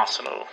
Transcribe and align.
Arsenal. 0.00 0.46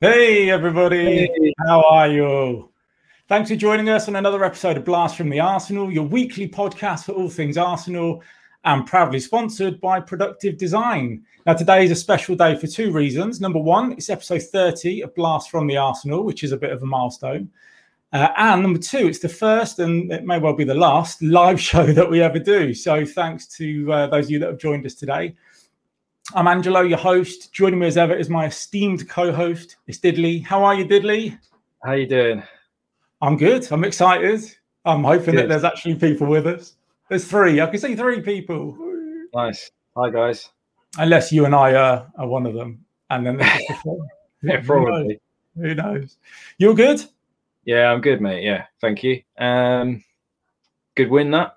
Hey, 0.00 0.48
everybody. 0.48 1.26
Hey. 1.26 1.54
How 1.66 1.84
are 1.90 2.08
you? 2.08 2.70
Thanks 3.28 3.50
for 3.50 3.56
joining 3.56 3.90
us 3.90 4.08
on 4.08 4.16
another 4.16 4.42
episode 4.42 4.78
of 4.78 4.86
Blast 4.86 5.18
from 5.18 5.28
the 5.28 5.40
Arsenal, 5.40 5.92
your 5.92 6.04
weekly 6.04 6.48
podcast 6.48 7.04
for 7.04 7.12
all 7.12 7.28
things 7.28 7.58
Arsenal, 7.58 8.22
and 8.64 8.86
proudly 8.86 9.20
sponsored 9.20 9.78
by 9.78 10.00
Productive 10.00 10.56
Design. 10.56 11.22
Now, 11.44 11.52
today 11.52 11.84
is 11.84 11.90
a 11.90 11.94
special 11.94 12.34
day 12.34 12.56
for 12.56 12.66
two 12.66 12.92
reasons. 12.92 13.42
Number 13.42 13.58
one, 13.58 13.92
it's 13.92 14.08
episode 14.08 14.44
30 14.44 15.02
of 15.02 15.14
Blast 15.14 15.50
from 15.50 15.66
the 15.66 15.76
Arsenal, 15.76 16.24
which 16.24 16.44
is 16.44 16.52
a 16.52 16.56
bit 16.56 16.72
of 16.72 16.82
a 16.82 16.86
milestone. 16.86 17.50
Uh, 18.12 18.28
and 18.36 18.62
number 18.62 18.78
two, 18.78 19.06
it's 19.06 19.20
the 19.20 19.28
first 19.28 19.78
and 19.78 20.10
it 20.12 20.24
may 20.24 20.38
well 20.38 20.52
be 20.52 20.64
the 20.64 20.74
last 20.74 21.22
live 21.22 21.60
show 21.70 21.86
that 21.92 22.10
we 22.10 22.20
ever 22.20 22.38
do. 22.38 22.74
So, 22.74 23.04
thanks 23.04 23.46
to 23.56 23.92
uh, 23.92 24.06
those 24.08 24.26
of 24.26 24.30
you 24.32 24.38
that 24.40 24.48
have 24.48 24.58
joined 24.58 24.84
us 24.86 24.94
today. 24.94 25.34
I'm 26.34 26.46
Angelo, 26.46 26.80
your 26.80 26.98
host. 26.98 27.52
Joining 27.52 27.78
me 27.80 27.86
as 27.88 27.96
ever 27.96 28.14
is 28.14 28.28
my 28.28 28.46
esteemed 28.46 29.08
co-host, 29.08 29.76
it's 29.88 29.98
Diddley. 29.98 30.44
How 30.44 30.62
are 30.62 30.74
you, 30.74 30.84
Diddley? 30.84 31.36
How 31.84 31.92
you 31.92 32.06
doing? 32.06 32.42
I'm 33.22 33.36
good. 33.36 33.70
I'm 33.72 33.84
excited. 33.84 34.40
I'm 34.84 35.02
hoping 35.04 35.34
that 35.36 35.48
there's 35.48 35.64
actually 35.64 35.96
people 35.96 36.26
with 36.26 36.46
us. 36.46 36.74
There's 37.08 37.24
three. 37.24 37.60
I 37.60 37.66
can 37.66 37.78
see 37.80 37.94
three 37.96 38.20
people, 38.20 38.76
Nice. 39.34 39.70
Hi 39.96 40.10
guys. 40.10 40.48
unless 40.98 41.30
you 41.32 41.44
and 41.44 41.54
I 41.54 41.74
are, 41.74 42.10
are 42.16 42.26
one 42.28 42.46
of 42.46 42.54
them. 42.54 42.84
And 43.10 43.26
then 43.26 43.36
there's 43.36 43.50
just 43.52 43.68
the 43.68 43.74
four. 43.84 43.98
Yeah, 44.42 44.60
Who 44.60 44.62
knows? 44.62 44.66
probably. 44.66 45.20
Who 45.56 45.74
knows? 45.74 46.16
You're 46.58 46.74
good. 46.74 47.04
Yeah, 47.64 47.90
I'm 47.90 48.00
good, 48.00 48.20
mate. 48.20 48.42
Yeah, 48.44 48.64
thank 48.80 49.02
you. 49.02 49.22
Um, 49.38 50.02
good 50.96 51.10
win 51.10 51.30
that. 51.32 51.56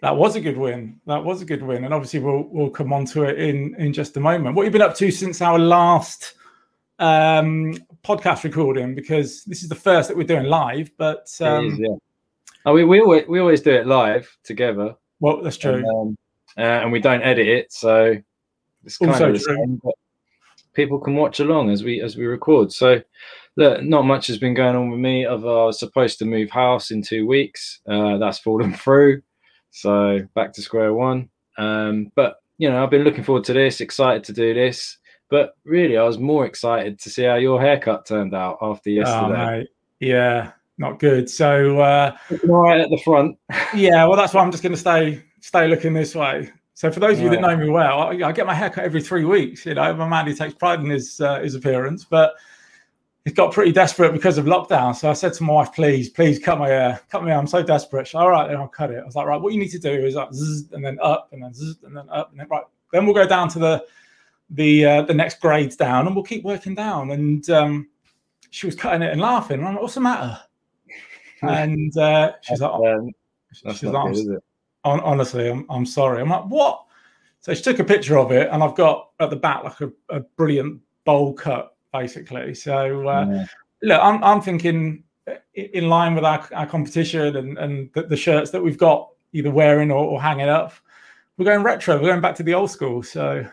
That 0.00 0.16
was 0.16 0.36
a 0.36 0.40
good 0.40 0.56
win. 0.56 1.00
That 1.06 1.24
was 1.24 1.42
a 1.42 1.44
good 1.44 1.62
win, 1.62 1.84
and 1.84 1.92
obviously 1.92 2.20
we'll 2.20 2.48
we'll 2.50 2.70
come 2.70 2.92
on 2.92 3.04
to 3.06 3.24
it 3.24 3.38
in 3.38 3.74
in 3.76 3.92
just 3.92 4.16
a 4.16 4.20
moment. 4.20 4.54
What 4.54 4.62
you've 4.62 4.72
been 4.72 4.82
up 4.82 4.94
to 4.96 5.10
since 5.10 5.42
our 5.42 5.58
last 5.58 6.34
um, 6.98 7.74
podcast 8.04 8.44
recording? 8.44 8.94
Because 8.94 9.44
this 9.44 9.62
is 9.62 9.68
the 9.68 9.74
first 9.74 10.08
that 10.08 10.16
we're 10.16 10.24
doing 10.24 10.46
live, 10.46 10.90
but 10.98 11.28
um, 11.40 11.66
is, 11.66 11.78
yeah. 11.78 11.96
Oh, 12.64 12.74
we, 12.74 12.84
we 12.84 13.00
always 13.00 13.26
we 13.28 13.40
always 13.40 13.60
do 13.60 13.72
it 13.72 13.86
live 13.86 14.28
together, 14.44 14.94
well, 15.20 15.42
that's 15.42 15.56
true. 15.56 15.74
and, 15.74 15.86
um, 15.86 16.18
uh, 16.56 16.82
and 16.82 16.92
we 16.92 17.00
don't 17.00 17.22
edit 17.22 17.48
it, 17.48 17.72
so 17.72 18.16
it's 18.84 18.98
kind 18.98 19.12
Also 19.12 19.28
of 19.28 19.32
the 19.32 19.38
true. 19.38 19.56
same. 19.56 19.80
But 19.82 19.94
people 20.74 20.98
can 20.98 21.14
watch 21.14 21.40
along 21.40 21.70
as 21.70 21.82
we 21.82 22.00
as 22.00 22.16
we 22.16 22.26
record. 22.26 22.72
So, 22.72 23.00
look, 23.58 23.82
not 23.82 24.06
much 24.06 24.28
has 24.28 24.38
been 24.38 24.54
going 24.54 24.76
on 24.76 24.88
with 24.88 25.00
me. 25.00 25.26
I 25.26 25.34
was 25.34 25.80
supposed 25.80 26.18
to 26.20 26.24
move 26.24 26.48
house 26.48 26.92
in 26.92 27.02
two 27.02 27.26
weeks. 27.26 27.80
Uh, 27.88 28.16
that's 28.16 28.38
fallen 28.38 28.72
through, 28.84 29.20
so 29.70 30.20
back 30.34 30.52
to 30.54 30.62
square 30.62 30.94
one. 30.94 31.28
Um, 31.58 32.12
but 32.14 32.36
you 32.56 32.70
know, 32.70 32.82
I've 32.82 32.90
been 32.90 33.02
looking 33.02 33.24
forward 33.24 33.44
to 33.44 33.52
this, 33.52 33.80
excited 33.80 34.24
to 34.24 34.32
do 34.32 34.54
this. 34.54 34.96
But 35.28 35.54
really, 35.64 35.98
I 35.98 36.04
was 36.04 36.18
more 36.18 36.46
excited 36.46 36.98
to 37.00 37.10
see 37.10 37.24
how 37.24 37.34
your 37.34 37.60
haircut 37.60 38.06
turned 38.06 38.34
out 38.34 38.58
after 38.62 38.88
Oh, 38.88 38.92
yesterday. 38.92 39.58
mate. 39.58 39.68
Yeah, 40.00 40.52
not 40.78 41.00
good. 41.00 41.28
So 41.28 41.80
uh, 41.80 42.16
Looking 42.30 42.50
all 42.50 42.62
right 42.62 42.80
at 42.80 42.88
the 42.88 42.96
front. 43.04 43.36
yeah, 43.74 44.06
well, 44.06 44.16
that's 44.16 44.32
why 44.32 44.40
I'm 44.40 44.50
just 44.52 44.62
going 44.62 44.72
to 44.72 44.78
stay 44.78 45.22
stay 45.40 45.66
looking 45.66 45.92
this 45.92 46.14
way. 46.14 46.50
So 46.74 46.92
for 46.92 47.00
those 47.00 47.18
of 47.18 47.24
you 47.24 47.30
that 47.30 47.40
know 47.40 47.56
me 47.56 47.68
well, 47.68 48.02
I, 48.02 48.10
I 48.28 48.30
get 48.30 48.46
my 48.46 48.54
haircut 48.54 48.84
every 48.84 49.02
three 49.02 49.24
weeks. 49.24 49.66
You 49.66 49.74
know, 49.74 49.82
I'm 49.82 50.00
a 50.00 50.08
man 50.08 50.26
who 50.26 50.34
takes 50.34 50.54
pride 50.54 50.78
in 50.78 50.88
his 50.88 51.20
uh, 51.20 51.40
his 51.40 51.56
appearance, 51.56 52.04
but 52.04 52.34
it 53.28 53.34
got 53.34 53.52
pretty 53.52 53.72
desperate 53.72 54.12
because 54.12 54.38
of 54.38 54.46
lockdown. 54.46 54.96
So 54.96 55.10
I 55.10 55.12
said 55.12 55.34
to 55.34 55.42
my 55.42 55.52
wife, 55.52 55.72
"Please, 55.74 56.08
please 56.08 56.38
cut 56.38 56.58
my 56.58 56.68
hair, 56.68 56.98
cut 57.10 57.22
my 57.22 57.28
hair. 57.28 57.38
I'm 57.38 57.46
so 57.46 57.62
desperate." 57.62 58.06
She's 58.06 58.14
like, 58.14 58.24
all 58.24 58.30
right, 58.30 58.48
then 58.48 58.56
I'll 58.56 58.68
cut 58.68 58.90
it. 58.90 59.00
I 59.02 59.04
was 59.04 59.14
like, 59.14 59.26
right, 59.26 59.40
what 59.40 59.52
you 59.52 59.60
need 59.60 59.70
to 59.72 59.78
do 59.78 59.90
is 59.90 60.14
like, 60.14 60.32
zzz, 60.32 60.72
and 60.72 60.84
then 60.84 60.98
up, 61.02 61.28
and 61.32 61.42
then 61.42 61.52
zzz, 61.52 61.82
and 61.82 61.94
then 61.94 62.08
up, 62.08 62.30
and 62.30 62.40
then 62.40 62.48
right. 62.48 62.64
Then 62.90 63.04
we'll 63.04 63.14
go 63.14 63.26
down 63.26 63.48
to 63.50 63.58
the 63.58 63.84
the 64.50 64.84
uh, 64.86 65.02
the 65.02 65.12
next 65.12 65.40
grades 65.40 65.76
down, 65.76 66.06
and 66.06 66.16
we'll 66.16 66.24
keep 66.24 66.42
working 66.42 66.74
down. 66.74 67.10
And 67.10 67.48
um, 67.50 67.88
she 68.50 68.66
was 68.66 68.74
cutting 68.74 69.02
it 69.02 69.12
and 69.12 69.20
laughing. 69.20 69.58
And 69.58 69.68
I'm 69.68 69.74
like, 69.74 69.82
"What's 69.82 69.94
the 69.94 70.00
matter?" 70.00 70.38
And 71.42 71.96
uh, 71.96 72.32
she's 72.42 72.60
like, 72.60 72.72
Um, 72.72 73.12
she's 73.52 73.84
like, 73.84 74.12
good? 74.12 74.40
Honestly, 74.84 75.48
I'm, 75.48 75.66
I'm 75.70 75.86
sorry. 75.86 76.20
I'm 76.20 76.30
like, 76.30 76.46
what? 76.46 76.84
So 77.40 77.54
she 77.54 77.62
took 77.62 77.78
a 77.78 77.84
picture 77.84 78.18
of 78.18 78.32
it, 78.32 78.48
and 78.50 78.60
I've 78.60 78.74
got 78.74 79.10
at 79.20 79.30
the 79.30 79.36
back 79.36 79.62
like 79.62 79.80
a, 79.80 79.92
a 80.08 80.20
brilliant 80.20 80.80
bowl 81.04 81.32
cut, 81.34 81.76
basically. 81.92 82.54
So 82.54 83.06
uh, 83.08 83.26
Yeah. 83.28 83.44
look, 83.82 84.00
I'm, 84.02 84.22
I'm 84.24 84.40
thinking 84.40 85.04
in 85.54 85.88
line 85.88 86.14
with 86.14 86.24
our, 86.24 86.46
our 86.54 86.66
competition 86.66 87.36
and, 87.36 87.58
and 87.58 87.90
the, 87.92 88.02
the 88.04 88.16
shirts 88.16 88.50
that 88.52 88.62
we've 88.62 88.78
got 88.78 89.10
either 89.32 89.50
wearing 89.50 89.90
or, 89.90 90.04
or 90.04 90.22
hanging 90.22 90.48
up. 90.48 90.72
We're 91.36 91.44
going 91.44 91.62
retro. 91.62 91.96
We're 91.96 92.08
going 92.08 92.20
back 92.20 92.34
to 92.36 92.42
the 92.42 92.54
old 92.54 92.70
school. 92.70 93.02
So 93.02 93.46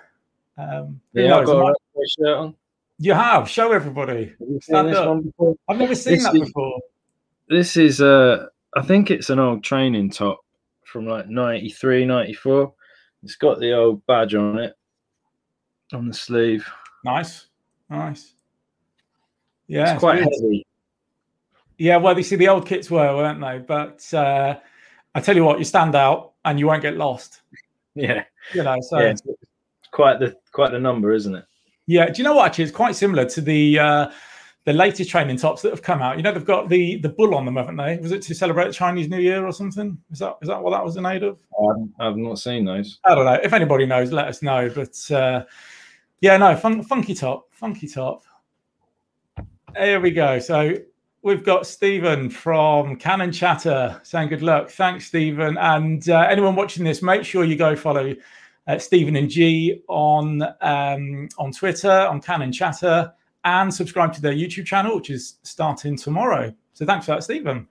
um, 0.58 1.00
Yeah, 1.14 1.38
I've 1.38 1.46
got 1.46 1.58
a 1.58 1.60
retro 1.60 1.76
shirt 2.18 2.38
on. 2.38 2.56
you 2.98 3.14
have 3.14 3.50
show 3.50 3.72
everybody. 3.72 4.28
Have 4.28 4.36
you 4.40 4.48
seen 4.54 4.62
Stand 4.62 4.88
this 4.90 4.98
up. 4.98 5.08
one 5.10 5.22
before? 5.22 5.56
I've 5.68 5.78
never 5.78 5.96
seen 5.96 6.14
This 6.16 6.24
that 6.24 6.36
is- 6.36 6.42
before. 6.42 6.80
This 7.48 7.78
is 7.78 8.02
uh 8.02 8.48
I 8.76 8.82
think 8.82 9.12
it's 9.12 9.30
an 9.30 9.38
old 9.40 9.64
training 9.64 10.10
top 10.10 10.40
from 10.86 11.06
like 11.06 11.30
93, 11.30 12.06
94. 12.06 12.74
It's 13.24 13.36
got 13.36 13.60
the 13.60 13.74
old 13.74 14.04
badge 14.08 14.34
on 14.34 14.58
it 14.60 14.74
on 15.94 16.08
the 16.08 16.14
sleeve. 16.14 16.68
Nice, 17.04 17.48
nice. 17.90 18.34
Yeah, 19.68 19.94
it's 19.94 20.00
quite 20.00 20.24
good. 20.24 20.34
heavy. 20.34 20.66
Yeah, 21.78 21.98
well, 21.98 22.18
you 22.18 22.24
see, 22.24 22.36
the 22.36 22.48
old 22.48 22.66
kits 22.66 22.90
were, 22.90 23.16
weren't 23.16 23.42
they? 23.42 23.58
But 23.60 24.14
uh, 24.14 24.58
I 25.14 25.22
tell 25.22 25.36
you 25.36 25.44
what, 25.44 25.60
you 25.60 25.66
stand 25.66 25.96
out 25.96 26.34
and 26.46 26.60
you 26.60 26.68
won't 26.68 26.82
get 26.82 26.98
lost. 26.98 27.42
Yeah. 27.98 28.26
You 28.54 28.62
know, 28.62 28.76
so 28.82 29.00
yeah. 29.00 29.06
yeah. 29.06 29.12
It's 29.12 29.90
quite 29.90 30.20
the 30.20 30.36
quite 30.52 30.74
the 30.74 30.80
number, 30.82 31.14
isn't 31.14 31.34
it? 31.34 31.46
Yeah, 31.88 32.08
do 32.10 32.18
you 32.18 32.26
know 32.26 32.36
what? 32.36 32.48
Actually, 32.48 32.66
it's 32.66 32.74
quite 32.76 32.94
similar 32.94 33.24
to 33.30 33.40
the 33.40 33.80
uh, 33.80 34.12
the 34.66 34.74
latest 34.74 35.10
training 35.10 35.38
tops 35.38 35.62
that 35.62 35.72
have 35.72 35.82
come 35.82 36.02
out. 36.02 36.18
You 36.18 36.24
know, 36.24 36.34
they've 36.34 36.44
got 36.44 36.68
the 36.68 36.98
the 36.98 37.08
bull 37.08 37.36
on 37.36 37.46
them, 37.46 37.56
haven't 37.56 37.78
they? 37.78 37.98
Was 37.98 38.12
it 38.12 38.22
to 38.24 38.36
celebrate 38.36 38.74
Chinese 38.74 39.08
New 39.08 39.20
Year 39.20 39.46
or 39.46 39.54
something? 39.54 39.98
Is 40.12 40.20
that 40.20 40.36
is 40.42 40.50
that 40.50 40.62
what 40.62 40.72
that 40.72 40.84
was 40.84 40.98
in 40.98 41.06
aid 41.06 41.24
of? 41.24 41.40
Um, 41.58 41.94
I've 42.00 42.18
not 42.18 42.40
seen 42.40 42.66
those. 42.66 43.00
I 43.06 43.16
don't 43.16 43.26
know. 43.26 43.40
If 43.42 43.54
anybody 43.54 43.86
knows, 43.86 44.12
let 44.12 44.28
us 44.28 44.42
know. 44.42 44.70
But 44.70 45.16
uh, 45.16 45.46
yeah, 46.22 46.38
no, 46.38 46.56
fun, 46.56 46.84
funky 46.84 47.14
top, 47.14 47.48
funky 47.52 47.88
top. 47.88 48.24
Here 49.76 50.00
we 50.00 50.12
go. 50.12 50.40
So 50.40 50.74
we've 51.22 51.44
got 51.44 51.68
Stephen 51.68 52.30
from 52.30 52.96
Cannon 52.96 53.32
Chatter 53.32 54.00
saying 54.04 54.30
good 54.30 54.42
luck. 54.42 54.70
Thanks, 54.70 55.08
Stephen. 55.08 55.58
And 55.58 56.08
uh, 56.10 56.28
anyone 56.30 56.56
watching 56.56 56.84
this, 56.86 57.02
make 57.02 57.24
sure 57.24 57.44
you 57.44 57.56
go 57.56 57.76
follow 57.76 58.16
uh, 58.68 58.78
Stephen 58.80 59.16
and 59.18 59.30
G 59.30 59.82
on 59.88 60.42
um, 60.62 61.28
on 61.38 61.52
Twitter, 61.52 61.92
on 61.92 62.22
Cannon 62.22 62.52
Chatter, 62.52 63.12
and 63.44 63.74
subscribe 63.74 64.14
to 64.14 64.22
their 64.22 64.34
YouTube 64.34 64.66
channel, 64.66 64.96
which 64.96 65.10
is 65.10 65.38
starting 65.44 65.98
tomorrow. 65.98 66.54
So 66.74 66.86
thanks 66.86 67.06
for 67.06 67.14
that, 67.14 67.24
Stephen. 67.24 67.68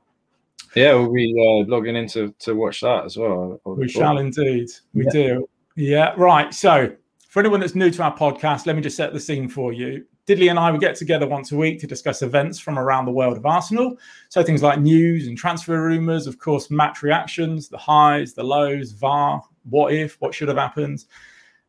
Yeah, 0.74 0.94
we'll 0.94 1.12
be 1.12 1.32
uh, 1.38 1.70
logging 1.70 1.96
in 1.96 2.08
to, 2.08 2.34
to 2.40 2.54
watch 2.54 2.80
that 2.80 3.04
as 3.04 3.16
well. 3.16 3.60
We 3.64 3.88
shall 3.88 4.18
indeed. 4.18 4.68
We 4.92 5.04
Yeah. 5.04 5.10
do. 5.10 5.48
Yeah, 5.76 6.14
right. 6.16 6.52
So, 6.52 6.92
for 7.34 7.40
anyone 7.40 7.58
that's 7.58 7.74
new 7.74 7.90
to 7.90 8.00
our 8.00 8.16
podcast, 8.16 8.64
let 8.64 8.76
me 8.76 8.80
just 8.80 8.96
set 8.96 9.12
the 9.12 9.18
scene 9.18 9.48
for 9.48 9.72
you. 9.72 10.06
Diddley 10.24 10.50
and 10.50 10.56
I 10.56 10.70
will 10.70 10.78
get 10.78 10.94
together 10.94 11.26
once 11.26 11.50
a 11.50 11.56
week 11.56 11.80
to 11.80 11.86
discuss 11.88 12.22
events 12.22 12.60
from 12.60 12.78
around 12.78 13.06
the 13.06 13.10
world 13.10 13.36
of 13.36 13.44
Arsenal. 13.44 13.98
So, 14.28 14.44
things 14.44 14.62
like 14.62 14.78
news 14.78 15.26
and 15.26 15.36
transfer 15.36 15.82
rumours, 15.82 16.28
of 16.28 16.38
course, 16.38 16.70
match 16.70 17.02
reactions, 17.02 17.68
the 17.68 17.76
highs, 17.76 18.34
the 18.34 18.44
lows, 18.44 18.92
VAR, 18.92 19.42
what 19.68 19.92
if, 19.92 20.14
what 20.20 20.32
should 20.32 20.46
have 20.46 20.58
happened. 20.58 21.06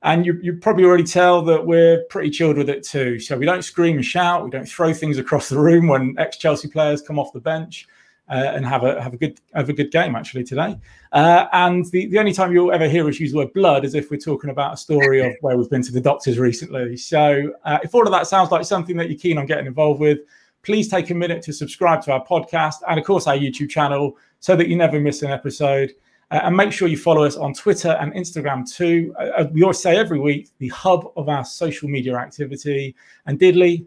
And 0.03 0.23
you, 0.23 0.37
you 0.39 0.53
probably 0.53 0.83
already 0.83 1.03
tell 1.03 1.41
that 1.41 1.65
we're 1.65 2.03
pretty 2.11 2.29
chilled 2.29 2.57
with 2.57 2.69
it 2.69 2.83
too. 2.83 3.19
So, 3.19 3.35
we 3.35 3.47
don't 3.47 3.63
scream 3.63 3.95
and 3.95 4.05
shout, 4.05 4.43
we 4.43 4.51
don't 4.51 4.69
throw 4.69 4.93
things 4.93 5.17
across 5.17 5.49
the 5.49 5.59
room 5.59 5.87
when 5.87 6.13
ex 6.19 6.37
Chelsea 6.37 6.67
players 6.67 7.01
come 7.01 7.17
off 7.17 7.33
the 7.33 7.39
bench. 7.39 7.87
Uh, 8.27 8.53
and 8.55 8.65
have 8.65 8.83
a 8.83 8.99
have 8.99 9.13
a 9.13 9.17
good 9.17 9.39
have 9.53 9.69
a 9.69 9.73
good 9.73 9.91
game 9.91 10.15
actually 10.15 10.43
today. 10.43 10.75
Uh, 11.11 11.45
and 11.53 11.85
the, 11.91 12.07
the 12.07 12.17
only 12.17 12.33
time 12.33 12.51
you'll 12.51 12.71
ever 12.71 12.87
hear 12.87 13.07
us 13.07 13.19
use 13.19 13.31
the 13.33 13.37
word 13.37 13.53
blood 13.53 13.85
is 13.85 13.93
if 13.93 14.09
we're 14.09 14.17
talking 14.17 14.49
about 14.49 14.73
a 14.73 14.77
story 14.77 15.23
of 15.23 15.31
where 15.41 15.55
we've 15.55 15.69
been 15.69 15.83
to 15.83 15.91
the 15.91 16.01
doctors 16.01 16.39
recently. 16.39 16.97
So 16.97 17.53
uh, 17.65 17.77
if 17.83 17.93
all 17.93 18.01
of 18.01 18.11
that 18.11 18.25
sounds 18.25 18.49
like 18.49 18.65
something 18.65 18.97
that 18.97 19.11
you're 19.11 19.19
keen 19.19 19.37
on 19.37 19.45
getting 19.45 19.67
involved 19.67 19.99
with, 19.99 20.21
please 20.63 20.87
take 20.87 21.11
a 21.11 21.13
minute 21.13 21.43
to 21.43 21.53
subscribe 21.53 22.01
to 22.05 22.13
our 22.13 22.25
podcast 22.25 22.77
and, 22.89 22.99
of 22.99 23.05
course, 23.05 23.27
our 23.27 23.37
YouTube 23.37 23.69
channel 23.69 24.17
so 24.39 24.55
that 24.55 24.67
you 24.69 24.75
never 24.75 24.99
miss 24.99 25.21
an 25.21 25.29
episode. 25.29 25.93
Uh, 26.31 26.39
and 26.45 26.57
make 26.57 26.71
sure 26.71 26.87
you 26.87 26.97
follow 26.97 27.23
us 27.23 27.37
on 27.37 27.53
Twitter 27.53 27.91
and 28.01 28.11
Instagram 28.13 28.67
too. 28.67 29.13
Uh, 29.19 29.45
we 29.51 29.61
always 29.61 29.79
say 29.79 29.95
every 29.95 30.19
week, 30.19 30.49
the 30.57 30.69
hub 30.69 31.11
of 31.15 31.29
our 31.29 31.45
social 31.45 31.87
media 31.87 32.15
activity. 32.15 32.95
And 33.27 33.37
Diddley, 33.37 33.85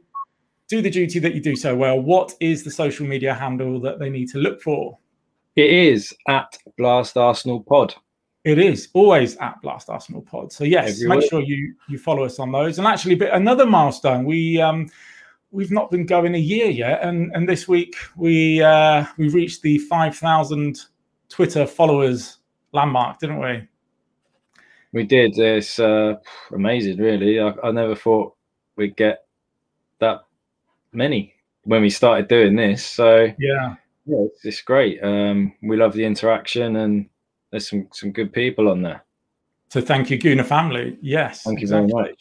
do 0.68 0.82
the 0.82 0.90
duty 0.90 1.18
that 1.18 1.34
you 1.34 1.40
do 1.40 1.56
so 1.56 1.74
well. 1.74 1.98
What 1.98 2.34
is 2.40 2.62
the 2.62 2.70
social 2.70 3.06
media 3.06 3.34
handle 3.34 3.80
that 3.80 3.98
they 3.98 4.10
need 4.10 4.28
to 4.30 4.38
look 4.38 4.60
for? 4.60 4.98
It 5.56 5.70
is 5.70 6.14
at 6.28 6.56
Blast 6.76 7.16
Arsenal 7.16 7.60
Pod. 7.60 7.94
It 8.44 8.58
is 8.58 8.88
always 8.92 9.36
at 9.38 9.60
Blast 9.62 9.90
Arsenal 9.90 10.22
Pod. 10.22 10.52
So 10.52 10.64
yes, 10.64 11.02
Every 11.02 11.16
make 11.16 11.28
sure 11.28 11.40
you 11.40 11.74
you 11.88 11.98
follow 11.98 12.24
us 12.24 12.38
on 12.38 12.52
those. 12.52 12.78
And 12.78 12.86
actually, 12.86 13.16
but 13.16 13.34
another 13.34 13.66
milestone. 13.66 14.24
We 14.24 14.60
um 14.60 14.88
we've 15.50 15.72
not 15.72 15.90
been 15.90 16.06
going 16.06 16.34
a 16.34 16.38
year 16.38 16.70
yet, 16.70 17.02
and 17.02 17.32
and 17.34 17.48
this 17.48 17.66
week 17.66 17.96
we 18.16 18.62
uh 18.62 19.04
we 19.16 19.28
reached 19.30 19.62
the 19.62 19.78
five 19.78 20.16
thousand 20.16 20.80
Twitter 21.28 21.66
followers 21.66 22.38
landmark, 22.72 23.18
didn't 23.18 23.40
we? 23.40 23.66
We 24.92 25.04
did. 25.04 25.38
It's 25.38 25.78
uh, 25.78 26.14
amazing, 26.52 26.98
really. 26.98 27.40
I, 27.40 27.52
I 27.62 27.70
never 27.72 27.94
thought 27.94 28.34
we'd 28.76 28.96
get 28.96 29.27
many 30.98 31.34
when 31.62 31.80
we 31.80 31.88
started 31.88 32.28
doing 32.28 32.56
this. 32.56 32.84
So 32.84 33.32
yeah, 33.38 33.76
yeah, 34.04 34.24
it's, 34.26 34.44
it's 34.44 34.60
great. 34.60 35.02
Um, 35.02 35.54
we 35.62 35.76
love 35.76 35.94
the 35.94 36.04
interaction, 36.04 36.76
and 36.76 37.08
there's 37.50 37.70
some 37.70 37.88
some 37.92 38.12
good 38.12 38.32
people 38.32 38.68
on 38.68 38.82
there. 38.82 39.04
So 39.70 39.80
thank 39.80 40.10
you, 40.10 40.18
Gooner 40.18 40.44
family. 40.44 40.98
Yes, 41.00 41.42
thank 41.42 41.60
you 41.60 41.68
very 41.68 41.86
much. 41.86 42.14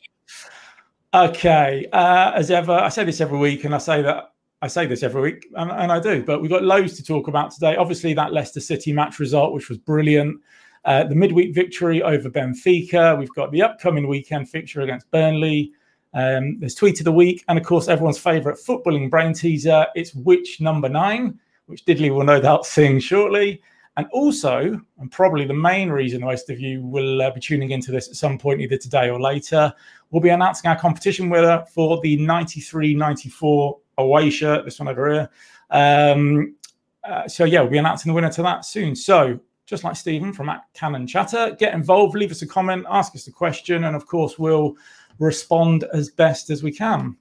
Okay, 1.13 1.87
uh, 1.91 2.31
as 2.35 2.51
ever, 2.51 2.73
I 2.73 2.89
say 2.89 3.03
this 3.03 3.19
every 3.19 3.37
week, 3.37 3.63
and 3.63 3.73
I 3.73 3.79
say 3.79 4.01
that 4.01 4.33
I 4.61 4.67
say 4.67 4.85
this 4.85 5.03
every 5.03 5.21
week, 5.21 5.47
and, 5.55 5.71
and, 5.71 5.91
I 5.91 5.99
do. 5.99 6.23
But 6.23 6.41
we've 6.41 6.51
got 6.51 6.63
loads 6.63 6.95
to 6.97 7.03
talk 7.03 7.27
about 7.27 7.51
today. 7.51 7.75
Obviously, 7.75 8.13
that 8.13 8.33
Leicester 8.33 8.59
City 8.59 8.91
match 8.91 9.19
result, 9.19 9.53
which 9.53 9.69
was 9.69 9.77
brilliant. 9.77 10.41
Uh, 10.83 11.03
the 11.03 11.15
midweek 11.15 11.53
victory 11.53 12.01
over 12.01 12.29
Benfica. 12.29 13.17
We've 13.17 13.33
got 13.33 13.51
the 13.51 13.61
upcoming 13.61 14.07
weekend 14.07 14.49
fixture 14.49 14.81
against 14.81 15.09
Burnley. 15.11 15.73
Um, 16.13 16.59
there's 16.59 16.75
tweet 16.75 16.99
of 16.99 17.05
the 17.05 17.11
week, 17.11 17.43
and 17.47 17.57
of 17.57 17.65
course, 17.65 17.87
everyone's 17.87 18.17
favourite 18.17 18.57
footballing 18.57 19.09
brain 19.09 19.33
teaser. 19.33 19.85
It's 19.95 20.13
which 20.15 20.61
number 20.61 20.89
nine, 20.89 21.39
which 21.67 21.85
Diddley 21.85 22.13
will 22.13 22.23
no 22.23 22.39
doubt 22.39 22.65
sing 22.65 22.99
shortly. 22.99 23.61
And 23.97 24.07
also, 24.11 24.79
and 24.99 25.11
probably 25.11 25.45
the 25.45 25.55
main 25.55 25.89
reason 25.89 26.21
most 26.21 26.51
of 26.51 26.59
you 26.59 26.83
will 26.83 27.21
uh, 27.21 27.31
be 27.31 27.39
tuning 27.39 27.71
into 27.71 27.91
this 27.91 28.07
at 28.07 28.15
some 28.15 28.37
point, 28.37 28.61
either 28.61 28.77
today 28.77 29.09
or 29.09 29.19
later, 29.19 29.73
we'll 30.11 30.21
be 30.21 30.29
announcing 30.29 30.69
our 30.69 30.77
competition 30.77 31.29
winner 31.29 31.65
for 31.73 31.99
the 32.01 32.15
93 32.17 32.93
94 32.93 33.79
away 33.97 34.29
shirt, 34.29 34.65
this 34.65 34.79
one 34.79 34.87
over 34.87 35.11
here. 35.11 35.29
Um, 35.71 36.55
uh, 37.03 37.27
so, 37.27 37.43
yeah, 37.43 37.61
we'll 37.61 37.71
be 37.71 37.79
announcing 37.79 38.11
the 38.11 38.13
winner 38.13 38.31
to 38.33 38.43
that 38.43 38.65
soon. 38.65 38.95
So, 38.95 39.39
just 39.65 39.83
like 39.83 39.95
Stephen 39.95 40.31
from 40.31 40.49
at 40.49 40.61
Cannon 40.73 41.07
Chatter, 41.07 41.55
get 41.59 41.73
involved, 41.73 42.15
leave 42.15 42.31
us 42.31 42.43
a 42.43 42.47
comment, 42.47 42.85
ask 42.89 43.15
us 43.15 43.27
a 43.27 43.31
question, 43.31 43.85
and 43.85 43.95
of 43.95 44.05
course, 44.05 44.37
we'll 44.37 44.75
respond 45.19 45.85
as 45.93 46.09
best 46.09 46.49
as 46.49 46.63
we 46.63 46.71
can. 46.71 47.15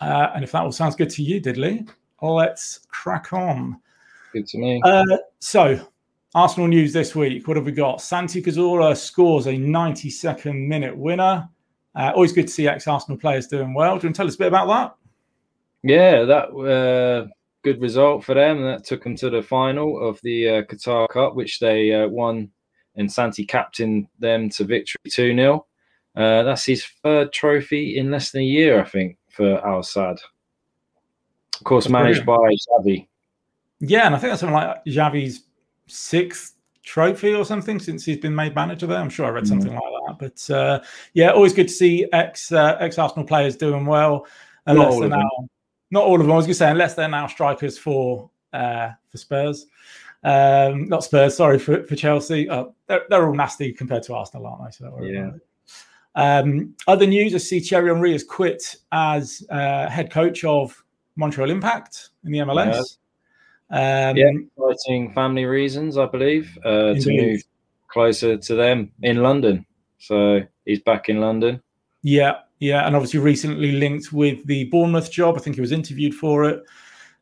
Uh, 0.00 0.30
and 0.34 0.44
if 0.44 0.52
that 0.52 0.62
all 0.62 0.72
sounds 0.72 0.96
good 0.96 1.10
to 1.10 1.22
you, 1.22 1.40
Diddley, 1.40 1.88
let's 2.22 2.80
crack 2.88 3.32
on. 3.32 3.80
Good 4.32 4.46
to 4.48 4.58
me. 4.58 4.80
Uh, 4.84 5.04
so, 5.40 5.80
Arsenal 6.34 6.68
news 6.68 6.92
this 6.92 7.14
week. 7.14 7.48
What 7.48 7.56
have 7.56 7.66
we 7.66 7.72
got? 7.72 8.00
Santi 8.00 8.42
Cazorla 8.42 8.96
scores 8.96 9.46
a 9.46 9.52
92nd 9.52 10.66
minute 10.66 10.96
winner. 10.96 11.48
Uh, 11.94 12.12
always 12.14 12.32
good 12.32 12.46
to 12.46 12.52
see 12.52 12.68
ex 12.68 12.86
Arsenal 12.86 13.18
players 13.18 13.46
doing 13.46 13.74
well. 13.74 13.96
Do 13.96 14.02
you 14.02 14.08
want 14.08 14.16
to 14.16 14.18
tell 14.18 14.26
us 14.26 14.34
a 14.34 14.38
bit 14.38 14.48
about 14.48 14.68
that? 14.68 14.94
Yeah, 15.82 16.24
that 16.24 16.48
uh, 16.50 17.28
good 17.64 17.80
result 17.80 18.24
for 18.24 18.34
them. 18.34 18.62
That 18.62 18.84
took 18.84 19.02
them 19.02 19.16
to 19.16 19.30
the 19.30 19.42
final 19.42 20.06
of 20.06 20.20
the 20.22 20.48
uh, 20.48 20.62
Qatar 20.62 21.08
Cup, 21.08 21.34
which 21.34 21.58
they 21.60 21.94
uh, 21.94 22.08
won, 22.08 22.50
and 22.96 23.10
Santi 23.10 23.44
captained 23.44 24.06
them 24.18 24.48
to 24.50 24.64
victory 24.64 25.00
2 25.08 25.34
0. 25.34 25.66
Uh, 26.18 26.42
that's 26.42 26.64
his 26.64 26.84
third 26.84 27.32
trophy 27.32 27.96
in 27.96 28.10
less 28.10 28.32
than 28.32 28.42
a 28.42 28.44
year, 28.44 28.80
I 28.80 28.84
think, 28.84 29.16
for 29.28 29.64
Al 29.64 29.82
Sadd. 29.82 30.18
Of 31.54 31.64
course, 31.64 31.84
that's 31.84 31.92
managed 31.92 32.24
brilliant. 32.24 32.60
by 32.66 32.90
Xavi. 32.90 33.08
Yeah, 33.78 34.06
and 34.06 34.16
I 34.16 34.18
think 34.18 34.32
that's 34.32 34.40
something 34.40 34.54
like 34.54 34.84
Xavi's 34.84 35.44
sixth 35.86 36.56
trophy 36.82 37.34
or 37.34 37.44
something 37.44 37.78
since 37.78 38.04
he's 38.04 38.18
been 38.18 38.34
made 38.34 38.54
manager 38.56 38.88
there. 38.88 38.98
I'm 38.98 39.10
sure 39.10 39.26
I 39.26 39.30
read 39.30 39.44
mm. 39.44 39.48
something 39.48 39.70
mm. 39.70 39.74
like 39.74 40.18
that. 40.18 40.18
But 40.18 40.54
uh, 40.54 40.80
yeah, 41.14 41.30
always 41.30 41.52
good 41.52 41.68
to 41.68 41.74
see 41.74 42.08
ex 42.12 42.50
uh, 42.50 42.76
ex 42.80 42.98
Arsenal 42.98 43.24
players 43.24 43.56
doing 43.56 43.86
well. 43.86 44.26
Unless 44.66 44.98
they're 44.98 45.08
now, 45.08 45.30
not 45.92 46.04
all 46.04 46.16
of 46.16 46.22
them. 46.22 46.32
I 46.32 46.36
was 46.36 46.46
going 46.46 46.54
to 46.54 46.58
say 46.58 46.70
unless 46.70 46.94
they're 46.94 47.08
now 47.08 47.28
strikers 47.28 47.78
for 47.78 48.28
uh, 48.52 48.90
for 49.08 49.18
Spurs. 49.18 49.66
Um, 50.24 50.88
not 50.88 51.04
Spurs, 51.04 51.36
sorry 51.36 51.60
for, 51.60 51.84
for 51.84 51.94
Chelsea. 51.94 52.50
Oh, 52.50 52.74
they're, 52.88 53.02
they're 53.08 53.26
all 53.26 53.34
nasty 53.34 53.72
compared 53.72 54.02
to 54.04 54.14
Arsenal, 54.14 54.48
aren't 54.48 54.64
they? 54.64 54.70
So 54.72 55.00
yeah. 55.00 55.30
Um, 56.18 56.74
other 56.88 57.06
news: 57.06 57.32
I 57.32 57.38
see 57.38 57.60
Thierry 57.60 57.90
Henry 57.92 58.10
has 58.10 58.24
quit 58.24 58.76
as 58.90 59.46
uh, 59.50 59.88
head 59.88 60.10
coach 60.10 60.42
of 60.42 60.82
Montreal 61.14 61.48
Impact 61.48 62.10
in 62.24 62.32
the 62.32 62.38
MLS. 62.38 62.96
Um, 63.70 64.16
yeah, 64.16 64.30
exciting 64.56 65.12
family 65.12 65.44
reasons, 65.44 65.96
I 65.96 66.06
believe, 66.06 66.58
uh, 66.64 66.94
to 66.94 67.06
move 67.06 67.42
closer 67.86 68.36
to 68.36 68.54
them 68.56 68.90
in 69.02 69.22
London. 69.22 69.64
So 69.98 70.40
he's 70.64 70.80
back 70.80 71.08
in 71.08 71.20
London. 71.20 71.62
Yeah, 72.02 72.38
yeah, 72.58 72.84
and 72.84 72.96
obviously 72.96 73.20
recently 73.20 73.72
linked 73.72 74.12
with 74.12 74.44
the 74.46 74.64
Bournemouth 74.64 75.12
job. 75.12 75.36
I 75.36 75.40
think 75.40 75.54
he 75.54 75.60
was 75.60 75.72
interviewed 75.72 76.14
for 76.14 76.44
it. 76.48 76.64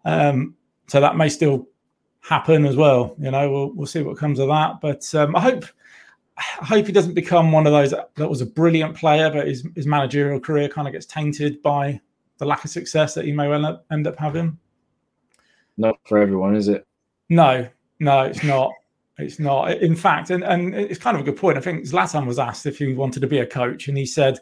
Um, 0.06 0.54
so 0.87 1.02
that 1.02 1.16
may 1.16 1.28
still 1.28 1.69
happen 2.22 2.64
as 2.64 2.76
well. 2.76 3.14
You 3.19 3.31
know, 3.31 3.50
we'll 3.50 3.72
we'll 3.75 3.87
see 3.87 4.02
what 4.02 4.16
comes 4.16 4.38
of 4.38 4.48
that. 4.48 4.81
But 4.81 5.14
um, 5.14 5.37
I 5.37 5.40
hope 5.40 5.66
I 6.38 6.65
hope 6.65 6.87
he 6.87 6.93
doesn't 6.93 7.15
become 7.15 7.53
one 7.53 7.67
of 7.67 7.73
those 7.73 7.91
that 7.93 8.29
was 8.29 8.41
a 8.41 8.47
brilliant 8.47 8.97
player, 8.97 9.31
but 9.31 9.47
his 9.47 9.67
his 9.75 9.87
managerial 9.87 10.41
career 10.41 10.69
kind 10.69 10.87
of 10.87 10.93
gets 10.93 11.06
tainted 11.06 11.62
by 11.62 12.00
the 12.38 12.44
lack 12.44 12.65
of 12.65 12.71
success 12.71 13.15
that 13.15 13.25
he 13.25 13.33
may 13.33 13.50
end 13.50 13.65
up, 13.65 13.87
end 13.91 14.06
up 14.06 14.19
having 14.19 14.59
not 15.77 15.99
for 16.06 16.19
everyone, 16.19 16.56
is 16.56 16.69
it? 16.69 16.87
No, 17.29 17.69
no, 18.00 18.23
it's 18.23 18.43
not. 18.43 18.73
It's 19.19 19.38
not. 19.38 19.71
In 19.79 19.97
fact, 19.97 20.31
and, 20.31 20.44
and 20.44 20.75
it's 20.75 20.99
kind 20.99 21.17
of 21.17 21.23
a 21.23 21.25
good 21.25 21.38
point. 21.38 21.56
I 21.56 21.61
think 21.61 21.85
Zlatan 21.85 22.27
was 22.27 22.39
asked 22.39 22.67
if 22.67 22.79
he 22.79 22.93
wanted 22.93 23.21
to 23.21 23.27
be 23.27 23.39
a 23.39 23.47
coach, 23.47 23.89
and 23.89 23.97
he 23.97 24.06
said, 24.06 24.39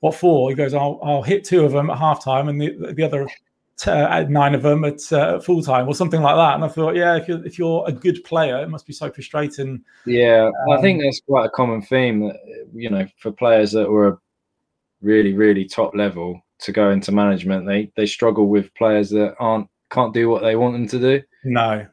"What 0.00 0.14
for?" 0.14 0.48
He 0.48 0.54
goes, 0.54 0.74
"I'll, 0.74 1.00
I'll 1.02 1.22
hit 1.22 1.44
two 1.44 1.64
of 1.64 1.72
them 1.72 1.90
at 1.90 1.98
halftime, 1.98 2.48
and 2.48 2.60
the, 2.60 2.92
the 2.92 3.02
other 3.02 3.28
uh, 3.86 4.24
nine 4.28 4.54
of 4.54 4.62
them 4.62 4.84
at 4.84 5.12
uh, 5.12 5.40
full 5.40 5.62
time, 5.62 5.88
or 5.88 5.94
something 5.94 6.22
like 6.22 6.36
that." 6.36 6.54
And 6.54 6.64
I 6.64 6.68
thought, 6.68 6.96
yeah, 6.96 7.16
if 7.16 7.28
you're, 7.28 7.44
if 7.44 7.58
you're 7.58 7.84
a 7.86 7.92
good 7.92 8.22
player, 8.24 8.62
it 8.62 8.68
must 8.68 8.86
be 8.86 8.92
so 8.92 9.10
frustrating. 9.10 9.82
Yeah, 10.06 10.50
um, 10.68 10.78
I 10.78 10.80
think 10.80 11.00
um, 11.00 11.04
that's 11.06 11.20
quite 11.20 11.46
a 11.46 11.50
common 11.50 11.82
theme 11.82 12.20
that 12.28 12.36
you 12.72 12.90
know 12.90 13.06
for 13.18 13.32
players 13.32 13.72
that 13.72 13.88
were 13.88 14.18
really, 15.02 15.34
really 15.34 15.64
top 15.64 15.94
level 15.94 16.40
to 16.60 16.72
go 16.72 16.90
into 16.90 17.12
management, 17.12 17.66
they 17.66 17.90
they 17.96 18.06
struggle 18.06 18.48
with 18.48 18.72
players 18.74 19.10
that 19.10 19.34
aren't 19.38 19.68
can't 19.90 20.14
do 20.14 20.28
what 20.28 20.42
they 20.42 20.56
want 20.56 20.74
them 20.74 20.88
to 20.88 20.98
do. 20.98 21.22
No, 21.44 21.86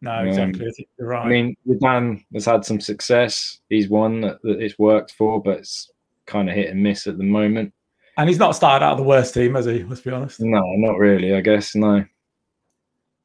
no, 0.00 0.12
um, 0.12 0.28
exactly. 0.28 0.72
You're 0.98 1.08
right. 1.08 1.26
I 1.26 1.28
mean, 1.28 1.56
Dan 1.80 2.24
has 2.34 2.44
had 2.44 2.64
some 2.64 2.80
success. 2.80 3.58
He's 3.68 3.88
one 3.88 4.20
that, 4.20 4.40
that 4.42 4.60
it's 4.60 4.78
worked 4.78 5.12
for, 5.12 5.42
but 5.42 5.58
it's 5.58 5.90
kind 6.26 6.48
of 6.48 6.54
hit 6.54 6.70
and 6.70 6.82
miss 6.82 7.06
at 7.06 7.18
the 7.18 7.24
moment. 7.24 7.72
And 8.16 8.28
he's 8.28 8.38
not 8.38 8.52
started 8.52 8.84
out 8.84 8.92
of 8.92 8.98
the 8.98 9.04
worst 9.04 9.34
team, 9.34 9.54
has 9.54 9.64
he? 9.64 9.84
Let's 9.84 10.02
be 10.02 10.10
honest. 10.10 10.40
No, 10.40 10.62
not 10.76 10.98
really. 10.98 11.34
I 11.34 11.40
guess 11.40 11.74
no. 11.74 12.04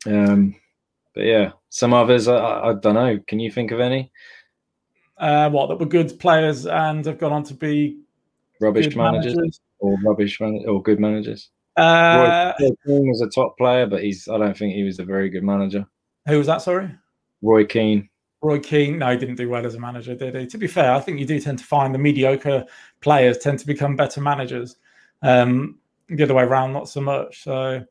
Um, 0.05 0.55
but 1.13 1.25
yeah, 1.25 1.51
some 1.69 1.93
others. 1.93 2.27
I, 2.27 2.37
I, 2.37 2.69
I 2.69 2.73
don't 2.73 2.93
know. 2.93 3.19
Can 3.27 3.39
you 3.39 3.51
think 3.51 3.71
of 3.71 3.79
any? 3.79 4.11
Uh, 5.17 5.49
what 5.49 5.67
that 5.67 5.79
were 5.79 5.85
good 5.85 6.19
players 6.19 6.67
and 6.67 7.03
have 7.05 7.17
gone 7.17 7.33
on 7.33 7.43
to 7.43 7.53
be 7.53 7.99
rubbish 8.61 8.95
managers, 8.95 9.35
managers, 9.35 9.59
or 9.79 9.97
rubbish 10.05 10.39
man- 10.39 10.63
or 10.67 10.81
good 10.81 10.99
managers. 10.99 11.49
Uh, 11.75 12.53
Roy 12.59 12.69
Keane 12.85 13.07
was 13.07 13.21
a 13.21 13.29
top 13.29 13.57
player, 13.57 13.87
but 13.87 14.03
he's 14.03 14.27
I 14.27 14.37
don't 14.37 14.55
think 14.55 14.73
he 14.75 14.83
was 14.83 14.99
a 14.99 15.05
very 15.05 15.29
good 15.29 15.43
manager. 15.43 15.85
Who 16.27 16.37
was 16.37 16.47
that? 16.47 16.61
Sorry, 16.61 16.91
Roy 17.41 17.65
Keane. 17.65 18.09
Roy 18.41 18.59
Keane, 18.59 18.99
no, 18.99 19.11
he 19.11 19.17
didn't 19.17 19.35
do 19.35 19.49
well 19.49 19.65
as 19.65 19.75
a 19.75 19.79
manager, 19.79 20.15
did 20.15 20.35
he? 20.35 20.45
To 20.47 20.57
be 20.57 20.67
fair, 20.67 20.93
I 20.93 20.99
think 20.99 21.19
you 21.19 21.25
do 21.25 21.39
tend 21.39 21.59
to 21.59 21.65
find 21.65 21.93
the 21.93 21.99
mediocre 21.99 22.65
players 23.01 23.39
tend 23.39 23.59
to 23.59 23.67
become 23.67 23.95
better 23.95 24.21
managers. 24.21 24.75
Um, 25.21 25.79
the 26.09 26.23
other 26.23 26.35
way 26.35 26.43
around, 26.43 26.73
not 26.73 26.87
so 26.87 27.01
much. 27.01 27.43
So, 27.43 27.83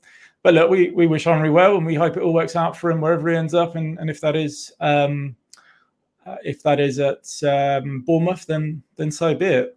but 0.43 0.55
look, 0.55 0.71
we, 0.71 0.91
we 0.91 1.07
wish 1.07 1.25
Henry 1.25 1.51
well, 1.51 1.77
and 1.77 1.85
we 1.85 1.95
hope 1.95 2.17
it 2.17 2.23
all 2.23 2.33
works 2.33 2.57
out 2.57 2.77
for 2.77 2.91
him 2.91 3.01
wherever 3.01 3.29
he 3.29 3.37
ends 3.37 3.55
up. 3.55 3.75
And, 3.75 3.99
and 3.99 4.09
if 4.09 4.21
that 4.21 4.37
is 4.37 4.73
um, 4.81 5.37
uh, 6.27 6.37
if 6.45 6.63
that 6.63 6.81
is 6.81 6.99
at 6.99 7.25
um, 7.45 8.03
Bournemouth, 8.07 8.47
then 8.47 8.83
then 8.97 9.11
so 9.11 9.35
be 9.35 9.47
it. 9.47 9.77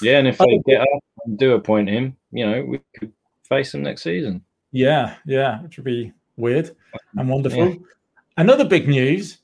Yeah, 0.00 0.18
and 0.18 0.28
if 0.28 0.38
they 0.38 0.60
get 0.66 0.80
up 0.80 1.04
and 1.24 1.38
do 1.38 1.52
appoint 1.52 1.88
him, 1.88 2.16
you 2.30 2.48
know, 2.48 2.64
we 2.64 2.80
could 2.98 3.12
face 3.48 3.72
them 3.72 3.82
next 3.82 4.02
season. 4.02 4.44
Yeah, 4.70 5.16
yeah, 5.26 5.60
which 5.62 5.76
would 5.76 5.84
be 5.84 6.12
weird 6.36 6.74
and 7.16 7.28
wonderful. 7.28 7.68
Yeah. 7.68 7.76
Another 8.36 8.64
big 8.64 8.88
news: 8.88 9.38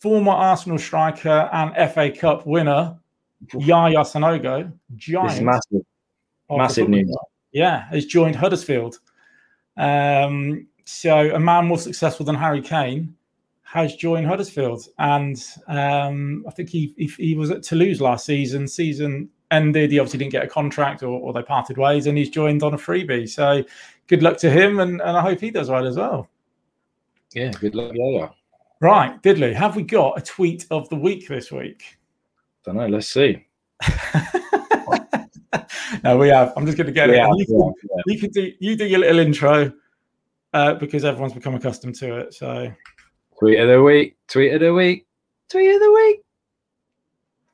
former 0.00 0.32
Arsenal 0.32 0.78
striker 0.78 1.48
and 1.52 1.92
FA 1.92 2.10
Cup 2.10 2.46
winner 2.46 2.98
Yaya 3.54 3.98
Sanogo, 3.98 4.72
giant, 4.96 5.42
massive, 5.42 5.82
massive 6.50 6.88
news. 6.88 7.16
Yeah, 7.52 7.88
has 7.88 8.06
joined 8.06 8.36
Huddersfield. 8.36 8.98
Um, 9.76 10.66
so 10.84 11.34
a 11.34 11.40
man 11.40 11.66
more 11.66 11.78
successful 11.78 12.26
than 12.26 12.34
Harry 12.34 12.60
Kane 12.60 13.14
has 13.62 13.94
joined 13.96 14.26
Huddersfield, 14.26 14.88
and 14.98 15.42
um, 15.68 16.44
I 16.46 16.50
think 16.50 16.68
he, 16.68 16.92
he, 16.96 17.06
he 17.06 17.34
was 17.34 17.50
at 17.50 17.62
Toulouse 17.62 18.00
last 18.00 18.26
season. 18.26 18.66
Season 18.68 19.30
ended. 19.50 19.90
He 19.90 19.98
obviously 19.98 20.18
didn't 20.18 20.32
get 20.32 20.44
a 20.44 20.48
contract 20.48 21.02
or, 21.02 21.18
or, 21.20 21.32
they 21.32 21.42
parted 21.42 21.76
ways 21.76 22.06
and 22.06 22.16
he's 22.16 22.30
joined 22.30 22.62
on 22.62 22.74
a 22.74 22.76
freebie. 22.76 23.28
So 23.28 23.64
good 24.06 24.22
luck 24.22 24.36
to 24.38 24.50
him 24.50 24.80
and, 24.80 25.00
and 25.00 25.16
I 25.16 25.20
hope 25.20 25.40
he 25.40 25.50
does 25.50 25.68
well 25.68 25.86
as 25.86 25.96
well. 25.96 26.28
Yeah, 27.32 27.50
good 27.52 27.74
luck. 27.74 27.92
Yeah, 27.94 28.10
yeah. 28.10 28.28
Right, 28.80 29.22
Diddley, 29.22 29.54
have 29.54 29.76
we 29.76 29.82
got 29.82 30.18
a 30.18 30.22
tweet 30.22 30.64
of 30.70 30.88
the 30.88 30.96
week 30.96 31.28
this 31.28 31.52
week? 31.52 31.82
Don't 32.64 32.76
know. 32.76 32.86
Let's 32.86 33.08
see. 33.08 33.46
no, 36.02 36.16
we 36.16 36.28
have. 36.28 36.54
I'm 36.56 36.64
just 36.64 36.78
going 36.78 36.86
to 36.86 36.92
get 36.92 37.10
yeah, 37.10 37.28
it. 37.30 37.38
You, 37.38 37.46
can, 37.46 37.74
yeah. 37.82 38.02
you 38.06 38.18
can 38.18 38.30
do 38.30 38.52
you 38.58 38.76
do 38.76 38.86
your 38.86 39.00
little 39.00 39.18
intro 39.18 39.70
uh, 40.54 40.74
because 40.74 41.04
everyone's 41.04 41.34
become 41.34 41.54
accustomed 41.54 41.94
to 41.96 42.20
it. 42.20 42.32
So, 42.32 42.72
tweet 43.38 43.60
of 43.60 43.68
the 43.68 43.82
week, 43.82 44.16
tweet 44.28 44.54
of 44.54 44.60
the 44.60 44.72
week, 44.72 45.06
tweet 45.50 45.74
of 45.74 45.80
the 45.80 45.92
week. 45.92 46.22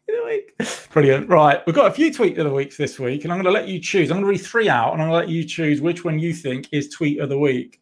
the 0.06 0.24
week. 0.24 0.52
Brilliant. 0.92 1.28
Right. 1.28 1.60
We've 1.66 1.74
got 1.74 1.90
a 1.90 1.94
few 1.94 2.12
tweet 2.12 2.38
of 2.38 2.44
the 2.44 2.52
weeks 2.52 2.76
this 2.76 3.00
week, 3.00 3.24
and 3.24 3.32
I'm 3.32 3.42
going 3.42 3.52
to 3.52 3.60
let 3.60 3.68
you 3.68 3.80
choose. 3.80 4.12
I'm 4.12 4.18
going 4.18 4.26
to 4.26 4.30
read 4.30 4.46
three 4.46 4.68
out, 4.68 4.92
and 4.92 5.02
I'm 5.02 5.08
going 5.08 5.22
to 5.22 5.26
let 5.26 5.34
you 5.34 5.42
choose 5.42 5.80
which 5.80 6.04
one 6.04 6.20
you 6.20 6.32
think 6.32 6.68
is 6.70 6.88
tweet 6.88 7.18
of 7.18 7.30
the 7.30 7.38
week. 7.38 7.80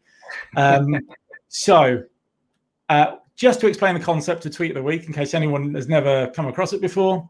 Um, 0.56 0.98
so, 1.48 2.02
uh, 2.88 3.16
just 3.36 3.60
to 3.60 3.66
explain 3.66 3.94
the 3.94 4.00
concept 4.00 4.46
of 4.46 4.54
tweet 4.54 4.70
of 4.70 4.76
the 4.76 4.82
week, 4.82 5.06
in 5.06 5.12
case 5.12 5.34
anyone 5.34 5.74
has 5.74 5.88
never 5.88 6.28
come 6.28 6.46
across 6.46 6.72
it 6.72 6.80
before, 6.80 7.28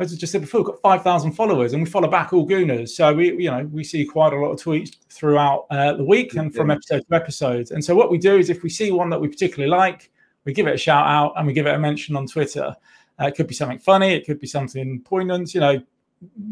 as 0.00 0.12
I 0.12 0.16
just 0.16 0.32
said 0.32 0.40
before, 0.40 0.60
we've 0.60 0.66
got 0.66 0.80
5,000 0.80 1.32
followers 1.32 1.72
and 1.72 1.82
we 1.82 1.88
follow 1.88 2.08
back 2.08 2.32
all 2.32 2.48
Gooners. 2.48 2.88
So 2.90 3.12
we, 3.12 3.34
you 3.36 3.50
know, 3.50 3.64
we 3.70 3.84
see 3.84 4.04
quite 4.04 4.32
a 4.32 4.36
lot 4.36 4.50
of 4.50 4.58
tweets 4.58 4.96
throughout 5.10 5.66
uh, 5.70 5.92
the 5.94 6.04
week 6.04 6.34
and 6.34 6.54
from 6.54 6.70
episode 6.70 7.04
to 7.08 7.14
episode. 7.14 7.70
And 7.70 7.84
so 7.84 7.94
what 7.94 8.10
we 8.10 8.16
do 8.16 8.38
is 8.38 8.48
if 8.48 8.62
we 8.62 8.70
see 8.70 8.92
one 8.92 9.10
that 9.10 9.20
we 9.20 9.28
particularly 9.28 9.70
like, 9.70 10.10
we 10.44 10.54
give 10.54 10.66
it 10.66 10.74
a 10.74 10.78
shout 10.78 11.06
out 11.06 11.34
and 11.36 11.46
we 11.46 11.52
give 11.52 11.66
it 11.66 11.74
a 11.74 11.78
mention 11.78 12.16
on 12.16 12.26
Twitter. 12.26 12.74
Uh, 13.20 13.26
it 13.26 13.36
could 13.36 13.46
be 13.46 13.54
something 13.54 13.78
funny, 13.78 14.14
it 14.14 14.24
could 14.24 14.40
be 14.40 14.46
something 14.46 15.02
poignant, 15.02 15.52
you 15.52 15.60
know, 15.60 15.82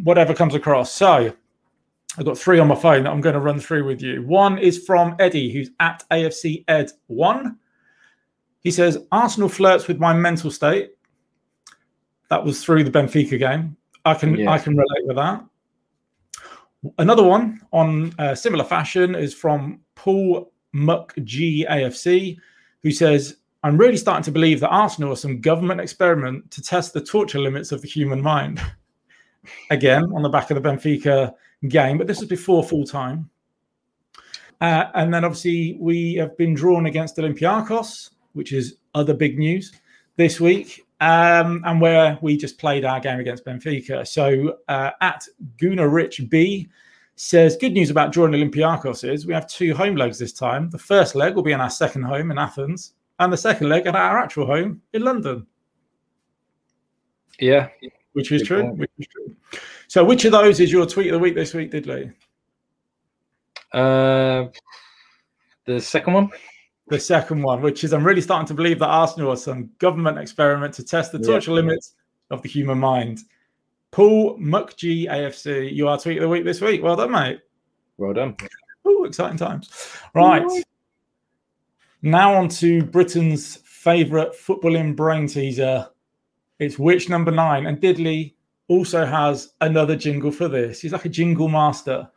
whatever 0.03 0.35
comes 0.35 0.55
across. 0.55 0.93
So 0.93 1.33
I've 2.19 2.25
got 2.27 2.37
three 2.37 2.59
on 2.59 2.69
my 2.69 2.75
phone 2.75 3.05
that 3.05 3.11
I'm 3.11 3.23
going 3.23 3.35
to 3.35 3.41
run 3.41 3.61
through 3.61 3.87
with 3.87 4.03
you. 4.03 4.23
One 4.27 4.59
is 4.59 4.85
from 4.85 5.17
Eddie, 5.19 5.51
who's 5.51 5.71
at 5.81 6.05
AFC 6.11 6.67
Ed1. 6.67 7.57
He 8.63 8.71
says, 8.71 8.99
Arsenal 9.13 9.49
flirts 9.49 9.89
with 9.89 9.99
my 9.99 10.13
mental 10.13 10.51
state. 10.51 10.93
That 12.31 12.45
was 12.45 12.63
through 12.63 12.85
the 12.85 12.91
Benfica 12.91 13.39
game. 13.39 13.77
I 14.05 14.15
can 14.15 14.37
yeah. 14.37 14.51
I 14.51 14.59
can 14.59 14.77
relate 14.77 15.07
with 15.07 15.17
that. 15.17 15.45
Another 16.99 17.25
one 17.25 17.61
on 17.73 18.13
a 18.19 18.37
similar 18.37 18.65
fashion 18.65 19.15
is 19.15 19.35
from 19.35 19.81
Paul 19.95 20.53
Muck 20.73 21.15
G 21.25 21.67
AFC, 21.69 22.37
who 22.83 22.91
says, 22.91 23.37
I'm 23.65 23.77
really 23.77 23.97
starting 23.97 24.23
to 24.25 24.31
believe 24.31 24.61
that 24.61 24.69
Arsenal 24.69 25.13
are 25.13 25.17
some 25.17 25.41
government 25.41 25.81
experiment 25.81 26.51
to 26.53 26.63
test 26.63 26.93
the 26.93 27.01
torture 27.01 27.41
limits 27.41 27.73
of 27.73 27.83
the 27.83 27.89
human 27.89 28.23
mind. 28.23 28.63
Again, 29.71 30.05
on 30.15 30.23
the 30.23 30.29
back 30.29 30.51
of 30.51 30.63
the 30.63 30.69
Benfica 30.69 31.33
game, 31.69 31.99
but 31.99 32.07
this 32.07 32.21
was 32.21 32.29
before 32.29 32.63
full 32.63 32.85
time. 32.85 33.29
Uh, 34.61 34.85
and 34.95 35.13
then 35.13 35.25
obviously 35.25 35.77
we 35.81 36.15
have 36.15 36.37
been 36.37 36.55
drawn 36.55 36.87
against 36.87 37.17
Olympiacos, 37.17 38.11
which 38.33 38.53
is 38.53 38.77
other 38.95 39.15
big 39.15 39.39
news 39.39 39.73
this 40.17 40.41
week, 40.41 40.87
um, 41.01 41.63
and 41.65 41.81
where 41.81 42.19
we 42.23 42.37
just 42.37 42.59
played 42.59 42.85
our 42.85 43.01
game 43.01 43.21
against 43.21 43.45
Benfica. 43.45 44.07
So 44.07 44.59
uh, 44.69 44.91
at 45.01 45.27
Guna 45.59 45.89
Rich 45.89 46.23
B 46.29 46.69
says, 47.17 47.57
Good 47.57 47.73
news 47.73 47.91
about 47.91 48.13
drawing 48.13 48.33
Olympiacos 48.33 49.09
is 49.09 49.27
we 49.27 49.35
have 49.35 49.47
two 49.47 49.75
home 49.75 49.97
legs 49.97 50.19
this 50.19 50.33
time. 50.33 50.71
The 50.71 50.79
first 50.79 51.15
leg 51.15 51.35
will 51.35 51.43
be 51.43 51.53
in 51.53 51.61
our 51.61 51.71
second 51.71 52.03
home 52.03 52.31
in 52.31 52.39
Athens, 52.39 52.95
and 53.19 53.33
the 53.33 53.37
second 53.37 53.69
leg 53.69 53.87
at 53.87 53.97
our 53.97 54.19
actual 54.19 54.47
home 54.47 54.83
in 54.93 55.03
London. 55.03 55.47
Yeah. 57.39 57.69
Which 58.13 58.33
is, 58.33 58.43
true, 58.43 58.65
which 58.73 58.91
is 58.99 59.07
true. 59.07 59.37
So, 59.87 60.05
which 60.05 60.25
of 60.25 60.33
those 60.33 60.59
is 60.59 60.73
your 60.73 60.87
tweet 60.87 61.07
of 61.09 61.13
the 61.13 61.19
week 61.21 61.37
this 61.37 61.55
week, 61.55 61.71
Diddley? 61.71 62.13
Uh, 63.73 64.47
the 65.65 65.81
second 65.81 66.15
one. 66.15 66.31
The 66.89 66.99
second 66.99 67.43
one, 67.43 67.61
which 67.61 67.85
is 67.85 67.93
I'm 67.93 68.05
really 68.05 68.21
starting 68.21 68.47
to 68.49 68.55
believe 68.55 68.79
that 68.79 68.89
Arsenal 68.89 69.31
are 69.31 69.37
some 69.37 69.71
government 69.79 70.19
experiment 70.19 70.75
to 70.75 70.85
test 70.85 71.13
the 71.13 71.19
torture 71.19 71.51
yeah. 71.51 71.57
limits 71.57 71.95
of 72.31 72.43
the 72.43 72.49
human 72.49 72.79
mind. 72.79 73.21
Paul 73.91 74.39
MuckG 74.39 75.09
AFC, 75.09 75.73
you 75.73 75.89
are 75.89 75.99
tweet 75.99 76.19
of 76.19 76.23
the 76.23 76.29
week 76.29 76.45
this 76.45 76.61
week. 76.61 76.83
Well 76.83 76.97
done, 76.97 77.11
mate. 77.11 77.41
Well 77.97 78.13
done. 78.13 78.37
Oh, 78.85 79.05
exciting 79.05 79.39
times. 79.39 79.71
Right. 80.15 80.47
Now 82.03 82.35
on 82.35 82.49
to 82.51 82.85
Britain's 82.85 83.57
favourite 83.57 84.33
footballing 84.33 84.95
brain 84.95 85.27
teaser. 85.27 85.89
It's 86.59 86.79
which 86.79 87.09
number 87.09 87.31
nine? 87.31 87.67
And 87.67 87.81
Diddley 87.81 88.35
also 88.69 89.05
has 89.05 89.53
another 89.61 89.97
jingle 89.97 90.31
for 90.31 90.49
this. 90.49 90.81
He's 90.81 90.93
like 90.93 91.05
a 91.05 91.11
jingle 91.11 91.49
master. 91.49 92.09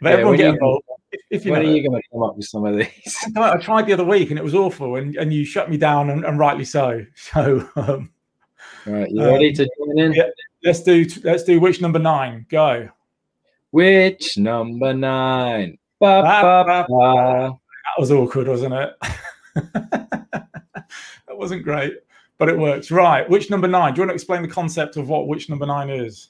But 0.00 0.08
yeah, 0.08 0.12
everyone 0.14 0.36
get 0.36 0.54
involved. 0.54 0.84
If, 1.10 1.20
if 1.30 1.44
you 1.44 1.52
when 1.52 1.62
know, 1.62 1.68
are 1.68 1.72
you 1.72 1.88
going 1.88 2.00
to 2.00 2.08
come 2.12 2.22
up 2.22 2.36
with 2.36 2.46
some 2.46 2.66
of 2.66 2.76
these? 2.76 3.16
I 3.36 3.56
tried 3.56 3.86
the 3.86 3.94
other 3.94 4.04
week 4.04 4.30
and 4.30 4.38
it 4.38 4.44
was 4.44 4.54
awful, 4.54 4.96
and, 4.96 5.16
and 5.16 5.32
you 5.32 5.44
shut 5.44 5.70
me 5.70 5.76
down, 5.76 6.10
and, 6.10 6.24
and 6.24 6.38
rightly 6.38 6.64
so. 6.64 7.04
So, 7.16 7.68
um, 7.76 8.10
right, 8.86 9.10
you 9.10 9.24
ready 9.24 9.48
um, 9.48 9.54
to 9.54 9.70
join 9.78 9.98
in? 9.98 10.12
Yeah, 10.12 10.28
let's 10.64 10.82
do 10.82 11.06
let's 11.24 11.44
do 11.44 11.60
which 11.60 11.80
number 11.80 11.98
nine? 11.98 12.46
Go. 12.48 12.88
Which 13.70 14.38
number 14.38 14.94
nine? 14.94 15.78
Ba, 16.00 16.22
ba, 16.22 16.64
ba, 16.88 17.58
that 17.98 18.00
was 18.00 18.10
awkward, 18.10 18.48
wasn't 18.48 18.74
it? 18.74 18.94
that 19.74 20.88
wasn't 21.30 21.64
great, 21.64 21.94
but 22.38 22.48
it 22.48 22.58
works. 22.58 22.90
Right. 22.90 23.28
Which 23.28 23.50
number 23.50 23.68
nine? 23.68 23.94
Do 23.94 23.98
you 23.98 24.02
want 24.02 24.10
to 24.10 24.14
explain 24.14 24.42
the 24.42 24.48
concept 24.48 24.96
of 24.96 25.08
what 25.08 25.26
which 25.26 25.48
number 25.48 25.66
nine 25.66 25.90
is? 25.90 26.28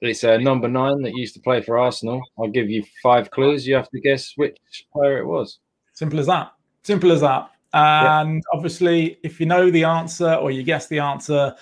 It's 0.00 0.22
a 0.22 0.38
number 0.38 0.68
nine 0.68 1.02
that 1.02 1.14
used 1.14 1.34
to 1.34 1.40
play 1.40 1.60
for 1.60 1.78
Arsenal. 1.78 2.22
I'll 2.38 2.48
give 2.48 2.70
you 2.70 2.84
five 3.02 3.30
clues. 3.30 3.66
You 3.66 3.74
have 3.74 3.90
to 3.90 4.00
guess 4.00 4.32
which 4.36 4.58
player 4.92 5.18
it 5.18 5.26
was. 5.26 5.58
Simple 5.92 6.20
as 6.20 6.26
that. 6.26 6.52
Simple 6.84 7.10
as 7.10 7.20
that. 7.22 7.50
And 7.72 8.36
yeah. 8.36 8.56
obviously, 8.56 9.18
if 9.22 9.40
you 9.40 9.46
know 9.46 9.70
the 9.70 9.84
answer 9.84 10.34
or 10.34 10.50
you 10.50 10.62
guess 10.62 10.86
the 10.86 11.00
answer, 11.00 11.54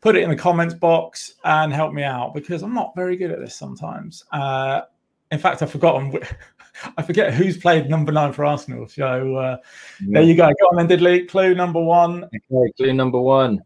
put 0.00 0.16
it 0.16 0.22
in 0.22 0.30
the 0.30 0.36
comments 0.36 0.74
box 0.74 1.34
and 1.44 1.72
help 1.72 1.92
me 1.92 2.02
out 2.02 2.34
because 2.34 2.62
I'm 2.62 2.74
not 2.74 2.92
very 2.96 3.16
good 3.16 3.30
at 3.30 3.38
this 3.38 3.54
sometimes. 3.54 4.24
Uh, 4.32 4.82
in 5.30 5.38
fact, 5.38 5.62
I've 5.62 5.70
forgotten 5.70 6.12
I 6.98 7.02
forget 7.02 7.32
who's 7.32 7.56
played 7.56 7.88
number 7.88 8.12
nine 8.12 8.32
for 8.32 8.44
Arsenal. 8.44 8.88
So 8.88 9.36
uh, 9.36 9.56
yeah. 10.00 10.06
there 10.08 10.22
you 10.22 10.34
go. 10.34 10.48
Go 10.48 10.66
on 10.76 10.76
then, 10.76 10.98
Diddley. 10.98 11.28
Clue 11.28 11.54
number 11.54 11.80
one. 11.80 12.24
Okay, 12.24 12.72
clue 12.76 12.92
number 12.92 13.20
one. 13.20 13.62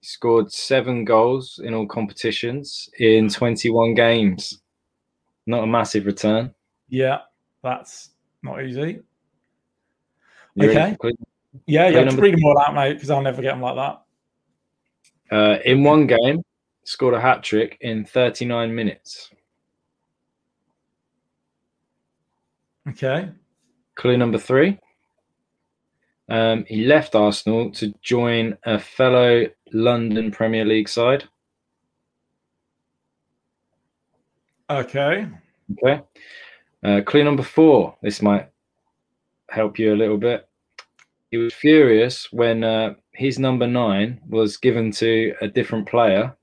He 0.00 0.06
scored 0.06 0.52
seven 0.52 1.04
goals 1.04 1.60
in 1.62 1.74
all 1.74 1.86
competitions 1.86 2.88
in 2.98 3.28
21 3.28 3.94
games. 3.94 4.60
Not 5.46 5.64
a 5.64 5.66
massive 5.66 6.06
return. 6.06 6.54
Yeah, 6.88 7.18
that's 7.62 8.10
not 8.42 8.62
easy. 8.64 9.00
You 10.54 10.70
okay. 10.70 10.96
Yeah, 11.66 11.88
yeah. 11.88 12.04
Just 12.04 12.18
read 12.18 12.34
them 12.34 12.44
all 12.44 12.58
out, 12.58 12.74
mate, 12.74 12.94
because 12.94 13.10
I'll 13.10 13.22
never 13.22 13.42
get 13.42 13.52
them 13.52 13.62
like 13.62 13.76
that. 13.76 15.36
Uh, 15.36 15.58
in 15.64 15.84
one 15.84 16.06
game, 16.06 16.42
scored 16.84 17.14
a 17.14 17.20
hat 17.20 17.42
trick 17.42 17.76
in 17.80 18.04
39 18.04 18.74
minutes. 18.74 19.30
Okay. 22.88 23.30
Clue 23.94 24.16
number 24.16 24.38
three. 24.38 24.78
Um, 26.28 26.64
he 26.66 26.84
left 26.84 27.14
Arsenal 27.14 27.70
to 27.72 27.92
join 28.02 28.56
a 28.64 28.78
fellow 28.78 29.46
London 29.72 30.30
Premier 30.30 30.64
League 30.64 30.88
side. 30.88 31.24
Okay. 34.68 35.26
Okay. 35.72 36.02
Uh, 36.84 37.00
clue 37.04 37.24
number 37.24 37.42
four. 37.42 37.96
This 38.02 38.22
might 38.22 38.48
help 39.50 39.78
you 39.78 39.92
a 39.92 39.96
little 39.96 40.18
bit. 40.18 40.48
He 41.30 41.36
was 41.36 41.54
furious 41.54 42.28
when 42.32 42.64
uh, 42.64 42.94
his 43.12 43.38
number 43.38 43.66
nine 43.66 44.20
was 44.28 44.56
given 44.56 44.90
to 44.92 45.34
a 45.40 45.48
different 45.48 45.88
player. 45.88 46.36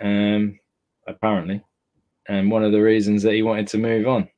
Um, 0.00 0.58
apparently, 1.06 1.62
and 2.28 2.50
one 2.50 2.64
of 2.64 2.72
the 2.72 2.82
reasons 2.82 3.22
that 3.22 3.34
he 3.34 3.42
wanted 3.42 3.68
to 3.68 3.78
move 3.78 4.06
on. 4.06 4.28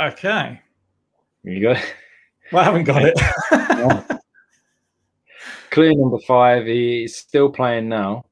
Okay. 0.00 0.60
You 1.44 1.60
go. 1.60 1.74
Well, 2.50 2.62
I 2.62 2.64
haven't 2.64 2.84
got 2.84 3.02
it. 3.04 4.18
Clear 5.72 5.94
number 5.94 6.18
five. 6.18 6.66
He's 6.66 7.16
still 7.16 7.48
playing 7.48 7.88
now 7.88 8.26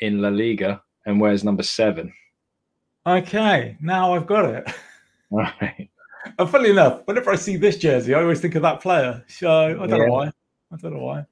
in 0.00 0.22
La 0.22 0.30
Liga 0.30 0.82
and 1.04 1.20
wears 1.20 1.44
number 1.44 1.62
seven. 1.62 2.10
Okay, 3.06 3.76
now 3.82 4.14
I've 4.14 4.26
got 4.26 4.46
it. 4.46 4.66
All 5.30 5.40
right. 5.40 5.90
And 6.38 6.48
funnily 6.48 6.70
enough, 6.70 7.02
whenever 7.04 7.30
I 7.30 7.36
see 7.36 7.58
this 7.58 7.76
jersey, 7.76 8.14
I 8.14 8.22
always 8.22 8.40
think 8.40 8.54
of 8.54 8.62
that 8.62 8.80
player. 8.80 9.22
So 9.28 9.50
I 9.50 9.86
don't 9.86 9.90
yeah. 9.90 10.06
know 10.06 10.12
why. 10.12 10.26
I 10.72 10.76
don't 10.80 10.94
know 10.94 11.04
why. 11.04 11.26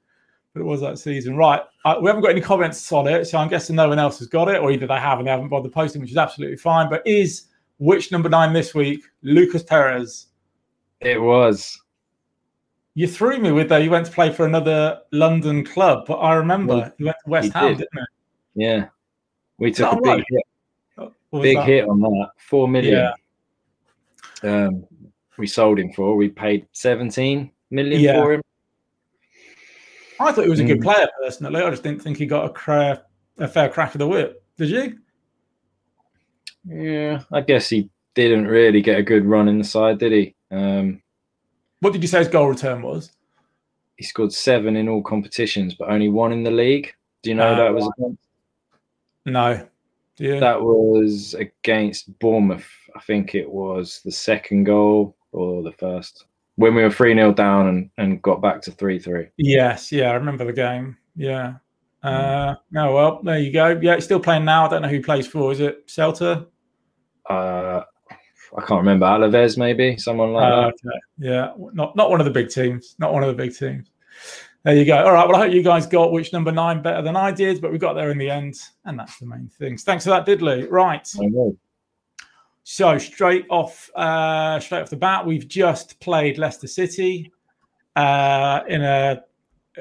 But 0.52 0.60
it 0.60 0.64
was 0.64 0.82
that 0.82 0.98
season. 0.98 1.36
Right. 1.36 1.62
Uh, 1.86 1.96
we 2.02 2.08
haven't 2.08 2.22
got 2.22 2.32
any 2.32 2.42
comments 2.42 2.92
on 2.92 3.06
it. 3.08 3.24
So 3.24 3.38
I'm 3.38 3.48
guessing 3.48 3.76
no 3.76 3.88
one 3.88 3.98
else 3.98 4.18
has 4.18 4.28
got 4.28 4.48
it, 4.48 4.60
or 4.60 4.70
either 4.70 4.86
they 4.86 5.00
have 5.00 5.18
and 5.18 5.26
they 5.26 5.30
haven't 5.30 5.48
bothered 5.48 5.72
posting, 5.72 6.02
which 6.02 6.10
is 6.10 6.18
absolutely 6.18 6.58
fine. 6.58 6.90
But 6.90 7.06
is 7.06 7.44
which 7.78 8.12
number 8.12 8.28
nine 8.28 8.52
this 8.52 8.74
week? 8.74 9.02
Lucas 9.22 9.62
Perez. 9.62 10.26
It 11.00 11.18
was. 11.18 11.80
You 12.98 13.06
threw 13.06 13.38
me 13.38 13.52
with 13.52 13.68
that. 13.68 13.84
You 13.84 13.92
went 13.92 14.06
to 14.06 14.10
play 14.12 14.32
for 14.32 14.44
another 14.44 14.98
London 15.12 15.64
club, 15.64 16.04
but 16.08 16.16
I 16.16 16.34
remember 16.34 16.78
well, 16.78 16.92
you 16.98 17.04
went 17.06 17.16
to 17.24 17.30
West 17.30 17.52
Ham, 17.52 17.76
did. 17.76 17.86
not 17.94 18.02
it? 18.02 18.08
Yeah, 18.56 18.88
we 19.56 19.70
took 19.70 19.92
a 19.92 19.96
big 20.02 20.04
right? 20.04 20.24
hit. 20.28 21.12
Big 21.40 21.56
that? 21.58 21.64
hit 21.64 21.88
on 21.88 22.00
that. 22.00 22.30
Four 22.38 22.66
million. 22.66 23.12
Yeah. 24.42 24.50
Um, 24.66 24.84
we 25.36 25.46
sold 25.46 25.78
him 25.78 25.92
for. 25.92 26.16
We 26.16 26.28
paid 26.28 26.66
seventeen 26.72 27.52
million 27.70 28.00
yeah. 28.00 28.20
for 28.20 28.32
him. 28.32 28.42
I 30.18 30.32
thought 30.32 30.42
he 30.42 30.50
was 30.50 30.58
a 30.58 30.64
good 30.64 30.80
mm. 30.80 30.82
player 30.82 31.06
personally. 31.22 31.62
I 31.62 31.70
just 31.70 31.84
didn't 31.84 32.02
think 32.02 32.18
he 32.18 32.26
got 32.26 32.46
a, 32.46 32.50
cra- 32.50 33.04
a 33.38 33.46
fair 33.46 33.68
crack 33.68 33.94
of 33.94 34.00
the 34.00 34.08
whip. 34.08 34.42
Did 34.56 34.70
you? 34.70 34.98
Yeah, 36.64 37.22
I 37.30 37.42
guess 37.42 37.68
he 37.68 37.90
didn't 38.14 38.48
really 38.48 38.82
get 38.82 38.98
a 38.98 39.04
good 39.04 39.24
run 39.24 39.46
in 39.46 39.58
the 39.58 39.64
side, 39.64 40.00
did 40.00 40.10
he? 40.10 40.34
Um, 40.50 41.00
what 41.80 41.92
did 41.92 42.02
you 42.02 42.08
say 42.08 42.18
his 42.18 42.28
goal 42.28 42.48
return 42.48 42.82
was? 42.82 43.12
he 43.98 44.04
scored 44.04 44.32
seven 44.32 44.76
in 44.76 44.88
all 44.88 45.02
competitions, 45.02 45.74
but 45.74 45.90
only 45.90 46.08
one 46.08 46.32
in 46.32 46.44
the 46.44 46.50
league. 46.50 46.94
Do 47.22 47.30
you 47.30 47.36
know 47.36 47.52
uh, 47.52 47.56
that 47.56 47.74
was? 47.74 47.90
Against? 47.98 48.22
No. 49.26 49.68
Yeah. 50.18 50.40
That 50.40 50.62
was 50.62 51.34
against 51.34 52.16
Bournemouth. 52.20 52.66
I 52.96 53.00
think 53.00 53.34
it 53.34 53.48
was 53.50 54.00
the 54.04 54.12
second 54.12 54.64
goal 54.64 55.16
or 55.32 55.62
the 55.62 55.72
first 55.72 56.24
when 56.56 56.74
we 56.74 56.82
were 56.82 56.90
3 56.90 57.14
0 57.14 57.34
down 57.34 57.68
and, 57.68 57.90
and 57.98 58.22
got 58.22 58.40
back 58.40 58.62
to 58.62 58.70
3 58.70 58.98
3. 59.00 59.26
Yes. 59.36 59.90
Yeah. 59.92 60.10
I 60.10 60.14
remember 60.14 60.44
the 60.44 60.52
game. 60.52 60.96
Yeah. 61.16 61.54
Uh, 62.00 62.54
no, 62.70 62.94
well, 62.94 63.20
there 63.24 63.40
you 63.40 63.52
go. 63.52 63.78
Yeah, 63.82 63.98
still 63.98 64.20
playing 64.20 64.44
now. 64.44 64.66
I 64.66 64.68
don't 64.68 64.82
know 64.82 64.88
who 64.88 65.02
plays 65.02 65.26
for. 65.26 65.50
Is 65.50 65.58
it 65.58 65.88
Celta? 65.88 66.46
Uh, 67.28 67.82
I 68.56 68.60
can't 68.60 68.80
remember. 68.80 69.06
Alaves, 69.06 69.58
maybe 69.58 69.96
someone 69.96 70.32
like 70.32 70.52
uh, 70.52 70.60
that. 70.60 70.66
Okay. 70.66 70.98
Yeah, 71.18 71.52
not 71.72 71.94
not 71.96 72.10
one 72.10 72.20
of 72.20 72.24
the 72.24 72.32
big 72.32 72.48
teams. 72.48 72.94
Not 72.98 73.12
one 73.12 73.22
of 73.22 73.28
the 73.28 73.34
big 73.34 73.54
teams. 73.56 73.90
There 74.64 74.74
you 74.74 74.84
go. 74.84 74.96
All 74.96 75.12
right. 75.12 75.26
Well, 75.26 75.36
I 75.36 75.46
hope 75.46 75.54
you 75.54 75.62
guys 75.62 75.86
got 75.86 76.12
which 76.12 76.32
number 76.32 76.50
nine 76.50 76.82
better 76.82 77.00
than 77.02 77.16
I 77.16 77.30
did, 77.30 77.60
but 77.60 77.70
we 77.70 77.78
got 77.78 77.94
there 77.94 78.10
in 78.10 78.18
the 78.18 78.28
end, 78.28 78.56
and 78.84 78.98
that's 78.98 79.18
the 79.18 79.26
main 79.26 79.48
things. 79.58 79.84
Thanks 79.84 80.04
for 80.04 80.10
that, 80.10 80.26
Diddley. 80.26 80.66
Right. 80.70 81.06
So 82.64 82.98
straight 82.98 83.46
off, 83.48 83.90
uh, 83.94 84.60
straight 84.60 84.82
off 84.82 84.90
the 84.90 84.96
bat, 84.96 85.24
we've 85.24 85.48
just 85.48 85.98
played 86.00 86.36
Leicester 86.36 86.66
City 86.66 87.32
uh, 87.96 88.60
in 88.68 88.82
a, 88.82 89.22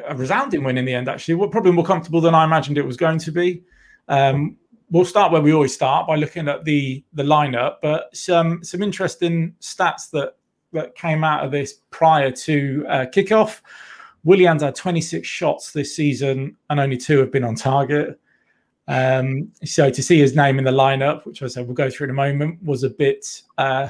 a 0.08 0.16
resounding 0.16 0.64
win 0.64 0.78
in 0.78 0.86
the 0.86 0.94
end. 0.94 1.10
Actually, 1.10 1.36
we're 1.36 1.50
probably 1.50 1.72
more 1.72 1.84
comfortable 1.84 2.22
than 2.22 2.34
I 2.34 2.46
imagined 2.46 2.78
it 2.78 2.86
was 2.86 2.96
going 2.96 3.20
to 3.20 3.32
be. 3.32 3.64
Um, 4.08 4.56
we'll 4.90 5.06
start 5.06 5.32
where 5.32 5.42
we 5.42 5.54
always 5.54 5.74
start 5.74 6.08
by 6.08 6.16
looking 6.16 6.48
at 6.48 6.64
the 6.66 7.04
the 7.14 7.24
lineup, 7.24 7.78
but 7.82 8.16
some 8.16 8.64
some 8.64 8.82
interesting 8.82 9.56
stats 9.60 10.10
that 10.12 10.36
that 10.74 10.96
came 10.96 11.24
out 11.24 11.44
of 11.46 11.52
this 11.52 11.82
prior 11.92 12.32
to 12.32 12.86
uh, 12.88 13.06
kickoff. 13.06 13.62
Willian's 14.24 14.62
had 14.62 14.76
26 14.76 15.26
shots 15.26 15.72
this 15.72 15.96
season, 15.96 16.58
and 16.70 16.80
only 16.80 16.98
two 16.98 17.20
have 17.20 17.32
been 17.32 17.46
on 17.46 17.56
target. 17.56 18.20
Um, 18.90 19.52
so 19.64 19.90
to 19.90 20.04
see 20.04 20.18
his 20.18 20.36
name 20.36 20.60
in 20.60 20.66
the 20.66 20.72
lineup, 20.72 21.26
which 21.26 21.42
I 21.42 21.48
said 21.48 21.66
we'll 21.66 21.76
go 21.76 21.90
through 21.90 22.06
in 22.06 22.12
a 22.12 22.14
moment, 22.14 22.62
was 22.64 22.84
a 22.84 22.90
bit 22.90 23.42
uh, 23.58 23.88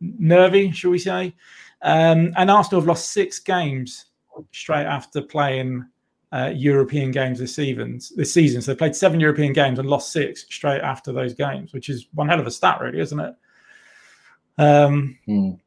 nervy, 0.00 0.70
shall 0.72 0.90
we 0.90 0.98
say? 0.98 1.34
Um, 1.82 2.32
and 2.36 2.50
Arsenal 2.50 2.80
have 2.80 2.88
lost 2.88 3.12
six 3.12 3.38
games 3.38 4.06
straight 4.52 4.86
after 4.86 5.20
playing 5.20 5.84
uh, 6.32 6.50
European 6.54 7.10
games 7.10 7.38
this 7.38 7.54
season. 7.54 8.00
This 8.16 8.32
season, 8.32 8.62
so 8.62 8.72
they 8.72 8.78
played 8.78 8.96
seven 8.96 9.20
European 9.20 9.52
games 9.52 9.78
and 9.78 9.88
lost 9.88 10.12
six 10.12 10.44
straight 10.48 10.80
after 10.80 11.12
those 11.12 11.34
games, 11.34 11.72
which 11.72 11.88
is 11.88 12.08
one 12.14 12.28
hell 12.28 12.40
of 12.40 12.46
a 12.46 12.50
stat, 12.50 12.80
really, 12.80 13.00
isn't 13.00 13.20
it? 13.20 13.34
Um, 14.58 15.18
mm. 15.28 15.58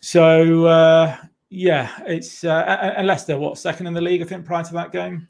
So 0.00 0.66
uh, 0.66 1.16
yeah, 1.50 1.90
it's 2.06 2.44
uh, 2.44 2.94
and 2.96 3.06
Leicester, 3.06 3.38
what 3.38 3.58
second 3.58 3.86
in 3.86 3.94
the 3.94 4.00
league, 4.00 4.22
I 4.22 4.24
think, 4.24 4.46
prior 4.46 4.64
to 4.64 4.72
that 4.74 4.92
game. 4.92 5.28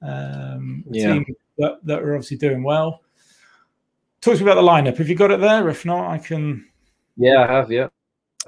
Um, 0.00 0.84
yeah. 0.90 1.14
Team 1.14 1.24
that, 1.58 1.78
that 1.84 2.02
are 2.02 2.14
obviously 2.14 2.36
doing 2.36 2.62
well. 2.62 3.02
Talk 4.20 4.36
to 4.36 4.44
me 4.44 4.50
about 4.50 4.60
the 4.60 4.68
lineup. 4.68 4.96
Have 4.98 5.08
you 5.08 5.14
got 5.14 5.30
it 5.30 5.40
there? 5.40 5.68
If 5.68 5.84
not, 5.84 6.10
I 6.10 6.18
can. 6.18 6.66
Yeah, 7.16 7.44
I 7.44 7.52
have. 7.52 7.70
Yeah. 7.70 7.88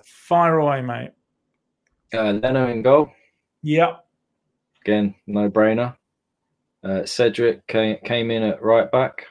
Fire 0.04 0.58
away, 0.58 0.82
mate. 0.82 1.10
Uh, 2.12 2.32
Leno 2.32 2.68
in 2.68 2.82
goal. 2.82 3.12
Yeah. 3.62 3.96
Again, 4.82 5.14
no 5.26 5.50
brainer. 5.50 5.96
Uh, 6.82 7.04
Cedric 7.04 7.66
came, 7.66 7.98
came 8.04 8.30
in 8.30 8.42
at 8.42 8.62
right 8.62 8.90
back. 8.90 9.26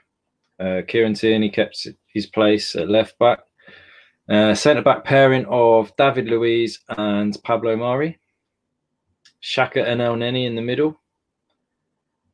Uh, 0.60 0.82
Kieran 0.88 1.14
Tierney 1.14 1.50
kept 1.50 1.88
his 2.14 2.26
place 2.28 2.76
at 2.76 2.90
left 2.90 3.18
back. 3.18 3.40
Uh, 4.30 4.54
centre 4.54 4.84
back 4.84 5.04
pairing 5.04 5.46
of 5.50 5.96
David 5.96 6.28
Luiz 6.28 6.80
and 6.90 7.36
Pablo 7.44 7.76
Mari. 7.76 8.20
Xhaka 9.42 9.84
and 9.88 10.02
Elneny 10.02 10.46
in 10.46 10.56
the 10.56 10.62
middle. 10.62 11.02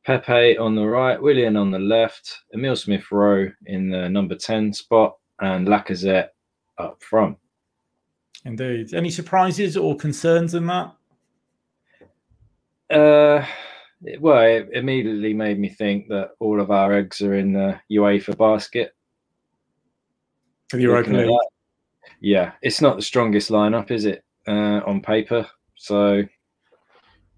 Pepe 0.04 0.56
on 0.58 0.74
the 0.74 0.86
right, 0.86 1.20
Willian 1.20 1.56
on 1.56 1.70
the 1.70 1.78
left, 1.78 2.42
Emile 2.54 2.76
Smith 2.76 3.10
Rowe 3.10 3.50
in 3.64 3.90
the 3.90 4.08
number 4.08 4.36
10 4.36 4.72
spot, 4.72 5.16
and 5.40 5.66
Lacazette 5.66 6.28
up 6.78 7.02
front. 7.02 7.38
Indeed. 8.44 8.94
Any 8.94 9.10
surprises 9.10 9.76
or 9.76 9.96
concerns 9.96 10.54
in 10.54 10.66
that? 10.66 10.94
Uh, 12.90 13.44
well, 14.20 14.42
it 14.42 14.68
immediately 14.72 15.34
made 15.34 15.58
me 15.58 15.68
think 15.68 16.08
that 16.08 16.30
all 16.38 16.60
of 16.60 16.70
our 16.70 16.92
eggs 16.92 17.20
are 17.20 17.34
in 17.34 17.52
the 17.52 17.80
UEFA 17.90 18.36
basket. 18.36 18.92
For 20.68 20.76
the 20.76 20.84
Europa 20.84 21.10
League. 21.10 21.30
Yeah, 22.20 22.52
it's 22.62 22.80
not 22.80 22.96
the 22.96 23.02
strongest 23.02 23.50
lineup, 23.50 23.90
is 23.90 24.04
it, 24.04 24.24
uh, 24.46 24.80
on 24.86 25.00
paper? 25.00 25.46
So, 25.74 26.24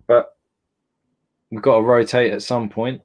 but 0.07 0.29
we've 1.51 1.63
got 1.63 1.77
to 1.77 1.83
rotate 1.83 2.33
at 2.33 2.43
some 2.43 2.69
point. 2.69 3.03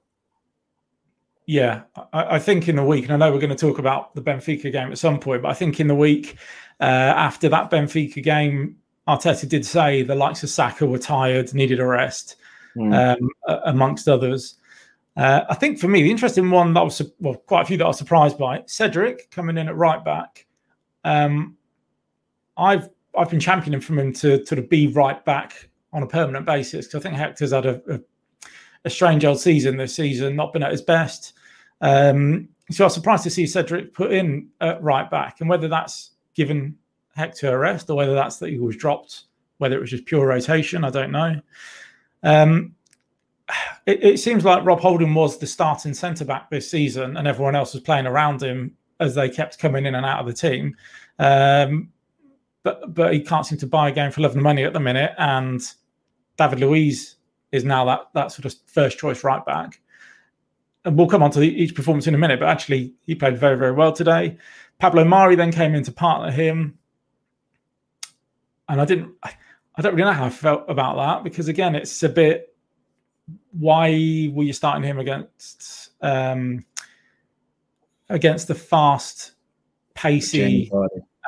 Yeah, 1.46 1.84
I, 2.14 2.36
I, 2.36 2.40
think 2.40 2.70
in 2.70 2.78
the 2.78 2.84
week, 2.84 3.04
and 3.04 3.14
I 3.14 3.18
know 3.18 3.34
we're 3.34 3.42
going 3.42 3.50
to 3.50 3.56
talk 3.56 3.80
about 3.80 4.16
the 4.16 4.22
Benfica 4.22 4.72
game 4.72 4.92
at 4.92 4.98
some 4.98 5.20
point, 5.20 5.42
but 5.42 5.50
I 5.50 5.54
think 5.54 5.80
in 5.80 5.88
the 5.88 5.96
week 5.96 6.38
uh, 6.80 6.84
after 6.84 7.50
that 7.50 7.70
Benfica 7.70 8.24
game, 8.24 8.78
Arteta 9.08 9.48
did 9.48 9.66
say 9.66 10.02
the 10.02 10.16
likes 10.16 10.44
of 10.44 10.50
Saka 10.50 10.86
were 10.86 10.98
tired, 10.98 11.54
needed 11.54 11.80
a 11.80 11.86
rest, 11.86 12.38
mm. 12.76 12.94
um, 12.94 13.30
amongst 13.66 14.08
others. 14.08 14.56
Uh, 15.16 15.42
I 15.50 15.56
think 15.56 15.80
for 15.80 15.88
me, 15.88 16.02
the 16.02 16.12
interesting 16.12 16.50
one 16.50 16.74
that 16.74 16.84
was 16.84 17.02
well, 17.20 17.36
quite 17.36 17.62
a 17.62 17.66
few 17.66 17.78
that 17.78 17.86
I 17.86 17.88
was 17.88 17.98
surprised 17.98 18.38
by 18.38 18.64
Cedric 18.66 19.30
coming 19.30 19.58
in 19.58 19.68
at 19.68 19.76
right 19.76 20.04
back. 20.04 20.46
Um, 21.04 21.58
I've 22.58 22.90
I've 23.16 23.30
been 23.30 23.40
championing 23.40 23.82
from 23.82 24.00
him 24.00 24.14
to 24.14 24.44
to 24.46 24.62
be 24.62 24.88
right 24.88 25.24
back 25.24 25.70
on 25.92 26.02
a 26.02 26.08
permanent 26.08 26.46
basis 26.46 26.88
because 26.88 27.00
I 27.00 27.04
think 27.04 27.16
Hector's 27.16 27.52
had 27.52 27.68
a, 27.68 27.82
a, 27.88 28.00
a, 28.86 28.90
strange 28.90 29.24
old 29.24 29.40
season 29.40 29.78
this 29.78 29.96
season, 29.96 30.36
not 30.36 30.52
been 30.52 30.64
at 30.64 30.72
his 30.72 30.82
best. 30.82 31.34
Um, 31.82 32.50
so 32.72 32.84
I 32.84 32.88
was 32.88 32.96
surprised 32.96 33.24
to 33.26 33.30
see 33.30 33.46
Cedric 33.46 33.94
put 33.94 34.12
in 34.12 34.50
at 34.62 34.82
right 34.82 35.10
back, 35.12 35.42
and 35.42 35.50
whether 35.50 35.68
that's 35.68 36.12
given 36.34 36.76
Hector 37.16 37.54
a 37.54 37.58
rest 37.58 37.90
or 37.90 37.96
whether 37.96 38.14
that's 38.14 38.38
that 38.38 38.50
he 38.50 38.60
was 38.60 38.76
dropped, 38.76 39.24
whether 39.58 39.76
it 39.76 39.82
was 39.82 39.92
just 39.92 40.06
pure 40.06 40.28
rotation, 40.28 40.84
I 40.84 40.90
don't 40.90 41.12
know. 41.12 41.40
Um, 42.24 42.76
it, 43.86 44.04
it, 44.04 44.20
seems 44.20 44.46
like 44.46 44.66
Rob 44.66 44.80
Holding 44.80 45.14
was 45.14 45.38
the 45.38 45.48
starting 45.48 45.94
centre 45.94 46.26
back 46.26 46.50
this 46.50 46.70
season, 46.72 47.18
and 47.18 47.28
everyone 47.28 47.56
else 47.56 47.74
was 47.74 47.84
playing 47.84 48.08
around 48.08 48.42
him 48.42 48.76
as 49.00 49.16
they 49.16 49.30
kept 49.30 49.60
coming 49.60 49.86
in 49.86 49.96
and 49.96 50.06
out 50.06 50.20
of 50.20 50.26
the 50.26 50.34
team. 50.34 50.76
Um, 51.20 51.90
but 52.64 52.94
but 52.94 53.14
he 53.14 53.20
can't 53.20 53.46
seem 53.46 53.58
to 53.60 53.68
buy 53.68 53.90
a 53.90 53.92
game 53.92 54.12
for 54.12 54.22
love 54.22 54.34
and 54.34 54.42
money 54.42 54.64
at 54.64 54.74
the 54.74 54.80
minute. 54.80 55.12
And 55.18 55.62
David 56.38 56.62
Luiz 56.62 57.18
is 57.52 57.64
now 57.64 57.86
that 57.86 58.08
that 58.14 58.32
sort 58.32 58.46
of 58.46 58.56
first 58.68 58.98
choice 58.98 59.24
right 59.24 59.46
back. 59.46 59.80
And 60.86 60.98
we'll 60.98 61.08
come 61.08 61.24
on 61.24 61.32
to 61.32 61.40
the, 61.40 61.48
each 61.48 61.76
performance 61.76 62.08
in 62.08 62.16
a 62.16 62.18
minute, 62.18 62.40
but 62.40 62.50
actually 62.50 62.94
he 63.06 63.16
played 63.16 63.38
very 63.38 63.58
very 63.58 63.74
well 63.74 63.92
today. 63.92 64.38
Pablo 64.80 65.04
Mari 65.04 65.36
then 65.36 65.52
came 65.52 65.76
in 65.76 65.84
to 65.84 65.92
partner 65.92 66.32
him, 66.32 66.78
and 68.70 68.82
I 68.82 68.86
didn't. 68.86 69.14
I 69.76 69.82
don't 69.82 69.96
really 69.96 70.06
know 70.06 70.14
how 70.14 70.26
I 70.26 70.30
felt 70.30 70.66
about 70.68 70.98
that 70.98 71.24
because 71.24 71.48
again, 71.48 71.76
it's 71.76 72.04
a 72.04 72.10
bit. 72.10 72.56
Why 73.52 73.90
were 74.32 74.44
you 74.44 74.54
starting 74.54 74.84
him 74.84 75.00
against 75.00 75.92
um, 76.02 76.66
against 78.10 78.48
the 78.48 78.56
fast, 78.56 79.34
pacey? 79.94 80.72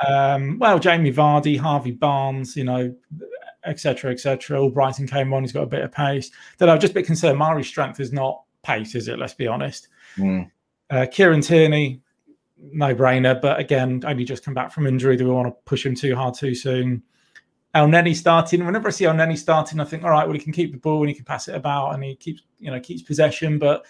Um, 0.06 0.60
well, 0.60 0.78
Jamie 0.78 1.13
Vardy, 1.13 1.58
Harvey 1.58 1.91
Barnes, 1.91 2.56
you 2.58 2.65
know, 2.65 2.93
etc., 3.65 4.12
etc. 4.12 4.62
All 4.62 4.69
Brighton 4.69 5.08
came 5.08 5.34
on. 5.34 5.43
He's 5.43 5.54
got 5.54 5.63
a 5.63 5.67
bit 5.67 5.82
of 5.82 5.91
pace. 5.91 6.32
That 6.58 6.69
I'm 6.69 6.80
just 6.80 6.91
a 6.91 6.95
bit 6.95 7.06
concerned. 7.06 7.39
Mari's 7.39 7.67
strength 7.67 8.00
is 8.00 8.12
not 8.12 8.43
pace, 8.63 8.95
is 8.95 9.08
it? 9.08 9.17
Let's 9.17 9.34
be 9.34 9.48
honest. 9.48 9.88
Mm. 10.17 10.52
Uh, 10.89 11.06
Kieran 11.10 11.41
Tierney, 11.41 12.02
no 12.58 12.93
brainer, 12.93 13.39
but 13.41 13.60
again, 13.60 14.04
only 14.06 14.24
just 14.24 14.43
come 14.43 14.54
back 14.54 14.71
from 14.71 14.86
injury. 14.86 15.17
Do 15.17 15.26
we 15.26 15.32
want 15.32 15.48
to 15.48 15.56
push 15.65 15.86
him 15.86 15.95
too 15.95 16.15
hard 16.15 16.36
too 16.36 16.54
soon? 16.54 17.02
Elneny 17.75 18.15
starting. 18.15 18.65
Whenever 18.65 18.88
I 18.88 18.91
see 18.91 19.05
Elneny 19.05 19.38
starting, 19.38 19.79
I 19.79 19.83
think, 19.83 20.03
all 20.03 20.09
right, 20.09 20.25
well, 20.25 20.33
he 20.33 20.43
can 20.43 20.53
keep 20.53 20.71
the 20.71 20.77
ball 20.77 21.01
and 21.01 21.09
he 21.09 21.15
can 21.15 21.25
pass 21.25 21.47
it 21.47 21.55
about 21.55 21.93
and 21.93 22.03
he 22.03 22.15
keeps, 22.15 22.41
you 22.57 22.71
know, 22.71 22.79
keeps 22.79 23.01
possession, 23.01 23.59
but 23.59 23.85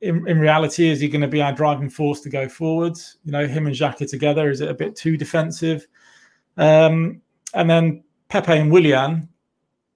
in, 0.00 0.26
in 0.28 0.38
reality, 0.38 0.88
is 0.88 1.00
he 1.00 1.08
going 1.08 1.22
to 1.22 1.28
be 1.28 1.42
our 1.42 1.52
driving 1.52 1.90
force 1.90 2.20
to 2.20 2.30
go 2.30 2.48
forwards? 2.48 3.16
You 3.24 3.32
know, 3.32 3.46
him 3.46 3.66
and 3.66 3.74
Xhaka 3.74 4.08
together, 4.08 4.50
is 4.50 4.60
it 4.60 4.68
a 4.68 4.74
bit 4.74 4.94
too 4.94 5.16
defensive? 5.16 5.86
Um, 6.56 7.22
and 7.54 7.68
then 7.68 8.04
Pepe 8.28 8.52
and 8.52 8.70
Willian, 8.70 9.28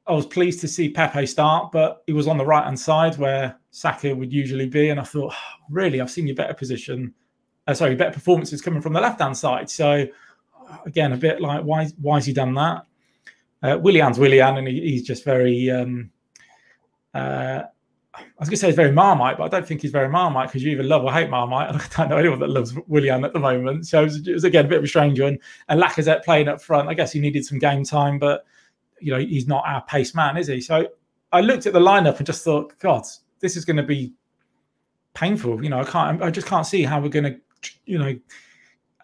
I 0.06 0.12
was 0.12 0.26
pleased 0.26 0.60
to 0.62 0.68
see 0.68 0.88
Pepe 0.88 1.26
start, 1.26 1.70
but 1.70 2.02
he 2.06 2.12
was 2.12 2.26
on 2.26 2.38
the 2.38 2.44
right 2.44 2.64
hand 2.64 2.80
side 2.80 3.16
where 3.18 3.56
Saka 3.70 4.14
would 4.14 4.32
usually 4.32 4.66
be. 4.66 4.88
And 4.88 4.98
I 4.98 5.04
thought, 5.04 5.32
oh, 5.32 5.64
really, 5.70 6.00
I've 6.00 6.10
seen 6.10 6.26
your 6.26 6.36
better 6.36 6.54
position. 6.54 7.14
Uh, 7.66 7.74
sorry, 7.74 7.94
better 7.94 8.10
performances 8.10 8.62
coming 8.62 8.80
from 8.80 8.94
the 8.94 9.00
left 9.00 9.20
hand 9.20 9.36
side. 9.36 9.70
So, 9.70 10.06
again, 10.86 11.12
a 11.12 11.16
bit 11.16 11.40
like, 11.40 11.62
why, 11.62 11.86
why 12.00 12.16
has 12.16 12.26
he 12.26 12.32
done 12.32 12.54
that? 12.54 12.86
Uh, 13.62 13.78
Willian's 13.78 14.18
Willian, 14.18 14.56
and 14.56 14.66
he, 14.66 14.80
he's 14.80 15.02
just 15.02 15.24
very 15.24 15.70
um, 15.70 16.10
uh, 17.14 17.62
I 18.14 18.24
was 18.38 18.48
going 18.48 18.56
to 18.56 18.56
say 18.56 18.66
he's 18.68 18.76
very 18.76 18.92
Marmite, 18.92 19.38
but 19.38 19.44
I 19.44 19.48
don't 19.48 19.66
think 19.66 19.82
he's 19.82 19.90
very 19.90 20.08
Marmite 20.08 20.48
because 20.48 20.62
you 20.62 20.70
either 20.72 20.82
love 20.82 21.04
or 21.04 21.12
hate 21.12 21.30
Marmite. 21.30 21.70
I 21.74 21.96
don't 21.96 22.10
know 22.10 22.16
anyone 22.16 22.40
that 22.40 22.50
loves 22.50 22.74
Willian 22.86 23.24
at 23.24 23.32
the 23.32 23.38
moment. 23.38 23.86
So 23.86 24.00
it 24.00 24.04
was, 24.04 24.28
it 24.28 24.32
was 24.32 24.44
again 24.44 24.66
a 24.66 24.68
bit 24.68 24.78
of 24.78 24.84
a 24.84 24.88
strange 24.88 25.20
one. 25.20 25.38
And 25.68 25.80
Lacazette 25.80 26.24
playing 26.24 26.48
up 26.48 26.60
front, 26.60 26.88
I 26.88 26.94
guess 26.94 27.12
he 27.12 27.20
needed 27.20 27.44
some 27.44 27.58
game 27.58 27.84
time, 27.84 28.18
but 28.18 28.44
you 29.00 29.12
know 29.12 29.18
he's 29.18 29.46
not 29.46 29.64
our 29.66 29.82
pace 29.82 30.14
man, 30.14 30.36
is 30.36 30.48
he? 30.48 30.60
So 30.60 30.88
I 31.32 31.40
looked 31.40 31.66
at 31.66 31.72
the 31.72 31.80
lineup 31.80 32.18
and 32.18 32.26
just 32.26 32.44
thought, 32.44 32.78
God, 32.78 33.04
this 33.40 33.56
is 33.56 33.64
going 33.64 33.76
to 33.76 33.82
be 33.82 34.12
painful. 35.14 35.62
You 35.62 35.70
know, 35.70 35.80
I 35.80 35.84
can't, 35.84 36.22
I 36.22 36.30
just 36.30 36.46
can't 36.46 36.66
see 36.66 36.82
how 36.82 37.00
we're 37.00 37.08
going 37.08 37.24
to, 37.24 37.70
you 37.84 37.98
know, 37.98 38.18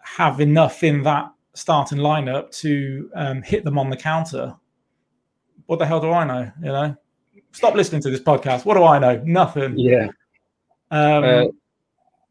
have 0.03 0.39
enough 0.39 0.83
in 0.83 1.03
that 1.03 1.31
starting 1.57 1.97
lineup 1.97 2.51
to 2.51 3.09
um, 3.15 3.41
hit 3.41 3.63
them 3.63 3.77
on 3.77 3.89
the 3.89 3.97
counter. 3.97 4.55
What 5.65 5.79
the 5.79 5.85
hell 5.85 5.99
do 5.99 6.11
I 6.11 6.23
know? 6.23 6.51
You 6.61 6.71
know, 6.71 6.97
stop 7.51 7.75
listening 7.75 8.01
to 8.03 8.09
this 8.09 8.21
podcast. 8.21 8.63
What 8.63 8.75
do 8.75 8.83
I 8.83 8.99
know? 8.99 9.21
Nothing. 9.25 9.77
Yeah. 9.77 10.07
Um, 10.91 11.23
Uh. 11.23 11.45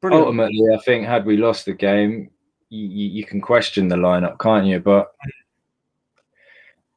Ultimately, 0.05 0.63
I 0.73 0.79
think 0.85 1.05
had 1.05 1.27
we 1.27 1.37
lost 1.37 1.65
the 1.65 1.73
game, 1.73 2.31
you, 2.69 2.87
you, 2.87 3.09
you 3.09 3.25
can 3.25 3.41
question 3.41 3.89
the 3.89 3.97
lineup, 3.97 4.39
can't 4.39 4.67
you? 4.67 4.79
But 4.79 5.09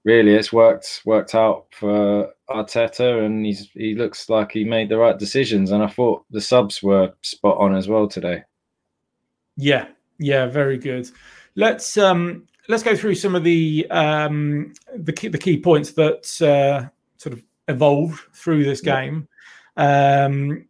really, 0.03 0.35
it's 0.35 0.53
worked 0.53 1.01
worked 1.05 1.33
out 1.33 1.65
for 1.71 2.31
Arteta, 2.49 3.25
and 3.25 3.43
he's 3.43 3.69
he 3.73 3.95
looks 3.95 4.29
like 4.29 4.51
he 4.51 4.63
made 4.63 4.89
the 4.89 4.97
right 4.97 5.17
decisions. 5.17 5.71
And 5.71 5.81
I 5.81 5.87
thought 5.87 6.23
the 6.29 6.41
subs 6.41 6.83
were 6.83 7.13
spot 7.21 7.57
on 7.57 7.75
as 7.75 7.87
well 7.87 8.07
today. 8.07 8.43
Yeah, 9.57 9.87
yeah, 10.19 10.45
very 10.45 10.77
good. 10.77 11.09
Let's 11.59 11.97
um 11.97 12.47
let's 12.69 12.83
go 12.83 12.95
through 12.95 13.15
some 13.15 13.35
of 13.35 13.43
the 13.43 13.85
um 13.91 14.71
the 14.95 15.11
key 15.11 15.27
the 15.27 15.37
key 15.37 15.59
points 15.59 15.91
that 15.91 16.41
uh, 16.41 16.87
sort 17.17 17.33
of 17.33 17.43
evolved 17.67 18.21
through 18.33 18.63
this 18.63 18.79
game. 18.79 19.27
Um, 19.75 20.65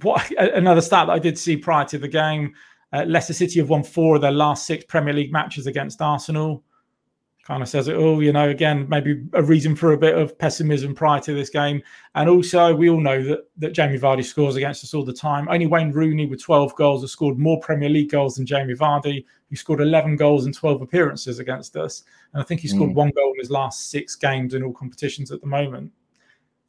what 0.00 0.30
another 0.38 0.80
stat 0.80 1.08
that 1.08 1.12
I 1.12 1.18
did 1.18 1.38
see 1.38 1.58
prior 1.58 1.84
to 1.84 1.98
the 1.98 2.08
game: 2.08 2.54
uh, 2.94 3.04
Leicester 3.06 3.34
City 3.34 3.58
have 3.60 3.68
won 3.68 3.82
four 3.82 4.16
of 4.16 4.22
their 4.22 4.32
last 4.32 4.66
six 4.66 4.82
Premier 4.86 5.12
League 5.12 5.30
matches 5.30 5.66
against 5.66 6.00
Arsenal. 6.00 6.64
Kind 7.44 7.60
of 7.60 7.68
says 7.68 7.88
it 7.88 7.96
all, 7.96 8.22
you 8.22 8.32
know. 8.32 8.48
Again, 8.50 8.86
maybe 8.88 9.20
a 9.32 9.42
reason 9.42 9.74
for 9.74 9.92
a 9.92 9.98
bit 9.98 10.16
of 10.16 10.38
pessimism 10.38 10.94
prior 10.94 11.20
to 11.22 11.34
this 11.34 11.50
game. 11.50 11.82
And 12.14 12.30
also, 12.30 12.72
we 12.72 12.88
all 12.88 13.00
know 13.00 13.20
that 13.24 13.40
that 13.56 13.72
Jamie 13.72 13.98
Vardy 13.98 14.24
scores 14.24 14.54
against 14.54 14.84
us 14.84 14.94
all 14.94 15.04
the 15.04 15.12
time. 15.12 15.48
Only 15.48 15.66
Wayne 15.66 15.90
Rooney 15.90 16.26
with 16.26 16.40
12 16.40 16.76
goals 16.76 17.02
has 17.02 17.10
scored 17.10 17.38
more 17.40 17.58
Premier 17.58 17.88
League 17.88 18.10
goals 18.12 18.36
than 18.36 18.46
Jamie 18.46 18.74
Vardy, 18.74 19.24
who 19.50 19.56
scored 19.56 19.80
11 19.80 20.14
goals 20.14 20.46
in 20.46 20.52
12 20.52 20.82
appearances 20.82 21.40
against 21.40 21.74
us. 21.76 22.04
And 22.32 22.40
I 22.40 22.44
think 22.44 22.60
he 22.60 22.68
scored 22.68 22.90
Mm. 22.90 22.94
one 22.94 23.10
goal 23.10 23.32
in 23.32 23.40
his 23.40 23.50
last 23.50 23.90
six 23.90 24.14
games 24.14 24.54
in 24.54 24.62
all 24.62 24.72
competitions 24.72 25.32
at 25.32 25.40
the 25.40 25.48
moment. 25.48 25.90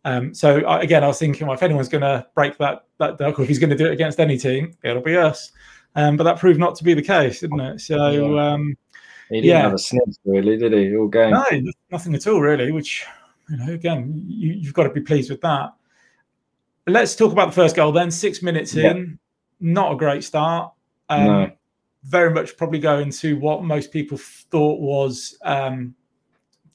Um, 0.05 0.33
so 0.33 0.57
I, 0.65 0.81
again, 0.81 1.03
I 1.03 1.07
was 1.07 1.19
thinking, 1.19 1.45
well, 1.45 1.55
if 1.55 1.61
anyone's 1.63 1.87
going 1.87 2.01
to 2.01 2.25
break 2.33 2.57
that 2.57 2.85
that 2.97 3.19
duck, 3.19 3.37
or 3.37 3.43
if 3.43 3.47
he's 3.47 3.59
going 3.59 3.69
to 3.69 3.75
do 3.77 3.85
it 3.85 3.93
against 3.93 4.19
any 4.19 4.39
team, 4.39 4.75
it'll 4.83 5.03
be 5.03 5.15
us. 5.17 5.51
Um, 5.95 6.17
but 6.17 6.23
that 6.23 6.39
proved 6.39 6.59
not 6.59 6.73
to 6.77 6.83
be 6.83 6.95
the 6.95 7.01
case, 7.03 7.41
didn't 7.41 7.59
it? 7.59 7.79
So 7.79 8.39
um, 8.39 8.75
He 9.29 9.35
didn't 9.41 9.49
Yeah. 9.49 9.61
have 9.61 9.73
a 9.73 9.77
sniff, 9.77 10.03
really, 10.25 10.57
did 10.57 10.73
he? 10.73 10.95
All 10.95 11.07
game. 11.07 11.31
no, 11.31 11.43
nothing 11.91 12.13
at 12.15 12.27
all, 12.27 12.39
really. 12.41 12.71
Which, 12.71 13.05
you 13.49 13.57
know, 13.57 13.73
again, 13.73 14.13
you, 14.27 14.53
you've 14.53 14.73
got 14.73 14.83
to 14.83 14.89
be 14.89 15.01
pleased 15.01 15.29
with 15.29 15.41
that. 15.41 15.73
Let's 16.87 17.15
talk 17.15 17.31
about 17.31 17.47
the 17.47 17.53
first 17.55 17.75
goal 17.75 17.91
then. 17.91 18.11
Six 18.11 18.41
minutes 18.41 18.73
Yeah. 18.75 18.91
in, 18.91 19.17
not 19.59 19.93
a 19.93 19.95
great 19.95 20.23
start. 20.23 20.73
Um, 21.09 21.25
No. 21.25 21.51
Very 22.05 22.33
much 22.33 22.57
probably 22.57 22.79
going 22.79 23.11
to 23.11 23.37
what 23.39 23.63
most 23.63 23.93
people 23.93 24.17
thought 24.17 24.81
was 24.81 25.37
um, 25.43 25.95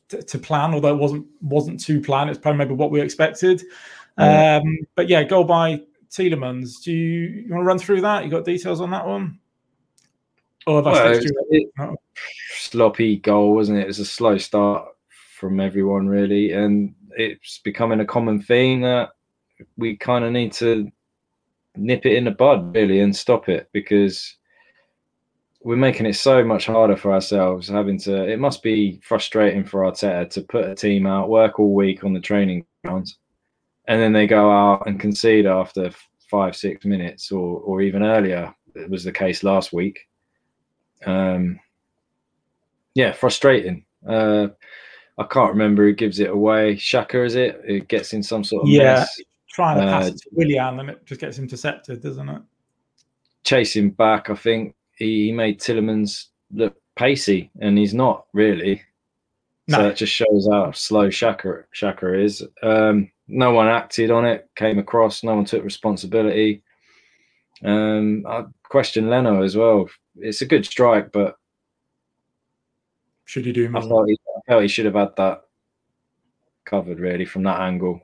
t- 0.08 0.22
to 0.22 0.38
plan, 0.38 0.72
although 0.72 0.94
it 0.94 0.98
wasn't 0.98 1.26
wasn't 1.42 1.78
to 1.80 2.00
plan. 2.00 2.30
It's 2.30 2.38
probably 2.38 2.56
maybe 2.60 2.72
what 2.72 2.90
we 2.90 3.02
expected. 3.02 3.62
Um, 4.16 4.62
but 4.94 5.06
yeah, 5.10 5.22
goal 5.24 5.44
by 5.44 5.82
Tielemans. 6.10 6.82
Do 6.82 6.92
you, 6.92 7.42
you 7.44 7.50
want 7.50 7.60
to 7.60 7.66
run 7.66 7.78
through 7.78 8.00
that? 8.00 8.24
You 8.24 8.30
got 8.30 8.46
details 8.46 8.80
on 8.80 8.90
that 8.92 9.06
one? 9.06 9.38
Have 10.76 10.86
I 10.86 10.92
Well, 10.92 11.20
it- 11.50 11.72
No. 11.78 11.96
sloppy 12.50 13.16
goal, 13.16 13.54
wasn't 13.54 13.78
it? 13.78 13.82
It 13.82 13.86
was 13.86 13.98
a 14.00 14.04
slow 14.04 14.36
start 14.38 14.88
from 15.34 15.60
everyone, 15.60 16.08
really, 16.08 16.52
and 16.52 16.94
it's 17.16 17.58
becoming 17.60 18.00
a 18.00 18.04
common 18.04 18.40
theme 18.40 18.80
that 18.82 19.10
we 19.76 19.96
kind 19.96 20.24
of 20.24 20.32
need 20.32 20.52
to 20.52 20.90
nip 21.76 22.04
it 22.06 22.16
in 22.16 22.24
the 22.24 22.30
bud, 22.30 22.74
really, 22.74 23.00
and 23.00 23.14
stop 23.14 23.48
it 23.48 23.68
because 23.72 24.36
we're 25.62 25.76
making 25.76 26.06
it 26.06 26.14
so 26.14 26.44
much 26.44 26.66
harder 26.66 26.96
for 26.96 27.12
ourselves. 27.12 27.68
Having 27.68 27.98
to, 28.00 28.28
it 28.28 28.38
must 28.38 28.62
be 28.62 29.00
frustrating 29.02 29.64
for 29.64 29.80
Arteta 29.82 30.28
to 30.30 30.42
put 30.42 30.68
a 30.68 30.74
team 30.74 31.06
out, 31.06 31.28
work 31.28 31.58
all 31.58 31.74
week 31.74 32.04
on 32.04 32.12
the 32.12 32.20
training 32.20 32.64
grounds, 32.84 33.18
and 33.86 34.00
then 34.00 34.12
they 34.12 34.26
go 34.26 34.50
out 34.50 34.86
and 34.86 35.00
concede 35.00 35.46
after 35.46 35.90
five, 36.30 36.54
six 36.54 36.84
minutes, 36.84 37.32
or 37.32 37.60
or 37.60 37.80
even 37.80 38.02
earlier. 38.02 38.54
It 38.74 38.90
was 38.90 39.02
the 39.04 39.12
case 39.12 39.42
last 39.42 39.72
week. 39.72 39.98
Um, 41.06 41.60
yeah, 42.94 43.12
frustrating. 43.12 43.84
Uh, 44.06 44.48
I 45.18 45.24
can't 45.24 45.52
remember 45.52 45.84
who 45.84 45.92
gives 45.94 46.20
it 46.20 46.30
away. 46.30 46.76
Xhaka, 46.76 47.24
is 47.24 47.34
it? 47.34 47.60
It 47.66 47.88
gets 47.88 48.12
in 48.12 48.22
some 48.22 48.44
sort 48.44 48.62
of 48.64 48.68
Yeah. 48.68 48.94
mess. 48.94 49.20
Trying 49.50 49.78
to 49.80 49.86
pass 49.86 50.04
Uh, 50.04 50.08
it 50.08 50.16
to 50.18 50.28
Willian 50.32 50.80
and 50.80 50.90
it 50.90 51.04
just 51.04 51.20
gets 51.20 51.38
intercepted, 51.38 52.02
doesn't 52.02 52.28
it? 52.28 52.42
Chasing 53.44 53.90
back, 53.90 54.30
I 54.30 54.34
think 54.34 54.74
he, 54.96 55.26
he 55.26 55.32
made 55.32 55.58
Tielemans 55.60 56.26
look 56.52 56.76
pacey, 56.96 57.50
and 57.60 57.76
he's 57.78 57.94
not 57.94 58.26
really. 58.32 58.82
So 59.68 59.82
No. 59.82 59.88
it 59.88 59.96
just 59.96 60.12
shows 60.12 60.48
how 60.50 60.70
slow 60.72 61.08
Xhaka 61.08 61.64
Xhaka 61.74 62.22
is. 62.24 62.46
Um, 62.62 63.10
no 63.26 63.52
one 63.52 63.68
acted 63.68 64.10
on 64.10 64.24
it, 64.24 64.48
came 64.56 64.78
across. 64.78 65.22
No 65.22 65.34
one 65.34 65.44
took 65.44 65.62
responsibility. 65.64 66.62
Um, 67.64 68.24
I 68.26 68.44
question 68.62 69.10
Leno 69.10 69.42
as 69.42 69.56
well. 69.56 69.88
It's 70.20 70.40
a 70.42 70.46
good 70.46 70.64
strike, 70.66 71.12
but 71.12 71.36
Should 73.24 73.46
he 73.46 73.52
do 73.52 73.66
I 73.66 73.68
more? 73.70 73.82
felt 73.82 74.08
he, 74.08 74.18
I 74.36 74.40
felt 74.46 74.62
he 74.62 74.68
should 74.68 74.86
have 74.86 74.94
had 74.94 75.14
that 75.16 75.42
covered 76.64 76.98
really 76.98 77.24
from 77.24 77.42
that 77.44 77.60
angle. 77.60 78.00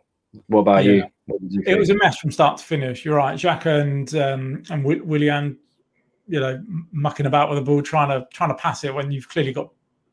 What 0.49 0.61
about 0.61 0.85
Yeah. 0.85 0.93
you? 0.93 1.05
What 1.27 1.41
you 1.49 1.63
It 1.67 1.79
was 1.79 1.91
a 1.91 1.95
mess 1.97 2.19
from 2.19 2.31
start 2.31 2.59
to 2.59 2.65
finish. 2.65 3.05
You're 3.05 3.17
right, 3.17 3.39
Jack 3.39 3.67
and 3.67 4.13
um, 4.17 4.63
and 4.71 4.83
Wi- 4.83 5.03
Willian, 5.03 5.59
you 6.29 6.41
know, 6.41 6.63
mucking 6.93 7.27
about 7.27 7.49
with 7.49 7.59
the 7.59 7.65
ball, 7.65 7.83
trying 7.83 8.09
to 8.09 8.27
trying 8.33 8.51
to 8.51 8.55
pass 8.57 8.85
it 8.85 8.93
when 8.95 9.11
you've 9.11 9.29
clearly 9.29 9.53
got, 9.53 9.71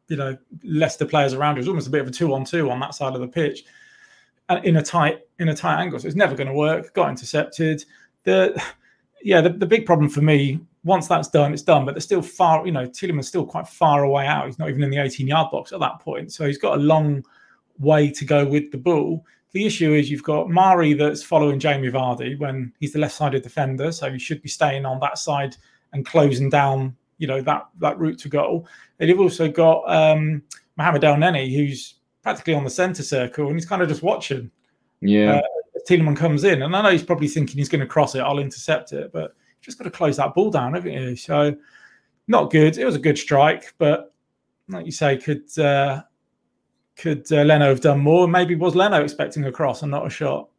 you 0.08 0.18
know, 0.18 0.38
Leicester 0.64 1.06
players 1.06 1.34
around. 1.34 1.56
you. 1.56 1.60
It 1.60 1.62
was 1.62 1.68
almost 1.70 1.88
a 1.88 1.92
bit 1.92 2.02
of 2.02 2.08
a 2.08 2.12
two 2.12 2.34
on 2.34 2.46
two 2.46 2.70
on 2.70 2.80
that 2.80 2.94
side 2.96 3.14
of 3.16 3.20
the 3.22 3.28
pitch, 3.28 3.64
and 4.50 4.64
in 4.64 4.78
a 4.78 4.82
tight 4.84 5.22
in 5.40 5.50
a 5.50 5.56
tight 5.56 5.82
angle. 5.82 6.00
So 6.00 6.08
it's 6.08 6.16
never 6.16 6.36
going 6.36 6.48
to 6.48 6.54
work. 6.54 6.94
Got 6.94 7.10
intercepted. 7.10 7.84
The 8.24 8.62
yeah, 9.24 9.42
the, 9.42 9.50
the 9.50 9.66
big 9.66 9.86
problem 9.86 10.08
for 10.10 10.22
me 10.22 10.60
once 10.84 11.08
that's 11.08 11.30
done, 11.30 11.54
it's 11.54 11.62
done. 11.62 11.86
But 11.86 11.94
they're 11.94 12.02
still 12.02 12.22
far. 12.22 12.66
You 12.66 12.72
know, 12.72 12.88
Tielemans 12.88 13.26
still 13.26 13.46
quite 13.46 13.68
far 13.68 14.04
away 14.04 14.26
out. 14.26 14.48
He's 14.48 14.60
not 14.60 14.70
even 14.70 14.84
in 14.84 14.90
the 14.90 14.98
18 14.98 15.28
yard 15.28 15.52
box 15.52 15.72
at 15.72 15.80
that 15.80 16.00
point. 16.00 16.32
So 16.32 16.46
he's 16.46 16.58
got 16.58 16.78
a 16.78 16.82
long 16.82 17.24
way 17.80 18.10
to 18.12 18.26
go 18.26 18.46
with 18.46 18.72
the 18.72 18.78
ball. 18.78 19.26
The 19.54 19.66
issue 19.66 19.94
is 19.94 20.10
you've 20.10 20.24
got 20.24 20.50
Mari 20.50 20.94
that's 20.94 21.24
following 21.24 21.60
Jamie 21.60 21.90
Vardy 21.90 22.40
when 22.40 22.72
he's 22.80 22.94
the 22.94 23.00
left-sided 23.00 23.44
defender, 23.44 23.92
so 23.92 24.10
he 24.10 24.18
should 24.18 24.42
be 24.42 24.48
staying 24.48 24.86
on 24.86 25.00
that 25.02 25.18
side 25.18 25.58
and 25.92 26.06
closing 26.06 26.50
down, 26.50 26.96
you 27.18 27.28
know, 27.28 27.42
that 27.42 27.68
that 27.80 28.00
route 28.00 28.18
to 28.20 28.30
goal. 28.30 28.66
And 29.00 29.10
you've 29.10 29.20
also 29.20 29.50
got 29.50 29.84
um, 29.92 30.42
Mohamed 30.78 31.02
Elneny, 31.02 31.54
who's 31.54 31.96
practically 32.24 32.54
on 32.54 32.64
the 32.64 32.70
centre 32.70 33.04
circle, 33.04 33.48
and 33.48 33.56
he's 33.56 33.66
kind 33.66 33.82
of 33.82 33.90
just 33.90 34.04
watching. 34.04 34.50
yeah, 35.02 35.42
uh, 35.42 36.16
comes 36.16 36.46
in, 36.46 36.62
and 36.62 36.74
I 36.74 36.82
know 36.82 36.92
he's 36.92 37.04
probably 37.04 37.28
thinking 37.28 37.58
he's 37.58 37.70
going 37.70 37.82
to 37.82 37.88
cross 37.88 38.16
it, 38.16 38.20
I'll 38.20 38.40
intercept 38.40 38.94
it, 38.94 39.12
but 39.12 39.36
just 39.62 39.78
got 39.78 39.86
to 39.86 39.92
close 39.92 40.18
that 40.18 40.34
ball 40.34 40.50
down, 40.52 40.74
haven't 40.74 40.92
you? 40.94 41.16
So 41.16 41.56
not 42.28 42.52
good. 42.52 42.78
It 42.78 42.86
was 42.86 42.96
a 42.96 43.00
good 43.00 43.18
strike, 43.18 43.74
but 43.78 44.14
like 44.68 44.86
you 44.86 44.92
say, 44.92 45.18
could 45.18 45.44
uh, 45.60 46.02
could 46.96 47.32
uh, 47.32 47.44
Leno 47.44 47.68
have 47.70 47.82
done 47.82 48.00
more? 48.00 48.28
Maybe 48.28 48.56
was 48.56 48.76
Leno 48.76 49.02
expecting 49.02 49.46
a 49.46 49.52
cross 49.52 49.82
and 49.82 49.92
not 49.92 50.06
a 50.06 50.10
shot? 50.10 50.50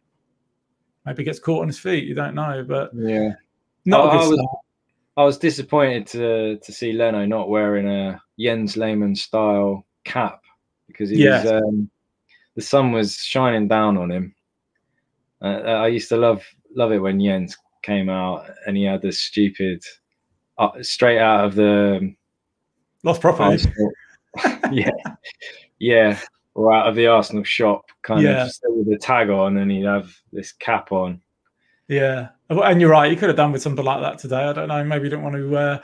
Maybe 1.06 1.24
gets 1.24 1.38
caught 1.40 1.62
on 1.62 1.66
his 1.68 1.78
feet. 1.78 2.04
You 2.04 2.14
don't 2.14 2.34
know, 2.34 2.64
but 2.66 2.90
yeah. 2.94 3.32
not 3.84 4.06
a 4.06 4.08
I- 4.08 4.12
good 4.12 4.24
I 4.24 4.28
was- 4.28 4.38
start. 4.38 4.58
I 5.14 5.24
was 5.24 5.36
disappointed 5.36 6.06
to 6.08 6.56
to 6.58 6.72
see 6.72 6.92
Leno 6.94 7.26
not 7.26 7.50
wearing 7.50 7.86
a 7.86 8.18
Jens 8.40 8.78
Lehmann 8.78 9.14
style 9.14 9.84
cap 10.04 10.40
because 10.86 11.10
he 11.10 11.16
Yes. 11.16 11.44
was 11.44 11.52
um, 11.52 11.90
the 12.56 12.62
sun 12.62 12.92
was 12.92 13.16
shining 13.16 13.68
down 13.68 13.98
on 13.98 14.10
him. 14.10 14.34
Uh, 15.42 15.60
I 15.60 15.88
used 15.88 16.08
to 16.10 16.16
love 16.16 16.42
love 16.74 16.92
it 16.92 16.98
when 16.98 17.20
Jens 17.20 17.56
came 17.82 18.08
out 18.08 18.48
and 18.66 18.76
he 18.76 18.84
had 18.84 19.02
this 19.02 19.20
stupid 19.20 19.82
uh, 20.58 20.70
straight 20.82 21.18
out 21.18 21.44
of 21.44 21.54
the 21.54 22.14
Lost 23.04 23.20
properly. 23.20 23.52
Arsenal. 23.54 23.90
yeah, 24.72 24.90
yeah, 25.78 26.18
or 26.54 26.72
out 26.72 26.88
of 26.88 26.94
the 26.94 27.06
Arsenal 27.08 27.42
shop, 27.44 27.84
kind 28.02 28.22
Yeah. 28.22 28.44
of 28.44 28.52
still 28.52 28.74
with 28.76 28.88
the 28.88 28.96
tag 28.96 29.28
on, 29.28 29.56
and 29.56 29.70
he'd 29.70 29.84
have 29.84 30.14
this 30.32 30.52
cap 30.52 30.92
on. 30.92 31.20
Yeah, 31.88 32.28
and 32.48 32.80
you're 32.80 32.90
right. 32.90 33.10
You 33.10 33.16
could 33.16 33.28
have 33.28 33.36
done 33.36 33.52
with 33.52 33.60
something 33.62 33.84
like 33.84 34.00
that 34.00 34.18
today. 34.18 34.44
I 34.44 34.52
don't 34.52 34.68
know. 34.68 34.84
Maybe 34.84 35.04
you 35.04 35.10
don't 35.10 35.22
want 35.24 35.34
to 35.34 35.56
uh, 35.56 35.78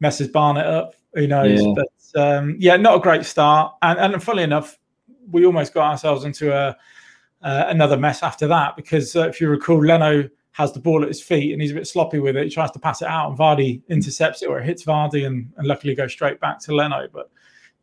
mess 0.00 0.18
his 0.18 0.28
Barnett 0.28 0.66
up. 0.66 0.94
Who 1.14 1.26
knows? 1.26 1.62
Yeah. 1.62 1.72
But 1.74 2.20
um, 2.20 2.56
yeah, 2.58 2.76
not 2.76 2.96
a 2.96 3.00
great 3.00 3.24
start. 3.24 3.74
And 3.82 3.98
and 3.98 4.22
funnily 4.22 4.44
enough, 4.44 4.78
we 5.30 5.46
almost 5.46 5.72
got 5.74 5.90
ourselves 5.90 6.24
into 6.24 6.54
a 6.54 6.76
uh, 7.42 7.64
another 7.68 7.96
mess 7.96 8.22
after 8.22 8.46
that 8.48 8.76
because 8.76 9.16
uh, 9.16 9.28
if 9.28 9.40
you 9.40 9.48
recall, 9.48 9.82
Leno 9.84 10.28
has 10.58 10.72
the 10.72 10.80
ball 10.80 11.02
at 11.02 11.08
his 11.08 11.22
feet 11.22 11.52
and 11.52 11.62
he's 11.62 11.70
a 11.70 11.74
bit 11.74 11.86
sloppy 11.86 12.18
with 12.18 12.36
it. 12.36 12.42
He 12.42 12.50
tries 12.50 12.72
to 12.72 12.80
pass 12.80 13.00
it 13.00 13.06
out, 13.06 13.30
and 13.30 13.38
Vardy 13.38 13.80
intercepts 13.88 14.42
it 14.42 14.48
or 14.48 14.58
it 14.58 14.66
hits 14.66 14.84
Vardy, 14.84 15.24
and, 15.24 15.50
and 15.56 15.66
luckily 15.68 15.94
goes 15.94 16.10
straight 16.10 16.40
back 16.40 16.58
to 16.60 16.74
Leno. 16.74 17.06
But 17.12 17.30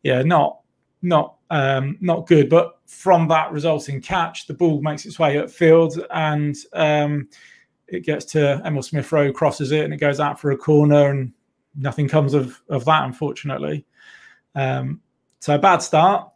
yeah, 0.02 0.22
not 0.22 0.60
not 1.00 1.36
um, 1.48 1.96
not 2.02 2.26
good. 2.26 2.50
But 2.50 2.78
from 2.86 3.28
that 3.28 3.50
resulting 3.50 4.02
catch, 4.02 4.46
the 4.46 4.52
ball 4.52 4.82
makes 4.82 5.06
its 5.06 5.18
way 5.18 5.36
upfield 5.36 6.04
and 6.10 6.54
um, 6.74 7.28
it 7.88 8.00
gets 8.00 8.26
to 8.26 8.60
Emile 8.62 8.82
Smith 8.82 9.10
Rowe, 9.10 9.32
crosses 9.32 9.72
it, 9.72 9.84
and 9.84 9.94
it 9.94 9.98
goes 9.98 10.20
out 10.20 10.38
for 10.38 10.50
a 10.50 10.56
corner, 10.56 11.08
and 11.08 11.32
nothing 11.76 12.08
comes 12.08 12.34
of 12.34 12.60
of 12.68 12.84
that, 12.84 13.04
unfortunately. 13.04 13.86
Um, 14.54 15.00
so 15.40 15.54
a 15.54 15.58
bad 15.58 15.78
start. 15.78 16.30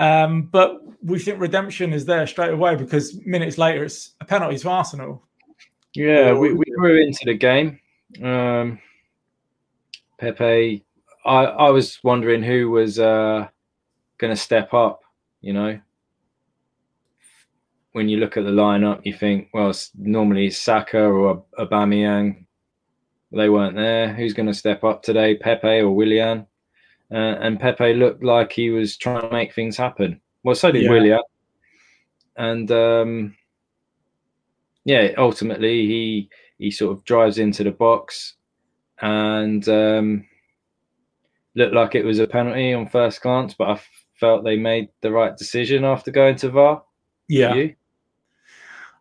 Um, 0.00 0.42
but 0.42 0.80
we 1.02 1.18
think 1.18 1.40
redemption 1.40 1.92
is 1.92 2.04
there 2.04 2.26
straight 2.26 2.52
away 2.52 2.76
because 2.76 3.18
minutes 3.24 3.58
later 3.58 3.84
it's 3.84 4.12
a 4.20 4.24
penalty 4.24 4.58
to 4.58 4.68
Arsenal. 4.68 5.22
Yeah, 5.94 6.32
we, 6.32 6.52
we 6.52 6.64
grew 6.76 7.02
into 7.02 7.24
the 7.24 7.34
game. 7.34 7.80
Um, 8.22 8.78
Pepe, 10.18 10.84
I, 11.24 11.44
I 11.44 11.70
was 11.70 11.98
wondering 12.02 12.42
who 12.42 12.70
was 12.70 12.98
uh, 12.98 13.48
going 14.18 14.34
to 14.34 14.40
step 14.40 14.74
up, 14.74 15.02
you 15.40 15.52
know. 15.52 15.80
When 17.92 18.08
you 18.08 18.18
look 18.18 18.36
at 18.36 18.44
the 18.44 18.50
lineup, 18.50 19.00
you 19.04 19.14
think, 19.14 19.48
well, 19.52 19.72
normally 19.96 20.50
Saka 20.50 21.00
or 21.00 21.44
Aubameyang. 21.58 22.44
They 23.32 23.48
weren't 23.48 23.76
there. 23.76 24.14
Who's 24.14 24.34
going 24.34 24.46
to 24.46 24.54
step 24.54 24.84
up 24.84 25.02
today, 25.02 25.36
Pepe 25.36 25.80
or 25.80 25.90
Willian? 25.90 26.46
Uh, 27.10 27.36
and 27.40 27.58
Pepe 27.58 27.94
looked 27.94 28.22
like 28.22 28.52
he 28.52 28.70
was 28.70 28.96
trying 28.96 29.22
to 29.22 29.30
make 29.30 29.54
things 29.54 29.76
happen. 29.76 30.20
Well, 30.42 30.54
so 30.54 30.70
did 30.70 30.84
yeah. 30.84 30.90
Willian. 30.90 31.20
And 32.36 32.70
um, 32.70 33.36
yeah, 34.84 35.12
ultimately 35.18 35.86
he 35.86 36.30
he 36.58 36.70
sort 36.70 36.96
of 36.96 37.04
drives 37.04 37.38
into 37.38 37.64
the 37.64 37.70
box 37.70 38.34
and 39.00 39.68
um, 39.68 40.26
looked 41.54 41.74
like 41.74 41.94
it 41.94 42.04
was 42.04 42.18
a 42.18 42.26
penalty 42.26 42.72
on 42.74 42.88
first 42.88 43.22
glance, 43.22 43.54
but 43.54 43.68
I 43.68 43.80
felt 44.18 44.44
they 44.44 44.56
made 44.56 44.88
the 45.00 45.12
right 45.12 45.36
decision 45.36 45.84
after 45.84 46.10
going 46.10 46.36
to 46.36 46.50
VAR. 46.50 46.82
Yeah. 47.28 47.54
You? 47.54 47.74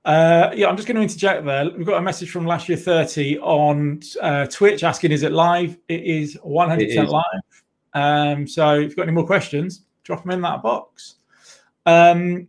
Uh, 0.05 0.51
yeah, 0.55 0.67
I'm 0.67 0.77
just 0.77 0.87
going 0.87 0.95
to 0.95 1.01
interject 1.01 1.45
there. 1.45 1.69
We've 1.69 1.85
got 1.85 1.97
a 1.97 2.01
message 2.01 2.31
from 2.31 2.45
last 2.45 2.69
year 2.69 2.77
30 2.77 3.39
on 3.39 3.99
uh, 4.21 4.45
Twitch 4.45 4.83
asking, 4.83 5.11
is 5.11 5.23
it 5.23 5.33
live? 5.33 5.77
It 5.89 6.03
is 6.03 6.37
100% 6.45 6.81
it 6.81 6.89
is. 6.89 7.09
live. 7.09 7.23
Um, 7.97 8.47
so 8.47 8.75
if 8.75 8.81
you've 8.83 8.95
got 8.95 9.03
any 9.03 9.11
more 9.11 9.25
questions, 9.25 9.81
drop 10.03 10.21
them 10.21 10.31
in 10.31 10.41
that 10.41 10.61
box. 10.61 11.15
Um, 11.87 12.47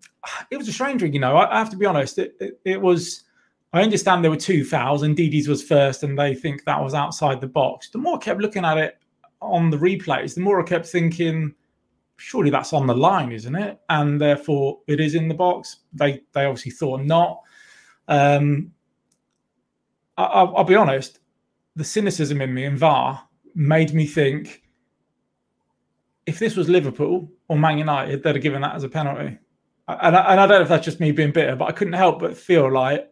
it 0.50 0.58
was 0.58 0.68
a 0.68 0.72
strange 0.72 1.02
one, 1.02 1.12
you 1.12 1.20
know. 1.20 1.37
I, 1.37 1.54
I 1.54 1.58
have 1.58 1.70
to 1.70 1.76
be 1.76 1.87
honest. 1.87 2.18
It, 2.18 2.37
it, 2.38 2.61
it, 2.66 2.80
was. 2.80 3.24
I 3.72 3.82
understand 3.82 4.22
there 4.22 4.30
were 4.30 4.37
two 4.37 4.62
fouls, 4.62 5.02
and 5.02 5.16
Ndidi's 5.16 5.48
was 5.48 5.62
first, 5.62 6.02
and 6.02 6.18
they 6.18 6.34
think 6.34 6.64
that 6.64 6.82
was 6.82 6.92
outside 6.92 7.40
the 7.40 7.46
box. 7.46 7.88
The 7.88 7.98
more 7.98 8.16
I 8.16 8.18
kept 8.18 8.40
looking 8.40 8.64
at 8.64 8.76
it 8.76 8.98
on 9.40 9.70
the 9.70 9.78
replays, 9.78 10.34
the 10.34 10.42
more 10.42 10.61
I 10.61 10.64
kept 10.64 10.87
thinking, 10.87 11.54
surely 12.18 12.50
that's 12.50 12.74
on 12.74 12.87
the 12.87 12.94
line, 12.94 13.32
isn't 13.32 13.54
it? 13.54 13.80
And 13.88 14.20
therefore, 14.20 14.80
it 14.87 15.00
is 15.00 15.14
in 15.14 15.28
the 15.28 15.34
box. 15.34 15.78
They 15.94 16.20
they 16.32 16.44
obviously 16.44 16.72
thought 16.72 17.02
not. 17.04 17.40
Um, 18.06 18.72
I, 20.18 20.42
will 20.42 20.64
be 20.64 20.74
honest. 20.74 21.20
The 21.76 21.84
cynicism 21.84 22.42
in 22.42 22.52
me 22.52 22.64
and 22.64 22.76
VAR 22.76 23.22
made 23.54 23.94
me 23.94 24.04
think 24.04 24.62
if 26.29 26.38
this 26.38 26.57
was 26.57 26.69
Liverpool 26.69 27.31
or 27.49 27.57
Man 27.57 27.79
United, 27.79 28.23
they'd 28.23 28.35
have 28.35 28.43
given 28.43 28.61
that 28.61 28.77
as 28.77 28.85
a 28.85 28.88
penalty. 28.88 29.38
And 29.88 30.14
I, 30.14 30.33
and 30.33 30.41
I 30.41 30.47
don't 30.47 30.59
know 30.59 30.61
if 30.61 30.69
that's 30.69 30.85
just 30.85 31.01
me 31.01 31.11
being 31.11 31.33
bitter, 31.33 31.57
but 31.57 31.64
I 31.64 31.73
couldn't 31.73 31.95
help 31.95 32.21
but 32.21 32.37
feel 32.37 32.71
like 32.71 33.11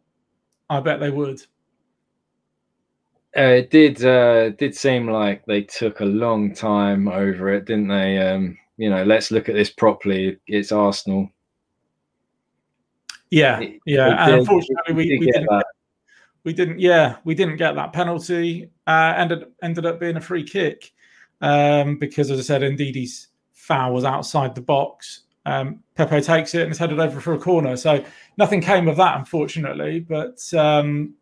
I 0.68 0.80
bet 0.80 1.00
they 1.00 1.08
would. 1.08 1.40
Uh, 3.34 3.40
it 3.40 3.70
did 3.70 4.04
uh, 4.04 4.50
did 4.50 4.74
seem 4.74 5.08
like 5.08 5.44
they 5.46 5.62
took 5.62 6.00
a 6.00 6.04
long 6.04 6.54
time 6.54 7.08
over 7.08 7.52
it, 7.54 7.64
didn't 7.64 7.88
they? 7.88 8.18
Um, 8.18 8.58
you 8.76 8.90
know, 8.90 9.02
let's 9.02 9.30
look 9.30 9.48
at 9.48 9.54
this 9.54 9.70
properly. 9.70 10.38
It's 10.46 10.70
Arsenal. 10.70 11.30
Yeah, 13.30 13.60
it, 13.60 13.80
yeah. 13.86 14.26
and 14.26 14.40
unfortunately, 14.40 14.94
we, 14.94 15.18
we 15.18 15.32
didn't. 15.32 15.48
Get, 15.48 15.64
we 16.44 16.52
didn't. 16.52 16.80
Yeah, 16.80 17.16
we 17.24 17.34
didn't 17.34 17.56
get 17.56 17.74
that 17.76 17.94
penalty. 17.94 18.70
Uh, 18.86 19.14
ended 19.16 19.44
ended 19.62 19.86
up 19.86 20.00
being 20.00 20.16
a 20.16 20.20
free 20.20 20.44
kick 20.44 20.92
um, 21.40 21.98
because, 21.98 22.30
as 22.30 22.38
I 22.38 22.42
said, 22.42 22.62
Ndidi's 22.62 23.28
foul 23.52 23.92
was 23.94 24.04
outside 24.04 24.54
the 24.54 24.60
box. 24.60 25.22
Um, 25.44 25.82
Pepe 25.94 26.20
takes 26.22 26.54
it 26.54 26.62
and 26.62 26.72
is 26.72 26.78
headed 26.78 26.98
over 26.98 27.20
for 27.20 27.34
a 27.34 27.38
corner. 27.38 27.76
So 27.76 28.04
nothing 28.36 28.60
came 28.60 28.88
of 28.88 28.96
that, 28.96 29.16
unfortunately. 29.18 30.00
But 30.00 30.42
um, 30.54 31.14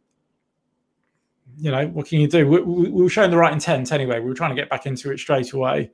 you 1.59 1.70
know, 1.70 1.87
what 1.88 2.07
can 2.07 2.20
you 2.20 2.29
do? 2.29 2.48
We, 2.48 2.61
we, 2.61 2.90
we, 2.90 3.03
were 3.03 3.09
showing 3.09 3.31
the 3.31 3.37
right 3.37 3.53
intent 3.53 3.92
anyway. 3.92 4.20
We 4.20 4.29
were 4.29 4.35
trying 4.35 4.55
to 4.55 4.61
get 4.61 4.70
back 4.70 4.87
into 4.87 5.11
it 5.12 5.18
straight 5.18 5.53
away. 5.53 5.90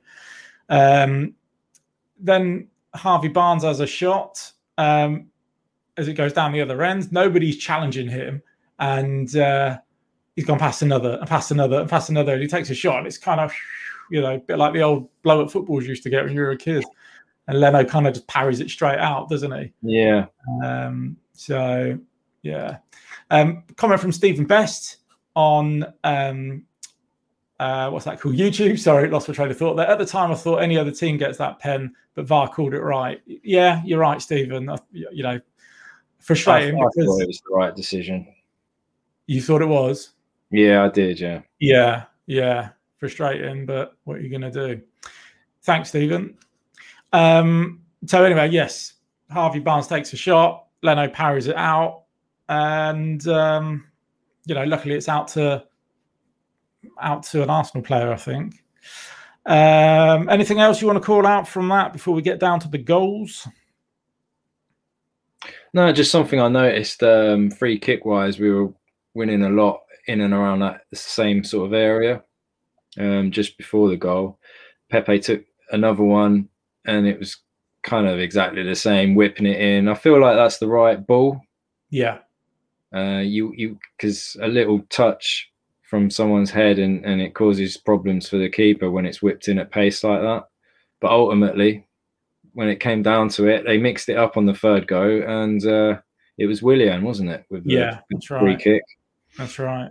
Um, 0.69 1.35
then 2.19 2.67
Harvey 2.95 3.27
Barnes 3.27 3.63
has 3.63 3.79
a 3.79 3.87
shot 3.87 4.51
um, 4.77 5.27
as 5.97 6.07
it 6.07 6.13
goes 6.13 6.33
down 6.33 6.51
the 6.51 6.61
other 6.61 6.81
end. 6.83 7.11
Nobody's 7.11 7.57
challenging 7.57 8.07
him, 8.07 8.41
and 8.79 9.35
uh, 9.35 9.77
he's 10.35 10.45
gone 10.45 10.59
past 10.59 10.81
another, 10.81 11.17
and 11.19 11.27
past 11.27 11.51
another, 11.51 11.81
and 11.81 11.89
past 11.89 12.09
another. 12.09 12.33
And 12.33 12.41
he 12.41 12.47
takes 12.47 12.69
a 12.69 12.75
shot, 12.75 12.99
and 12.99 13.07
it's 13.07 13.17
kind 13.17 13.39
of 13.39 13.53
you 14.11 14.21
know, 14.21 14.35
a 14.35 14.39
bit 14.39 14.57
like 14.57 14.73
the 14.73 14.81
old 14.81 15.09
blow 15.23 15.43
up 15.43 15.51
footballs 15.51 15.87
used 15.87 16.03
to 16.03 16.09
get 16.09 16.23
when 16.23 16.33
you 16.33 16.41
were 16.41 16.51
a 16.51 16.57
kid. 16.57 16.83
And 17.47 17.59
Leno 17.59 17.83
kind 17.83 18.07
of 18.07 18.13
just 18.13 18.27
parries 18.27 18.59
it 18.59 18.69
straight 18.69 18.99
out, 18.99 19.29
doesn't 19.29 19.51
he? 19.51 19.71
Yeah. 19.81 20.25
Um, 20.63 21.17
so, 21.33 21.97
yeah. 22.43 22.77
Um, 23.31 23.63
comment 23.77 23.99
from 23.99 24.11
Stephen 24.11 24.45
Best 24.45 24.97
on 25.35 25.85
um, 26.03 26.65
uh, 27.59 27.89
what's 27.89 28.05
that 28.05 28.19
called? 28.19 28.35
YouTube. 28.35 28.77
Sorry, 28.77 29.09
lost 29.09 29.27
my 29.27 29.33
train 29.33 29.49
of 29.49 29.57
thought 29.57 29.75
there. 29.75 29.87
At 29.87 29.97
the 29.97 30.05
time, 30.05 30.31
I 30.31 30.35
thought 30.35 30.57
any 30.57 30.77
other 30.77 30.91
team 30.91 31.17
gets 31.17 31.37
that 31.37 31.59
pen, 31.59 31.95
but 32.15 32.25
VAR 32.25 32.47
called 32.47 32.73
it 32.73 32.81
right. 32.81 33.21
Yeah, 33.25 33.81
you're 33.85 33.99
right, 33.99 34.21
Stephen. 34.21 34.69
you 34.91 35.23
know, 35.23 35.39
frustrating 36.19 36.75
I, 36.75 36.83
I 36.83 36.87
because 36.93 37.21
it 37.21 37.27
was 37.27 37.41
the 37.47 37.55
right 37.55 37.75
decision. 37.75 38.27
You 39.27 39.41
thought 39.41 39.61
it 39.61 39.67
was? 39.67 40.09
Yeah, 40.51 40.83
I 40.83 40.89
did. 40.89 41.19
Yeah. 41.19 41.41
Yeah, 41.59 42.03
yeah 42.25 42.69
frustrating, 43.01 43.65
but 43.65 43.97
what 44.03 44.17
are 44.17 44.21
you 44.21 44.29
going 44.29 44.49
to 44.49 44.51
do? 44.51 44.81
Thanks, 45.63 45.89
Stephen. 45.89 46.37
Um, 47.11 47.81
so 48.05 48.23
anyway, 48.23 48.49
yes, 48.49 48.93
Harvey 49.29 49.59
Barnes 49.59 49.87
takes 49.87 50.13
a 50.13 50.17
shot. 50.17 50.67
Leno 50.83 51.09
parries 51.09 51.47
it 51.47 51.55
out, 51.55 52.03
and 52.47 53.27
um, 53.27 53.85
you 54.45 54.55
know, 54.55 54.63
luckily 54.63 54.95
it's 54.95 55.09
out 55.09 55.27
to 55.29 55.63
out 56.99 57.23
to 57.23 57.43
an 57.43 57.49
Arsenal 57.49 57.83
player, 57.83 58.11
I 58.11 58.15
think. 58.15 58.63
Um, 59.45 60.29
anything 60.29 60.59
else 60.59 60.79
you 60.79 60.87
want 60.87 60.97
to 60.97 61.05
call 61.05 61.25
out 61.25 61.47
from 61.47 61.69
that 61.69 61.93
before 61.93 62.13
we 62.13 62.21
get 62.21 62.39
down 62.39 62.59
to 62.61 62.67
the 62.67 62.77
goals? 62.77 63.47
No, 65.73 65.91
just 65.91 66.11
something 66.11 66.39
I 66.39 66.49
noticed. 66.49 67.01
Um, 67.01 67.49
free 67.49 67.79
kick 67.79 68.05
wise, 68.05 68.39
we 68.39 68.51
were 68.51 68.71
winning 69.15 69.43
a 69.43 69.49
lot 69.49 69.81
in 70.07 70.21
and 70.21 70.33
around 70.33 70.59
that 70.59 70.81
same 70.93 71.43
sort 71.43 71.67
of 71.67 71.73
area 71.73 72.23
um, 72.97 73.31
just 73.31 73.57
before 73.57 73.89
the 73.89 73.97
goal. 73.97 74.39
Pepe 74.89 75.19
took 75.19 75.43
another 75.71 76.03
one, 76.03 76.49
and 76.85 77.07
it 77.07 77.19
was 77.19 77.37
kind 77.83 78.07
of 78.07 78.19
exactly 78.19 78.63
the 78.63 78.75
same, 78.75 79.15
whipping 79.15 79.45
it 79.45 79.59
in. 79.59 79.87
I 79.87 79.95
feel 79.95 80.19
like 80.19 80.35
that's 80.35 80.57
the 80.57 80.67
right 80.67 81.05
ball. 81.05 81.41
Yeah. 81.89 82.19
Uh, 82.93 83.19
you 83.19 83.53
you 83.55 83.79
because 83.97 84.35
a 84.41 84.47
little 84.47 84.81
touch 84.89 85.49
from 85.83 86.09
someone's 86.09 86.51
head 86.51 86.77
and 86.77 87.05
and 87.05 87.21
it 87.21 87.33
causes 87.33 87.77
problems 87.77 88.27
for 88.27 88.37
the 88.37 88.49
keeper 88.49 88.91
when 88.91 89.05
it's 89.05 89.21
whipped 89.21 89.47
in 89.47 89.59
at 89.59 89.71
pace 89.71 90.03
like 90.03 90.21
that. 90.21 90.43
But 90.99 91.11
ultimately, 91.11 91.85
when 92.53 92.67
it 92.67 92.79
came 92.79 93.01
down 93.01 93.29
to 93.29 93.47
it, 93.47 93.65
they 93.65 93.77
mixed 93.77 94.09
it 94.09 94.17
up 94.17 94.37
on 94.37 94.45
the 94.45 94.53
third 94.53 94.87
go, 94.87 95.03
and 95.03 95.65
uh, 95.65 95.99
it 96.37 96.47
was 96.47 96.61
Willian, 96.61 97.03
wasn't 97.03 97.29
it? 97.29 97.45
With 97.49 97.63
the, 97.63 97.73
yeah, 97.73 97.99
that's 98.09 98.29
right. 98.29 98.41
Free 98.41 98.57
kick. 98.57 98.83
That's 99.37 99.57
right. 99.57 99.89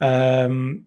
Um, 0.00 0.86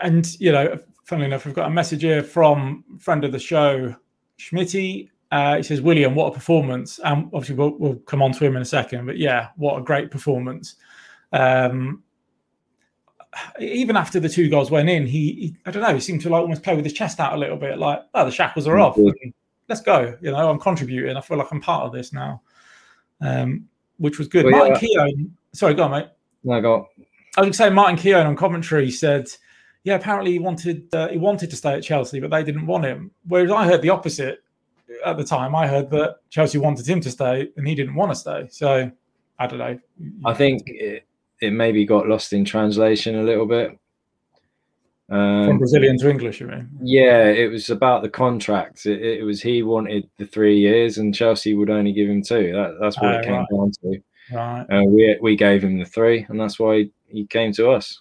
and 0.00 0.40
you 0.40 0.52
know, 0.52 0.78
funnily 1.04 1.26
enough, 1.26 1.44
we've 1.44 1.54
got 1.54 1.66
a 1.66 1.70
message 1.70 2.02
here 2.02 2.22
from 2.22 2.84
friend 2.98 3.24
of 3.24 3.32
the 3.32 3.38
show, 3.38 3.94
Schmitty. 4.38 5.10
Uh, 5.32 5.56
he 5.56 5.62
says, 5.62 5.80
William, 5.80 6.14
what 6.14 6.28
a 6.28 6.34
performance!" 6.34 6.98
And 7.04 7.30
obviously, 7.32 7.54
we'll, 7.54 7.76
we'll 7.78 7.96
come 7.96 8.22
on 8.22 8.32
to 8.32 8.44
him 8.44 8.56
in 8.56 8.62
a 8.62 8.66
second. 8.66 9.06
But 9.06 9.18
yeah, 9.18 9.48
what 9.56 9.78
a 9.78 9.82
great 9.82 10.10
performance! 10.10 10.76
Um, 11.32 12.02
even 13.60 13.96
after 13.96 14.18
the 14.18 14.28
two 14.28 14.50
goals 14.50 14.70
went 14.70 14.88
in, 14.88 15.06
he, 15.06 15.32
he, 15.32 15.56
I 15.64 15.70
don't 15.70 15.82
know, 15.82 15.94
he 15.94 16.00
seemed 16.00 16.20
to 16.22 16.30
like 16.30 16.42
almost 16.42 16.64
play 16.64 16.74
with 16.74 16.84
his 16.84 16.94
chest 16.94 17.20
out 17.20 17.34
a 17.34 17.36
little 17.36 17.56
bit, 17.56 17.78
like, 17.78 18.00
"Oh, 18.14 18.24
the 18.24 18.32
shackles 18.32 18.66
are 18.66 18.78
off. 18.78 18.98
Let's 19.68 19.80
go." 19.80 20.16
You 20.20 20.32
know, 20.32 20.50
I'm 20.50 20.58
contributing. 20.58 21.16
I 21.16 21.20
feel 21.20 21.38
like 21.38 21.52
I'm 21.52 21.60
part 21.60 21.84
of 21.84 21.92
this 21.92 22.12
now, 22.12 22.42
um, 23.20 23.68
which 23.98 24.18
was 24.18 24.26
good. 24.26 24.46
Well, 24.46 24.56
Martin 24.56 24.74
yeah. 24.74 25.06
Keown, 25.06 25.36
sorry, 25.52 25.74
go 25.74 25.84
on, 25.84 25.92
mate. 25.92 26.08
No, 26.42 26.60
go. 26.60 26.74
On. 26.74 26.86
I 27.36 27.42
was 27.42 27.56
say 27.56 27.70
Martin 27.70 27.96
Keown 27.96 28.26
on 28.26 28.34
commentary 28.34 28.90
said 28.90 29.28
yeah, 29.84 29.94
apparently 29.94 30.32
he 30.32 30.38
wanted 30.38 30.94
uh, 30.94 31.08
he 31.08 31.18
wanted 31.18 31.50
to 31.50 31.56
stay 31.56 31.74
at 31.74 31.82
Chelsea, 31.82 32.20
but 32.20 32.30
they 32.30 32.44
didn't 32.44 32.66
want 32.66 32.84
him. 32.84 33.10
Whereas 33.26 33.50
I 33.50 33.66
heard 33.66 33.82
the 33.82 33.90
opposite 33.90 34.42
at 35.04 35.16
the 35.16 35.24
time. 35.24 35.54
I 35.54 35.66
heard 35.66 35.90
that 35.90 36.16
Chelsea 36.30 36.58
wanted 36.58 36.86
him 36.88 37.00
to 37.00 37.10
stay 37.10 37.48
and 37.56 37.66
he 37.66 37.74
didn't 37.74 37.94
want 37.94 38.10
to 38.10 38.16
stay. 38.16 38.48
So 38.50 38.90
I 39.38 39.46
don't 39.46 39.58
know. 39.58 39.78
I 40.24 40.34
think 40.34 40.62
it, 40.66 41.06
it 41.40 41.52
maybe 41.52 41.84
got 41.86 42.08
lost 42.08 42.32
in 42.32 42.44
translation 42.44 43.16
a 43.16 43.22
little 43.22 43.46
bit. 43.46 43.78
Um, 45.08 45.46
From 45.46 45.58
Brazilian 45.58 45.98
to 45.98 46.08
English, 46.10 46.40
you 46.40 46.46
mean? 46.46 46.68
Yeah, 46.82 47.24
it 47.24 47.50
was 47.50 47.70
about 47.70 48.02
the 48.02 48.08
contract. 48.08 48.86
It, 48.86 49.02
it 49.02 49.24
was 49.24 49.42
he 49.42 49.62
wanted 49.62 50.08
the 50.18 50.26
three 50.26 50.58
years, 50.58 50.98
and 50.98 51.12
Chelsea 51.14 51.54
would 51.54 51.68
only 51.70 51.92
give 51.92 52.08
him 52.08 52.22
two. 52.22 52.52
That, 52.52 52.76
that's 52.80 52.96
what 53.00 53.14
Oh, 53.14 53.18
it 53.18 53.24
came 53.24 53.34
right. 53.34 53.46
down 53.52 53.72
to. 53.82 54.02
Right. 54.32 54.66
Uh, 54.70 54.84
we 54.84 55.18
we 55.20 55.34
gave 55.34 55.64
him 55.64 55.78
the 55.78 55.84
three, 55.84 56.26
and 56.28 56.38
that's 56.38 56.60
why 56.60 56.76
he, 56.76 56.92
he 57.08 57.26
came 57.26 57.52
to 57.54 57.70
us. 57.70 58.00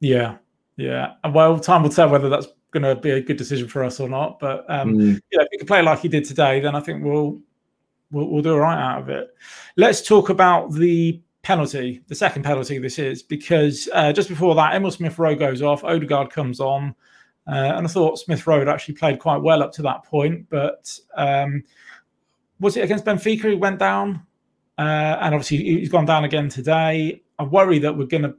Yeah. 0.00 0.36
Yeah. 0.76 1.14
Well, 1.30 1.58
time 1.58 1.82
will 1.82 1.90
tell 1.90 2.08
whether 2.08 2.28
that's 2.28 2.46
going 2.70 2.82
to 2.82 2.94
be 2.94 3.10
a 3.10 3.20
good 3.20 3.36
decision 3.36 3.68
for 3.68 3.84
us 3.84 4.00
or 4.00 4.08
not. 4.08 4.38
But 4.40 4.64
um, 4.68 4.94
Mm, 4.94 5.20
yeah, 5.30 5.42
if 5.42 5.48
he 5.50 5.58
can 5.58 5.66
play 5.66 5.82
like 5.82 6.00
he 6.00 6.08
did 6.08 6.24
today, 6.24 6.60
then 6.60 6.74
I 6.74 6.80
think 6.80 7.04
we'll 7.04 7.40
we'll, 8.10 8.28
we'll 8.28 8.42
do 8.42 8.52
all 8.52 8.60
right 8.60 8.78
out 8.78 9.02
of 9.02 9.08
it. 9.08 9.34
Let's 9.76 10.02
talk 10.02 10.28
about 10.28 10.72
the 10.72 11.20
penalty, 11.42 12.02
the 12.06 12.14
second 12.14 12.44
penalty 12.44 12.78
this 12.78 12.98
is, 12.98 13.22
because 13.22 13.88
uh, 13.92 14.12
just 14.12 14.28
before 14.28 14.54
that, 14.54 14.74
Emile 14.74 14.90
Smith 14.90 15.18
Rowe 15.18 15.34
goes 15.34 15.60
off, 15.60 15.84
Odegaard 15.84 16.30
comes 16.30 16.60
on, 16.60 16.94
uh, 17.46 17.72
and 17.76 17.86
I 17.86 17.90
thought 17.90 18.18
Smith 18.18 18.46
Rowe 18.46 18.60
had 18.60 18.68
actually 18.68 18.94
played 18.94 19.18
quite 19.18 19.38
well 19.38 19.62
up 19.62 19.72
to 19.72 19.82
that 19.82 20.04
point, 20.04 20.48
but 20.48 20.96
um, 21.16 21.64
was 22.60 22.76
it 22.76 22.84
against 22.84 23.04
Benfica 23.04 23.50
he 23.50 23.56
went 23.56 23.78
down? 23.78 24.24
Uh, 24.78 25.18
and 25.20 25.34
obviously 25.34 25.58
he's 25.58 25.90
gone 25.90 26.06
down 26.06 26.24
again 26.24 26.48
today. 26.48 27.22
I 27.38 27.42
worry 27.42 27.78
that 27.80 27.96
we're 27.96 28.06
going 28.06 28.22
to 28.22 28.34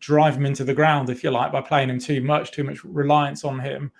drive 0.00 0.36
him 0.36 0.46
into 0.46 0.64
the 0.64 0.74
ground, 0.74 1.10
if 1.10 1.22
you 1.22 1.30
like, 1.30 1.52
by 1.52 1.60
playing 1.60 1.90
him 1.90 1.98
too 1.98 2.22
much, 2.22 2.52
too 2.52 2.64
much 2.64 2.84
reliance 2.84 3.44
on 3.44 3.58
him. 3.58 3.92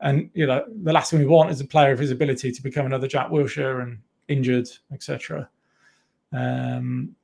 And 0.00 0.30
you 0.34 0.46
know, 0.46 0.64
the 0.82 0.92
last 0.92 1.10
thing 1.10 1.20
we 1.20 1.26
want 1.26 1.50
is 1.50 1.60
a 1.60 1.64
player 1.64 1.92
of 1.92 1.98
his 1.98 2.10
ability 2.10 2.52
to 2.52 2.62
become 2.62 2.86
another 2.86 3.08
Jack 3.08 3.30
Wilshere 3.30 3.82
and 3.82 3.98
injured, 4.28 4.68
etc. 4.92 5.48
Um, 6.32 7.16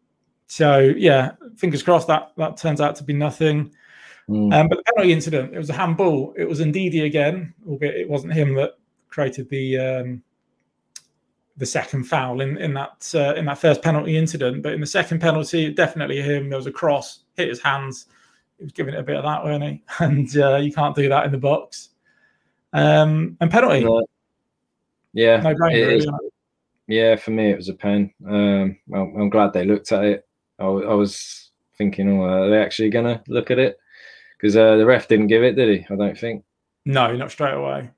so 0.46 0.80
yeah, 0.80 1.32
fingers 1.56 1.82
crossed 1.82 2.08
that 2.08 2.32
that 2.36 2.56
turns 2.56 2.80
out 2.80 2.96
to 2.96 3.04
be 3.04 3.12
nothing. 3.12 3.72
mm. 4.28 4.52
Um, 4.52 4.68
but 4.68 4.78
the 4.78 4.84
penalty 4.84 5.12
incident, 5.12 5.54
it 5.54 5.58
was 5.58 5.70
a 5.70 5.74
handball. 5.74 6.34
It 6.36 6.48
was 6.48 6.60
Ndidi 6.60 7.04
again, 7.04 7.54
albeit 7.68 7.96
it 7.96 8.08
wasn't 8.08 8.32
him 8.32 8.54
that 8.54 8.72
created 9.08 9.48
the 9.48 9.78
um, 9.78 10.22
the 11.56 11.66
second 11.66 12.04
foul 12.04 12.40
in 12.40 12.58
in 12.58 12.74
that 12.74 13.12
uh, 13.14 13.34
in 13.34 13.44
that 13.46 13.58
first 13.58 13.82
penalty 13.82 14.16
incident. 14.16 14.62
But 14.62 14.72
in 14.72 14.80
the 14.80 14.86
second 14.86 15.20
penalty, 15.20 15.72
definitely 15.72 16.20
him. 16.20 16.48
There 16.48 16.58
was 16.58 16.66
a 16.66 16.72
cross, 16.72 17.20
hit 17.36 17.48
his 17.48 17.60
hands. 17.60 18.06
He 18.58 18.64
was 18.64 18.72
giving 18.72 18.94
it 18.94 19.00
a 19.00 19.02
bit 19.02 19.16
of 19.16 19.24
that, 19.24 19.44
weren't 19.44 19.64
he? 19.64 19.82
And 20.00 20.36
uh, 20.36 20.56
you 20.56 20.72
can't 20.72 20.94
do 20.94 21.08
that 21.08 21.26
in 21.26 21.32
the 21.32 21.38
box. 21.38 21.90
Um, 22.72 23.36
and 23.40 23.50
penalty, 23.50 23.84
No. 23.84 24.04
yeah, 25.12 25.40
no 25.40 25.54
brainer. 25.54 25.74
it 25.74 25.86
Really, 25.86 26.06
it? 26.06 26.32
Yeah, 26.86 27.16
for 27.16 27.30
me 27.30 27.50
it 27.50 27.56
was 27.56 27.68
a 27.68 27.74
pen. 27.74 28.12
Um, 28.28 28.76
well, 28.88 29.12
I'm 29.16 29.30
glad 29.30 29.52
they 29.52 29.64
looked 29.64 29.92
at 29.92 30.04
it. 30.04 30.26
I, 30.58 30.64
I 30.64 30.94
was 30.94 31.50
thinking, 31.78 32.08
oh, 32.20 32.24
are 32.24 32.50
they 32.50 32.58
actually 32.58 32.90
gonna 32.90 33.22
look 33.28 33.50
at 33.50 33.58
it? 33.58 33.78
Because 34.36 34.56
uh, 34.56 34.76
the 34.76 34.84
ref 34.86 35.08
didn't 35.08 35.28
give 35.28 35.42
it, 35.42 35.54
did 35.56 35.68
he? 35.80 35.86
I 35.92 35.96
don't 35.96 36.18
think. 36.18 36.44
No, 36.84 37.14
not 37.16 37.30
straight 37.30 37.54
away. 37.54 37.90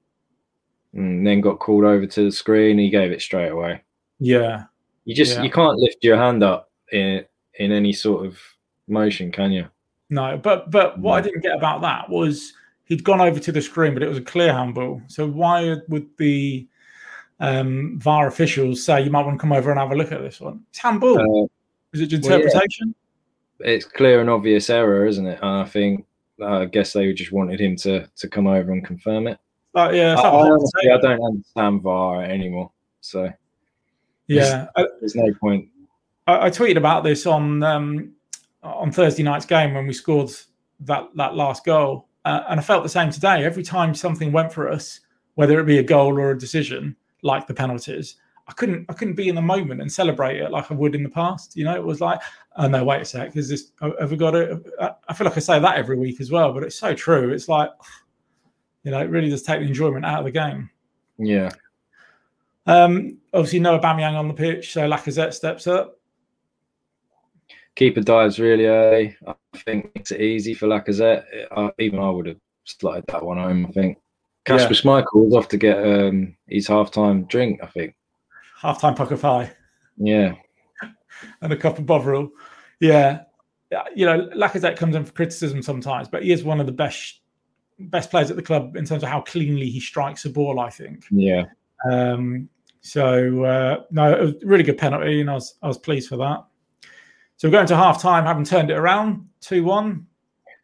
And 0.95 1.27
then 1.27 1.41
got 1.41 1.59
called 1.59 1.85
over 1.85 2.07
to 2.07 2.25
the 2.25 2.31
screen. 2.33 2.79
He 2.79 2.89
gave 2.91 3.11
it 3.13 3.21
straight 3.23 3.49
away. 3.51 3.83
Yeah, 4.21 4.65
You 5.05 5.15
just 5.15 5.37
Yeah. 5.37 5.43
you 5.43 5.51
can't 5.51 5.77
lift 5.79 6.03
your 6.05 6.17
hand 6.17 6.43
up 6.43 6.71
in 6.93 7.25
in 7.59 7.73
any 7.73 7.93
sort 7.93 8.25
of 8.27 8.39
motion, 8.89 9.33
can 9.33 9.53
you? 9.53 9.67
No, 10.11 10.39
but 10.41 10.71
but 10.71 10.99
what 10.99 11.19
I 11.19 11.21
didn't 11.21 11.43
get 11.43 11.57
about 11.57 11.81
that 11.83 12.09
was 12.09 12.53
he'd 12.85 13.05
gone 13.05 13.21
over 13.21 13.41
to 13.41 13.53
the 13.53 13.61
screen, 13.61 13.95
but 13.95 14.03
it 14.03 14.09
was 14.09 14.19
a 14.19 14.23
clear 14.23 14.53
handball. 14.53 15.03
So 15.09 15.27
why 15.27 15.77
would 15.89 16.09
the 16.17 16.67
um, 17.41 17.99
VAR 17.99 18.29
officials 18.29 18.85
say 18.85 19.03
you 19.03 19.11
might 19.11 19.27
want 19.27 19.39
to 19.39 19.41
come 19.41 19.53
over 19.53 19.71
and 19.71 19.79
have 19.79 19.91
a 19.91 19.97
look 19.97 20.13
at 20.13 20.21
this 20.21 20.41
one? 20.41 20.65
It's 20.71 20.79
handball. 20.79 21.19
Uh, 21.19 21.47
Is 21.93 22.01
it 22.03 22.13
well, 22.23 22.39
yeah. 22.39 22.47
interpretation? 22.47 22.95
it's 23.61 23.85
clear 23.85 24.21
and 24.21 24.31
obvious 24.31 24.71
error, 24.71 25.07
isn't 25.07 25.27
it? 25.27 25.39
And 25.43 25.63
I 25.63 25.65
think 25.65 26.07
I 26.43 26.67
guess 26.67 26.93
they 26.93 27.13
just 27.13 27.33
wanted 27.33 27.61
him 27.61 27.77
to 27.77 28.09
to 28.17 28.29
come 28.29 28.47
over 28.47 28.73
and 28.73 28.85
confirm 28.85 29.27
it. 29.27 29.39
Like, 29.75 29.95
yeah, 29.95 30.15
it's 30.15 30.23
I, 30.23 30.25
like 30.25 30.33
I 30.33 30.37
a 30.37 30.39
hot 30.39 30.51
honestly. 30.53 30.91
I 30.91 30.99
don't 30.99 31.25
understand 31.25 31.83
VAR 31.83 32.23
anymore, 32.23 32.71
so 33.01 33.31
yeah. 34.27 34.69
I, 34.77 34.87
there's 35.01 35.15
no 35.15 35.33
point. 35.35 35.69
I 36.27 36.47
I 36.47 36.51
tweeted 36.51 36.77
about 36.77 37.05
this 37.05 37.27
on 37.27 37.63
um, 37.63 38.13
on 38.67 38.93
Thursday 38.93 39.23
night's 39.23 39.47
game 39.47 39.75
when 39.75 39.87
we 39.87 39.93
scored 39.93 40.31
that 40.81 41.09
that 41.15 41.35
last 41.35 41.65
goal, 41.65 42.09
uh, 42.25 42.43
and 42.49 42.61
I 42.61 42.63
felt 42.63 42.83
the 42.83 42.89
same 42.89 43.11
today. 43.11 43.45
Every 43.45 43.63
time 43.63 43.95
something 43.95 44.33
went 44.33 44.53
for 44.53 44.69
us, 44.71 45.01
whether 45.35 45.59
it 45.61 45.65
be 45.65 45.79
a 45.79 45.83
goal 45.83 46.19
or 46.19 46.31
a 46.33 46.39
decision, 46.39 46.97
like 47.23 47.47
the 47.47 47.55
penalties, 47.55 48.17
I 48.49 48.53
couldn't 48.53 48.87
I 48.89 48.93
couldn't 48.93 49.15
be 49.15 49.29
in 49.29 49.35
the 49.35 49.43
moment 49.43 49.81
and 49.81 49.91
celebrate 49.91 50.39
it 50.41 50.51
like 50.51 50.71
I 50.71 50.75
would 50.75 50.95
in 50.95 51.03
the 51.03 51.09
past. 51.09 51.57
You 51.57 51.65
know, 51.65 51.75
it 51.75 51.85
was 51.85 52.01
like, 52.01 52.21
oh 52.57 52.69
no, 52.69 52.85
wait 52.85 53.03
a 53.03 53.05
sec, 53.05 53.37
is 53.37 53.49
this? 53.49 53.73
Have 53.81 54.11
we 54.11 54.17
got 54.17 54.35
it? 54.35 54.67
I- 54.81 55.15
feel 55.15 55.27
like 55.27 55.37
I 55.37 55.41
say 55.41 55.59
that 55.59 55.77
every 55.77 55.97
week 55.99 56.21
as 56.21 56.31
well, 56.31 56.53
but 56.53 56.63
it's 56.63 56.77
so 56.79 56.95
true. 56.95 57.33
It's 57.33 57.49
like, 57.49 57.71
you 58.85 58.91
know, 58.91 59.01
it 59.01 59.11
really 59.11 59.31
does 59.31 59.43
take 59.43 59.61
the 59.61 59.67
enjoyment 59.67 60.05
out 60.05 60.19
of 60.21 60.25
the 60.27 60.31
game. 60.31 60.71
Yeah, 61.19 61.51
Um, 62.67 63.19
obviously, 63.33 63.61
no 63.61 63.79
Aubameyang 63.79 64.15
on 64.15 64.29
the 64.29 64.35
pitch, 64.35 64.73
so 64.73 64.89
Lacazette 64.89 65.33
steps 65.33 65.67
up. 65.67 65.96
Keeper 67.77 68.01
dives 68.01 68.39
really 68.39 68.67
early. 68.67 69.17
I 69.27 69.35
think 69.55 69.95
makes 69.95 70.11
it 70.11 70.21
easy 70.21 70.55
for 70.55 70.67
Lacazette. 70.67 71.25
I, 71.55 71.71
even 71.79 72.01
I 72.01 72.11
would 72.11 72.27
have 72.27 72.41
slotted 72.65 73.05
that 73.09 73.23
one 73.23 73.39
home. 73.39 73.67
I 73.67 73.73
think. 73.73 73.99
Kasper 74.45 74.73
Yeah. 74.73 74.81
Schmeichel 74.81 75.25
was 75.25 75.35
off 75.35 75.49
to 75.49 75.57
get 75.57 75.79
um, 75.79 76.37
his 76.49 76.67
half-time 76.67 77.25
drink. 77.25 77.61
I 77.63 77.67
think. 77.67 77.95
Half-time 78.61 78.95
puck 78.95 79.11
of 79.11 79.21
pie. 79.21 79.53
Yeah, 79.99 80.35
and 81.43 81.53
a 81.53 81.57
cup 81.57 81.79
of 81.79 81.87
Bovril. 81.87 82.31
Yeah, 82.81 83.23
Yeah, 83.71 83.85
you 83.95 84.07
know, 84.07 84.29
Lacazette 84.35 84.77
comes 84.77 84.97
in 84.97 85.05
for 85.05 85.13
criticism 85.13 85.63
sometimes, 85.63 86.09
but 86.09 86.23
he 86.23 86.33
is 86.33 86.45
one 86.45 86.61
of 86.61 86.67
the 86.67 86.73
best 86.73 87.21
best 87.79 88.11
players 88.11 88.31
at 88.31 88.37
the 88.37 88.43
club 88.43 88.75
in 88.77 88.87
terms 88.87 89.03
of 89.03 89.09
how 89.11 89.21
cleanly 89.21 89.69
he 89.69 89.81
strikes 89.81 90.25
a 90.25 90.31
ball. 90.31 90.61
I 90.61 90.71
think. 90.71 91.05
yeah. 91.11 91.45
Um, 91.91 92.49
so 92.81 93.45
uh, 93.45 93.83
no, 93.91 94.13
it 94.13 94.21
was 94.21 94.43
a 94.43 94.47
really 94.47 94.65
good 94.65 94.79
penalty, 94.79 95.21
and 95.21 95.29
I 95.29 95.35
was 95.35 95.55
I 95.63 95.69
was 95.69 95.79
pleased 95.79 96.09
for 96.09 96.17
that. 96.17 96.45
So 97.37 97.49
we're 97.49 97.53
going 97.53 97.67
to 97.67 97.77
half 97.77 98.01
time, 98.01 98.25
having 98.25 98.45
turned 98.45 98.71
it 98.71 98.79
around 98.79 99.29
two 99.41 99.65
one. 99.65 100.07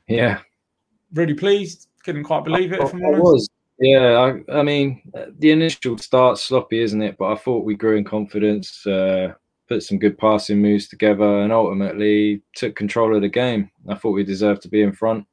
Yeah, 0.09 0.41
Really 1.13 1.35
pleased. 1.35 1.89
Couldn't 2.05 2.25
quite 2.25 2.45
believe 2.45 2.73
it. 2.73 2.81
I'm 2.81 3.05
I 3.05 3.19
was. 3.19 3.49
Yeah, 3.79 4.41
I, 4.51 4.59
I 4.59 4.63
mean, 4.63 5.03
the 5.39 5.51
initial 5.51 5.99
start's 5.99 6.43
sloppy, 6.43 6.81
isn't 6.81 7.03
it? 7.03 7.17
But 7.19 7.33
I 7.33 7.37
thought 7.37 7.65
we 7.65 7.75
grew 7.75 7.97
in 7.97 8.05
confidence, 8.05 8.87
uh, 8.87 9.35
put 9.69 9.83
some 9.83 9.99
good 9.99 10.17
passing 10.19 10.61
moves 10.61 10.89
together, 10.89 11.41
and 11.41 11.53
ultimately 11.53 12.43
took 12.55 12.77
control 12.77 13.15
of 13.15 13.23
the 13.23 13.29
game. 13.29 13.71
I 13.89 13.95
thought 13.95 14.13
we 14.13 14.25
deserved 14.25 14.63
to 14.63 14.69
be 14.69 14.83
in 14.83 14.93
front. 14.93 15.27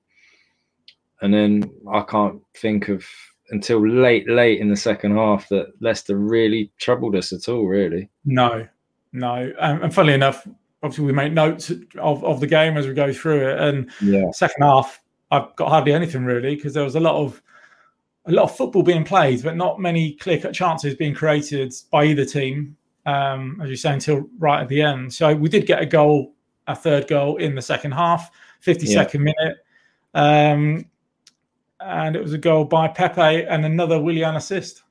And 1.22 1.34
then 1.34 1.70
I 1.92 2.02
can't 2.02 2.42
think 2.58 2.90
of 2.90 3.06
until 3.50 3.88
late, 3.88 4.30
late 4.30 4.60
in 4.60 4.70
the 4.70 4.78
second 4.78 5.16
half 5.16 5.50
that 5.50 5.68
Leicester 5.82 6.18
really 6.18 6.72
troubled 6.80 7.16
us 7.16 7.32
at 7.34 7.50
all, 7.50 7.66
really. 7.66 8.10
No, 8.26 8.68
no. 9.12 9.52
Um, 9.60 9.84
and 9.84 9.94
funnily 9.94 10.14
enough, 10.14 10.48
obviously 10.84 11.06
we 11.06 11.14
make 11.14 11.34
notes 11.34 11.72
of, 11.98 12.24
of 12.24 12.40
the 12.40 12.48
game 12.48 12.78
as 12.78 12.88
we 12.88 12.94
go 12.94 13.12
through 13.14 13.50
it, 13.50 13.60
and 13.60 13.90
Yeah. 14.02 14.32
second 14.32 14.64
half 14.64 15.02
I've 15.32 15.56
got 15.56 15.70
hardly 15.70 15.94
anything 15.94 16.26
really 16.26 16.56
because 16.56 16.74
there 16.74 16.84
was 16.84 16.96
a 16.96 17.00
lot 17.00 17.16
of 17.16 17.42
a 18.26 18.32
lot 18.32 18.44
of 18.44 18.56
football 18.56 18.84
being 18.84 19.04
played, 19.04 19.44
but 19.44 19.56
not 19.56 19.80
many 19.80 20.14
clear 20.14 20.40
cut 20.40 20.54
chances 20.54 20.96
being 20.96 21.14
created 21.14 21.74
by 21.92 22.06
either 22.06 22.26
team. 22.26 22.76
Um, 23.06 23.60
as 23.64 23.70
you 23.70 23.76
say, 23.76 23.94
until 23.94 24.30
right 24.38 24.62
at 24.62 24.68
the 24.68 24.82
end. 24.82 25.12
So 25.12 25.34
we 25.34 25.50
did 25.50 25.66
get 25.66 25.82
a 25.82 25.86
goal, 25.86 26.34
a 26.68 26.76
third 26.76 27.08
goal 27.08 27.38
in 27.38 27.56
the 27.56 27.62
second 27.62 27.94
half, 27.94 28.30
52nd 28.64 29.22
minute. 29.22 29.58
Um, 30.14 30.86
and 31.80 32.16
it 32.16 32.22
was 32.22 32.34
a 32.34 32.38
goal 32.38 32.66
by 32.66 32.88
Pepe 32.88 33.46
and 33.46 33.66
another 33.66 34.00
Willian 34.00 34.36
assist. 34.36 34.84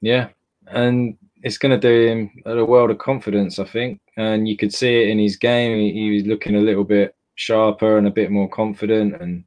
Yeah, 0.00 0.28
and 0.66 1.16
it's 1.42 1.56
going 1.56 1.78
to 1.78 1.88
do 1.88 2.08
him 2.08 2.42
a 2.44 2.64
world 2.64 2.90
of 2.90 2.98
confidence, 2.98 3.58
I 3.58 3.64
think. 3.64 4.00
And 4.18 4.46
you 4.46 4.56
could 4.56 4.74
see 4.74 5.02
it 5.02 5.08
in 5.08 5.18
his 5.18 5.36
game. 5.36 5.78
He, 5.78 5.92
he 5.92 6.10
was 6.10 6.26
looking 6.26 6.56
a 6.56 6.60
little 6.60 6.84
bit 6.84 7.16
sharper 7.36 7.96
and 7.96 8.06
a 8.06 8.10
bit 8.10 8.30
more 8.30 8.48
confident, 8.48 9.20
and 9.22 9.44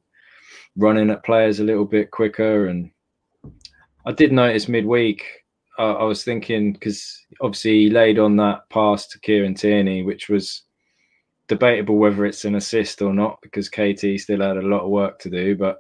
running 0.76 1.10
at 1.12 1.24
players 1.24 1.60
a 1.60 1.64
little 1.64 1.86
bit 1.86 2.10
quicker. 2.10 2.68
And 2.68 2.90
I 4.06 4.12
did 4.12 4.32
notice 4.32 4.68
midweek. 4.68 5.24
Uh, 5.78 5.94
I 5.94 6.04
was 6.04 6.24
thinking 6.24 6.74
because 6.74 7.26
obviously 7.42 7.84
he 7.84 7.90
laid 7.90 8.18
on 8.18 8.36
that 8.38 8.68
pass 8.70 9.08
to 9.08 9.20
Kieran 9.20 9.56
Tierney, 9.56 10.04
which 10.04 10.30
was 10.30 10.64
debatable 11.48 11.98
whether 11.98 12.26
it's 12.26 12.46
an 12.46 12.56
assist 12.56 13.02
or 13.02 13.14
not 13.14 13.38
because 13.42 13.68
KT 13.68 14.18
still 14.18 14.42
had 14.42 14.58
a 14.58 14.62
lot 14.62 14.82
of 14.82 14.90
work 14.90 15.20
to 15.20 15.30
do. 15.30 15.56
But 15.56 15.80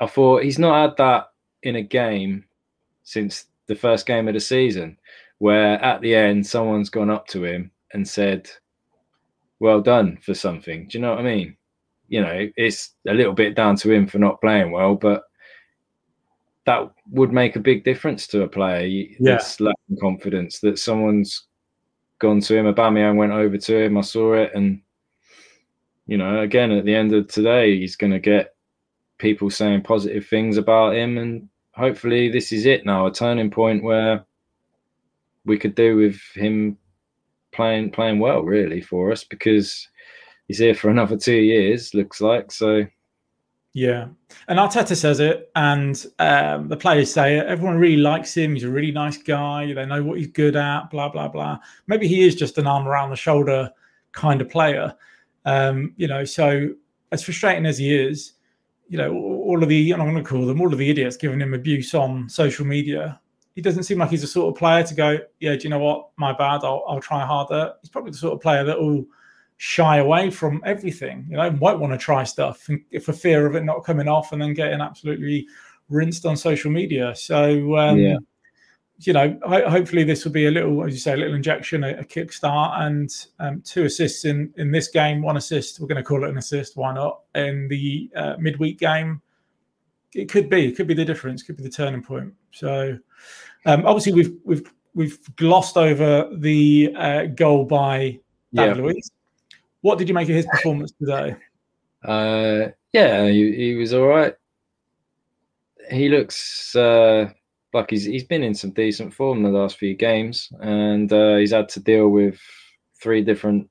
I 0.00 0.06
thought 0.06 0.42
he's 0.42 0.58
not 0.58 0.80
had 0.80 0.96
that 0.96 1.28
in 1.62 1.76
a 1.76 1.82
game 1.82 2.44
since 3.02 3.46
the 3.66 3.74
first 3.74 4.06
game 4.06 4.28
of 4.28 4.34
the 4.34 4.40
season, 4.40 4.96
where 5.40 5.82
at 5.82 6.00
the 6.02 6.14
end 6.14 6.46
someone's 6.46 6.90
gone 6.90 7.10
up 7.10 7.26
to 7.28 7.44
him 7.44 7.70
and 7.94 8.06
said, 8.06 8.48
"Well 9.58 9.80
done" 9.80 10.18
for 10.22 10.34
something. 10.34 10.86
Do 10.86 10.96
you 10.98 11.02
know 11.02 11.10
what 11.10 11.20
I 11.20 11.22
mean? 11.22 11.56
You 12.08 12.20
know, 12.20 12.48
it's 12.56 12.94
a 13.08 13.14
little 13.14 13.32
bit 13.32 13.54
down 13.56 13.76
to 13.76 13.90
him 13.90 14.06
for 14.06 14.18
not 14.18 14.40
playing 14.40 14.70
well, 14.70 14.94
but 14.94 15.22
that 16.66 16.90
would 17.10 17.32
make 17.32 17.56
a 17.56 17.60
big 17.60 17.84
difference 17.84 18.26
to 18.28 18.42
a 18.42 18.48
player 18.48 18.86
Yeah. 18.86 19.32
that's 19.32 19.60
lacking 19.60 19.96
confidence. 20.00 20.60
That 20.60 20.78
someone's 20.78 21.46
gone 22.18 22.40
to 22.40 22.56
him. 22.56 22.66
Aubameyang 22.66 23.16
went 23.16 23.32
over 23.32 23.56
to 23.56 23.76
him. 23.84 23.96
I 23.96 24.02
saw 24.02 24.34
it, 24.34 24.52
and 24.54 24.82
you 26.06 26.18
know, 26.18 26.40
again 26.40 26.70
at 26.70 26.84
the 26.84 26.94
end 26.94 27.14
of 27.14 27.28
today, 27.28 27.78
he's 27.78 27.96
going 27.96 28.12
to 28.12 28.18
get 28.18 28.54
people 29.16 29.48
saying 29.48 29.82
positive 29.82 30.26
things 30.26 30.58
about 30.58 30.94
him, 30.94 31.16
and 31.16 31.48
hopefully 31.74 32.28
this 32.28 32.52
is 32.52 32.66
it 32.66 32.84
now, 32.84 33.06
a 33.06 33.10
turning 33.12 33.50
point 33.50 33.82
where 33.82 34.26
we 35.44 35.58
could 35.58 35.74
do 35.74 35.96
with 35.96 36.20
him 36.34 36.76
playing 37.52 37.90
playing 37.90 38.18
well 38.18 38.42
really 38.42 38.80
for 38.80 39.10
us 39.10 39.24
because 39.24 39.88
he's 40.48 40.58
here 40.58 40.74
for 40.74 40.90
another 40.90 41.16
two 41.16 41.36
years, 41.36 41.94
looks 41.94 42.20
like. 42.20 42.52
So 42.52 42.86
yeah, 43.72 44.08
and 44.48 44.58
Arteta 44.58 44.96
says 44.96 45.20
it, 45.20 45.50
and 45.54 46.04
um, 46.18 46.68
the 46.68 46.76
players 46.76 47.12
say 47.12 47.38
it. 47.38 47.46
Everyone 47.46 47.78
really 47.78 47.98
likes 47.98 48.36
him. 48.36 48.54
He's 48.54 48.64
a 48.64 48.70
really 48.70 48.90
nice 48.90 49.16
guy. 49.16 49.72
They 49.72 49.86
know 49.86 50.02
what 50.02 50.18
he's 50.18 50.26
good 50.26 50.56
at. 50.56 50.90
Blah 50.90 51.10
blah 51.10 51.28
blah. 51.28 51.58
Maybe 51.86 52.08
he 52.08 52.26
is 52.26 52.34
just 52.34 52.58
an 52.58 52.66
arm 52.66 52.88
around 52.88 53.10
the 53.10 53.16
shoulder 53.16 53.70
kind 54.12 54.40
of 54.40 54.48
player. 54.48 54.94
Um, 55.44 55.94
you 55.96 56.08
know, 56.08 56.24
so 56.24 56.70
as 57.12 57.22
frustrating 57.22 57.64
as 57.64 57.78
he 57.78 57.94
is, 57.96 58.32
you 58.88 58.98
know, 58.98 59.14
all 59.14 59.62
of 59.62 59.68
the 59.68 59.92
I'm 59.92 60.00
going 60.00 60.16
to 60.16 60.22
call 60.22 60.46
them 60.46 60.60
all 60.60 60.72
of 60.72 60.78
the 60.78 60.90
idiots 60.90 61.16
giving 61.16 61.40
him 61.40 61.54
abuse 61.54 61.94
on 61.94 62.28
social 62.28 62.66
media. 62.66 63.19
He 63.54 63.62
doesn't 63.62 63.82
seem 63.82 63.98
like 63.98 64.10
he's 64.10 64.22
the 64.22 64.26
sort 64.26 64.54
of 64.54 64.58
player 64.58 64.84
to 64.84 64.94
go, 64.94 65.18
yeah, 65.40 65.56
do 65.56 65.62
you 65.64 65.70
know 65.70 65.80
what? 65.80 66.10
My 66.16 66.32
bad. 66.32 66.60
I'll, 66.62 66.84
I'll 66.88 67.00
try 67.00 67.24
harder. 67.26 67.74
He's 67.82 67.90
probably 67.90 68.12
the 68.12 68.18
sort 68.18 68.34
of 68.34 68.40
player 68.40 68.64
that 68.64 68.80
will 68.80 69.04
shy 69.56 69.98
away 69.98 70.30
from 70.30 70.62
everything. 70.64 71.26
You 71.28 71.36
know, 71.36 71.50
might 71.50 71.78
want 71.78 71.92
to 71.92 71.98
try 71.98 72.24
stuff 72.24 72.66
for 73.02 73.12
fear 73.12 73.46
of 73.46 73.56
it 73.56 73.64
not 73.64 73.84
coming 73.84 74.08
off 74.08 74.32
and 74.32 74.40
then 74.40 74.54
getting 74.54 74.80
absolutely 74.80 75.46
rinsed 75.90 76.24
on 76.24 76.36
social 76.36 76.70
media. 76.70 77.14
So, 77.14 77.76
um, 77.76 77.98
yeah. 77.98 78.16
you 79.00 79.12
know, 79.12 79.38
hopefully 79.44 80.04
this 80.04 80.24
will 80.24 80.32
be 80.32 80.46
a 80.46 80.50
little, 80.50 80.82
as 80.86 80.94
you 80.94 81.00
say, 81.00 81.12
a 81.12 81.16
little 81.16 81.34
injection, 81.34 81.84
a, 81.84 81.90
a 81.98 82.04
kickstart, 82.04 82.80
and 82.80 83.10
um, 83.38 83.60
two 83.62 83.84
assists 83.84 84.24
in 84.24 84.50
in 84.56 84.70
this 84.70 84.88
game, 84.88 85.20
one 85.20 85.36
assist. 85.36 85.80
We're 85.80 85.88
going 85.88 85.96
to 85.96 86.04
call 86.04 86.24
it 86.24 86.30
an 86.30 86.38
assist. 86.38 86.76
Why 86.76 86.94
not? 86.94 87.20
In 87.34 87.68
the 87.68 88.10
uh, 88.16 88.36
midweek 88.38 88.78
game, 88.78 89.20
it 90.14 90.28
could 90.28 90.48
be, 90.48 90.66
it 90.66 90.76
could 90.76 90.86
be 90.86 90.94
the 90.94 91.04
difference, 91.04 91.42
could 91.42 91.56
be 91.56 91.62
the 91.62 91.70
turning 91.70 92.02
point. 92.02 92.34
So, 92.52 92.98
um, 93.66 93.86
obviously, 93.86 94.12
we've 94.12 94.36
we've 94.44 94.72
we've 94.94 95.18
glossed 95.36 95.76
over 95.76 96.28
the 96.32 96.94
uh, 96.96 97.26
goal 97.26 97.64
by 97.64 98.18
yeah. 98.52 98.74
Luiz. 98.74 99.10
What 99.82 99.98
did 99.98 100.08
you 100.08 100.14
make 100.14 100.28
of 100.28 100.34
his 100.34 100.46
performance 100.46 100.92
today? 100.92 101.36
Uh, 102.04 102.68
yeah, 102.92 103.26
he, 103.28 103.54
he 103.54 103.74
was 103.74 103.94
all 103.94 104.06
right. 104.06 104.34
He 105.90 106.08
looks 106.08 106.74
uh, 106.76 107.30
like 107.72 107.90
he's 107.90 108.04
he's 108.04 108.24
been 108.24 108.42
in 108.42 108.54
some 108.54 108.70
decent 108.70 109.14
form 109.14 109.42
the 109.42 109.50
last 109.50 109.78
few 109.78 109.94
games, 109.94 110.52
and 110.60 111.12
uh, 111.12 111.36
he's 111.36 111.52
had 111.52 111.68
to 111.70 111.80
deal 111.80 112.08
with 112.08 112.40
three 113.00 113.22
different 113.22 113.68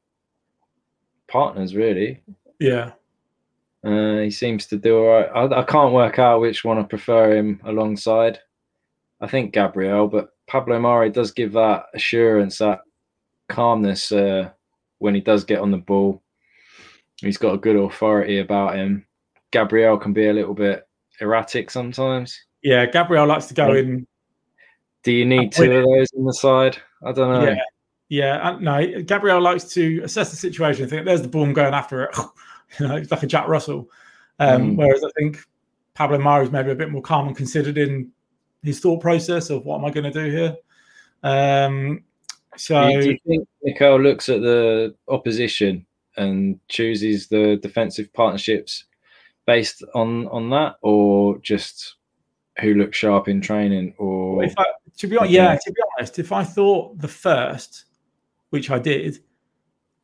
partners. 1.28 1.76
Really, 1.76 2.22
yeah. 2.60 2.92
Uh, 3.86 4.20
he 4.20 4.32
seems 4.32 4.66
to 4.68 4.78
do 4.78 4.98
all 4.98 5.08
right. 5.08 5.30
I, 5.34 5.62
I 5.62 5.64
can't 5.64 5.94
work 5.94 6.20
out 6.20 6.42
which 6.42 6.64
one 6.64 6.78
I 6.78 6.84
prefer 6.84 7.36
him 7.36 7.62
alongside. 7.64 8.40
I 9.22 9.28
think 9.28 9.54
Gabriel, 9.54 10.08
but 10.08 10.30
Pablo 10.48 10.80
Mari 10.80 11.10
does 11.10 11.32
give 11.32 11.54
that 11.54 11.86
assurance, 11.94 12.58
that 12.58 12.82
calmness 13.48 14.12
uh, 14.12 14.50
when 15.00 15.16
he 15.16 15.22
does 15.22 15.44
get 15.44 15.60
on 15.60 15.72
the 15.72 15.78
ball. 15.78 16.22
He's 17.18 17.38
got 17.38 17.54
a 17.54 17.58
good 17.58 17.76
authority 17.76 18.40
about 18.40 18.76
him. 18.76 19.06
Gabriel 19.52 19.98
can 19.98 20.14
be 20.14 20.28
a 20.28 20.34
little 20.34 20.54
bit 20.54 20.88
erratic 21.22 21.70
sometimes. 21.70 22.38
Yeah, 22.64 22.86
Gabriel 22.86 23.26
likes 23.26 23.48
to 23.48 23.54
go 23.54 23.74
in. 23.74 24.08
Do 25.04 25.12
you 25.12 25.26
need 25.26 25.52
two 25.52 25.72
of 25.72 25.86
those 25.86 26.08
on 26.18 26.26
the 26.26 26.34
side? 26.34 26.78
I 27.06 27.12
don't 27.12 27.34
know. 27.34 27.50
Yeah, 27.50 27.62
yeah. 28.10 28.58
No, 28.60 29.02
Gabriel 29.02 29.42
likes 29.42 29.66
to 29.74 30.02
assess 30.04 30.32
the 30.32 30.38
situation. 30.38 30.88
Think 30.90 31.06
there's 31.06 31.22
the 31.22 31.30
ball, 31.30 31.44
I'm 31.44 31.54
going 31.54 31.74
after 31.74 32.04
it. 32.04 32.16
you 32.80 32.88
know, 32.88 32.96
it's 32.96 33.12
like 33.12 33.24
a 33.24 33.28
Jack 33.28 33.48
Russell. 33.48 33.90
Um, 34.40 34.72
mm. 34.72 34.76
Whereas 34.78 35.04
I 35.04 35.10
think 35.18 35.44
Pablo 35.94 36.18
Mari 36.18 36.46
is 36.46 36.52
maybe 36.52 36.72
a 36.72 36.76
bit 36.76 36.92
more 36.92 37.02
calm 37.02 37.28
and 37.28 37.36
considered 37.36 37.78
in 37.78 38.12
his 38.64 38.80
thought 38.80 39.02
process 39.02 39.50
of 39.50 39.66
what 39.66 39.80
am 39.80 39.86
I 39.86 39.92
going 39.92 40.12
to 40.12 40.26
do 40.26 40.32
here. 40.32 40.58
Um, 41.24 42.04
so, 42.56 42.90
do 42.90 43.12
you 43.12 43.18
think 43.26 43.48
Mikel 43.64 44.00
looks 44.00 44.30
at 44.30 44.42
the 44.42 44.96
opposition 45.08 45.86
and 46.18 46.60
chooses 46.68 47.28
the 47.28 47.58
defensive 47.62 48.12
partnerships 48.14 48.86
based 49.46 49.84
on 49.96 50.28
on 50.28 50.50
that, 50.52 50.76
or 50.82 51.38
just 51.40 51.96
who 52.60 52.74
looks 52.74 52.98
sharp 52.98 53.28
in 53.28 53.42
training? 53.42 53.94
Or 53.98 54.44
if 54.44 54.54
I, 54.58 54.66
to 54.98 55.08
be 55.08 55.18
honest, 55.18 55.32
yeah, 55.32 55.56
to 55.56 55.72
be 55.72 55.82
honest, 55.98 56.20
if 56.20 56.32
I 56.32 56.44
thought 56.44 57.00
the 57.00 57.08
first, 57.08 57.86
which 58.50 58.70
I 58.70 58.80
did, 58.80 59.20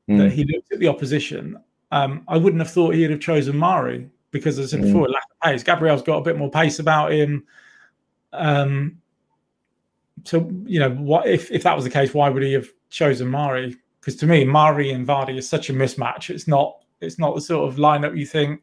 mm. 0.10 0.18
that 0.18 0.32
he 0.32 0.46
looked 0.46 0.72
at 0.72 0.80
the 0.80 0.88
opposition, 0.88 1.58
um, 1.92 2.24
I 2.28 2.38
wouldn't 2.38 2.62
have 2.62 2.72
thought 2.72 2.96
he'd 2.96 3.12
have 3.12 3.20
chosen 3.20 3.58
Mari 3.58 4.10
because, 4.32 4.60
as 4.60 4.74
I 4.74 4.78
said 4.78 4.86
mm. 4.86 4.88
before, 4.88 5.10
lack 5.10 5.24
of 5.24 5.40
pace. 5.42 5.64
Gabriel's 5.64 6.02
got 6.02 6.18
a 6.18 6.22
bit 6.22 6.38
more 6.38 6.50
pace 6.50 6.80
about 6.80 7.12
him. 7.12 7.46
Um, 8.34 9.02
so 10.26 10.50
you 10.66 10.80
know 10.80 10.90
what 10.92 11.28
if 11.28 11.52
if 11.52 11.64
that 11.64 11.76
was 11.76 11.84
the 11.84 11.90
case 11.90 12.14
why 12.14 12.30
would 12.30 12.44
he 12.44 12.54
have 12.54 12.68
chosen 12.90 13.30
mari 13.30 13.76
because 14.00 14.16
to 14.16 14.26
me 14.26 14.44
mari 14.44 14.92
and 14.92 15.06
vardy 15.06 15.38
is 15.38 15.48
such 15.48 15.70
a 15.70 15.74
mismatch 15.74 16.30
it's 16.30 16.48
not 16.48 16.78
it's 17.02 17.20
not 17.20 17.36
the 17.36 17.42
sort 17.42 17.68
of 17.68 17.78
lineup 17.78 18.18
you 18.18 18.26
think 18.26 18.62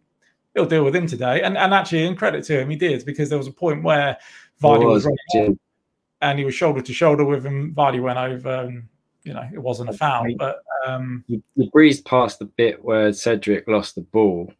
he'll 0.55 0.66
deal 0.66 0.85
with 0.85 0.95
him 0.95 1.07
today 1.07 1.43
and 1.43 1.57
and 1.57 1.73
actually 1.73 2.05
in 2.05 2.16
credit 2.16 2.45
to 2.45 2.61
him 2.61 2.70
he 2.70 2.77
did 2.77 3.05
because 3.05 3.29
there 3.29 3.39
was 3.39 3.47
a 3.47 3.53
point 3.53 3.83
where 3.83 4.16
vardy 4.62 4.87
was, 4.87 5.07
was 5.07 5.57
and 6.20 6.39
he 6.39 6.45
was 6.45 6.55
shoulder 6.55 6.81
to 6.81 6.93
shoulder 6.93 7.25
with 7.25 7.45
him 7.45 7.75
vardy 7.75 8.01
went 8.01 8.18
over 8.18 8.62
and 8.62 8.89
you 9.25 9.33
know 9.33 9.47
it 9.53 9.59
wasn't 9.59 9.89
a 9.89 9.93
foul 9.93 10.27
but 10.39 10.62
um 10.87 11.24
you, 11.26 11.43
you 11.57 11.70
breezed 11.70 12.05
past 12.05 12.39
the 12.39 12.45
bit 12.45 12.85
where 12.85 13.12
cedric 13.12 13.66
lost 13.68 13.95
the 13.95 14.01
ball 14.01 14.53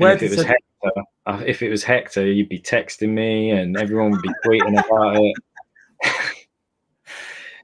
where 0.00 0.16
did 0.16 0.26
it 0.26 0.30
was 0.30 0.38
Cedric- 0.40 0.64
Hector, 0.82 1.02
uh, 1.26 1.42
if 1.46 1.62
it 1.62 1.70
was 1.70 1.84
Hector, 1.84 2.26
you'd 2.26 2.48
be 2.48 2.58
texting 2.58 3.10
me 3.10 3.50
and 3.50 3.76
everyone 3.76 4.10
would 4.10 4.22
be 4.22 4.30
tweeting 4.44 4.82
about 4.84 5.16
it. 5.16 5.36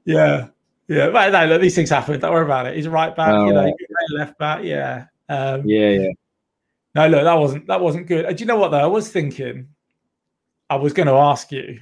yeah, 0.05 0.47
yeah. 0.87 1.09
But 1.09 1.31
no, 1.31 1.45
look, 1.47 1.61
these 1.61 1.75
things 1.75 1.89
happen. 1.89 2.19
Don't 2.19 2.31
worry 2.31 2.45
about 2.45 2.67
it. 2.67 2.75
He's 2.75 2.85
a 2.85 2.91
right 2.91 3.15
back, 3.15 3.33
oh, 3.33 3.47
you 3.47 3.53
know, 3.53 3.73
left 4.11 4.37
back. 4.37 4.63
Yeah, 4.63 5.05
um, 5.29 5.63
yeah, 5.65 5.89
yeah. 5.89 6.09
No, 6.95 7.07
look, 7.07 7.23
that 7.23 7.33
wasn't 7.33 7.67
that 7.67 7.81
wasn't 7.81 8.07
good. 8.07 8.25
Uh, 8.25 8.33
do 8.33 8.41
you 8.41 8.45
know 8.45 8.57
what 8.57 8.69
though? 8.69 8.79
I 8.79 8.87
was 8.87 9.09
thinking, 9.09 9.69
I 10.69 10.75
was 10.75 10.93
going 10.93 11.07
to 11.07 11.13
ask 11.13 11.51
you, 11.51 11.79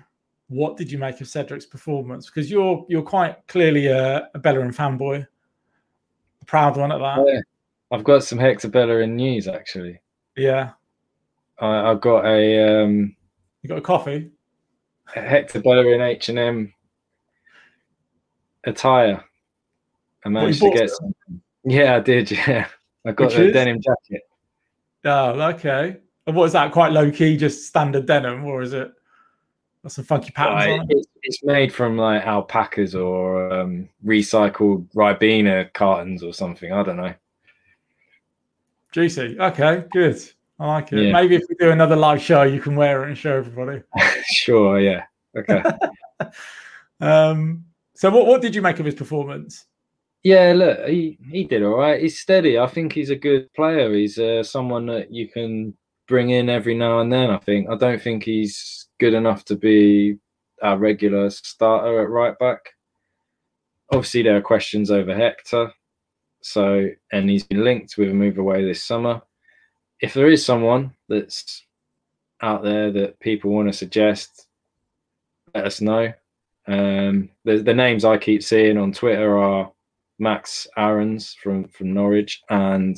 what 0.47 0.77
did 0.77 0.91
you 0.91 0.97
make 0.97 1.21
of 1.21 1.27
Cedric's 1.27 1.65
performance? 1.65 2.27
Because 2.27 2.51
you're 2.51 2.85
you're 2.87 3.01
quite 3.01 3.35
clearly 3.47 3.87
a, 3.87 4.29
a 4.33 4.39
Bellerin 4.39 4.71
fanboy, 4.71 5.25
a 6.41 6.45
proud 6.45 6.77
one 6.77 6.91
at 6.91 6.99
that. 6.99 7.25
Yeah. 7.27 7.41
I've 7.91 8.03
got 8.03 8.23
some 8.23 8.39
Hector 8.39 8.67
Bellerin 8.67 9.15
news 9.15 9.47
actually. 9.47 9.99
Yeah. 10.35 10.71
I, 11.59 11.91
I 11.91 11.93
got 11.95 12.25
a. 12.25 12.83
Um, 12.83 13.15
you 13.61 13.69
got 13.69 13.77
a 13.77 13.81
coffee. 13.81 14.31
A 15.15 15.21
Hector 15.21 15.61
Bellerin 15.61 16.01
H 16.01 16.29
and 16.29 16.39
M 16.39 16.73
attire. 18.65 19.23
I 20.25 20.29
managed 20.29 20.61
to 20.61 20.71
get. 20.71 20.89
Some, 20.89 21.13
yeah, 21.63 21.95
I 21.95 21.99
did. 21.99 22.31
Yeah, 22.47 22.67
I 23.05 23.11
got 23.11 23.27
Which 23.27 23.37
a 23.37 23.47
is? 23.47 23.53
denim 23.53 23.79
jacket. 23.79 24.23
Oh, 25.05 25.39
okay. 25.49 25.97
And 26.25 26.35
what 26.35 26.45
is 26.45 26.53
that? 26.53 26.71
Quite 26.71 26.91
low 26.91 27.11
key, 27.11 27.37
just 27.37 27.67
standard 27.67 28.07
denim, 28.07 28.43
or 28.45 28.63
is 28.63 28.73
it? 28.73 28.91
That's 29.85 29.97
some 29.97 30.05
funky 30.05 30.31
patterns 30.31 30.79
right. 30.79 30.89
it. 30.89 31.05
It's 31.21 31.43
made 31.43 31.71
from 31.71 31.95
like 31.95 32.25
alpacas 32.25 32.95
or 32.95 33.53
um, 33.53 33.87
recycled 34.03 34.91
Ribena 34.95 35.71
cartons 35.73 36.23
or 36.23 36.33
something. 36.33 36.73
I 36.73 36.81
don't 36.81 36.97
know. 36.97 37.13
Juicy. 38.93 39.39
Okay, 39.39 39.83
good. 39.93 40.19
I 40.59 40.65
like 40.65 40.91
it. 40.91 41.03
Yeah. 41.03 41.11
Maybe 41.11 41.35
if 41.35 41.43
we 41.47 41.55
do 41.59 41.69
another 41.69 41.95
live 41.95 42.19
show, 42.19 42.41
you 42.41 42.59
can 42.59 42.75
wear 42.75 43.03
it 43.03 43.09
and 43.09 43.17
show 43.17 43.37
everybody. 43.37 43.83
sure. 44.25 44.79
Yeah. 44.79 45.03
Okay. 45.37 45.61
um. 46.99 47.65
So, 47.93 48.09
what 48.09 48.25
what 48.25 48.41
did 48.41 48.55
you 48.55 48.63
make 48.63 48.79
of 48.79 48.87
his 48.87 48.95
performance? 48.95 49.67
Yeah, 50.23 50.53
look, 50.55 50.87
he 50.87 51.19
he 51.29 51.43
did 51.43 51.61
all 51.61 51.77
right. 51.77 52.01
He's 52.01 52.19
steady. 52.19 52.57
I 52.57 52.65
think 52.65 52.91
he's 52.91 53.11
a 53.11 53.15
good 53.15 53.53
player. 53.53 53.93
He's 53.93 54.17
uh, 54.17 54.41
someone 54.41 54.87
that 54.87 55.13
you 55.13 55.27
can 55.27 55.77
bring 56.07 56.29
in 56.29 56.49
every 56.49 56.75
now 56.75 56.99
and 56.99 57.11
then. 57.11 57.29
I 57.29 57.37
think. 57.37 57.69
I 57.69 57.75
don't 57.75 58.01
think 58.01 58.23
he's 58.23 58.87
good 58.99 59.13
enough 59.13 59.45
to 59.45 59.55
be 59.55 60.17
a 60.61 60.77
regular 60.77 61.29
starter 61.29 62.01
at 62.01 62.09
right 62.09 62.37
back. 62.39 62.59
Obviously, 63.91 64.23
there 64.23 64.37
are 64.37 64.41
questions 64.41 64.89
over 64.89 65.15
Hector. 65.15 65.71
So, 66.41 66.89
and 67.11 67.29
he's 67.29 67.43
been 67.43 67.63
linked 67.63 67.97
with 67.97 68.09
a 68.09 68.13
move 68.13 68.37
away 68.37 68.63
this 68.63 68.83
summer 68.83 69.21
if 69.99 70.13
there 70.13 70.29
is 70.29 70.45
someone 70.45 70.93
that's 71.07 71.63
out 72.41 72.63
there 72.63 72.91
that 72.91 73.19
people 73.19 73.51
want 73.51 73.67
to 73.67 73.73
suggest, 73.73 74.47
let 75.53 75.65
us 75.65 75.81
know. 75.81 76.13
Um, 76.67 77.29
the, 77.43 77.57
the 77.57 77.73
names 77.73 78.03
I 78.03 78.17
keep 78.17 78.43
seeing 78.43 78.77
on 78.77 78.91
Twitter 78.91 79.37
are 79.37 79.71
Max 80.19 80.67
Aarons 80.77 81.35
from 81.41 81.67
from 81.67 81.93
Norwich 81.93 82.41
and 82.49 82.97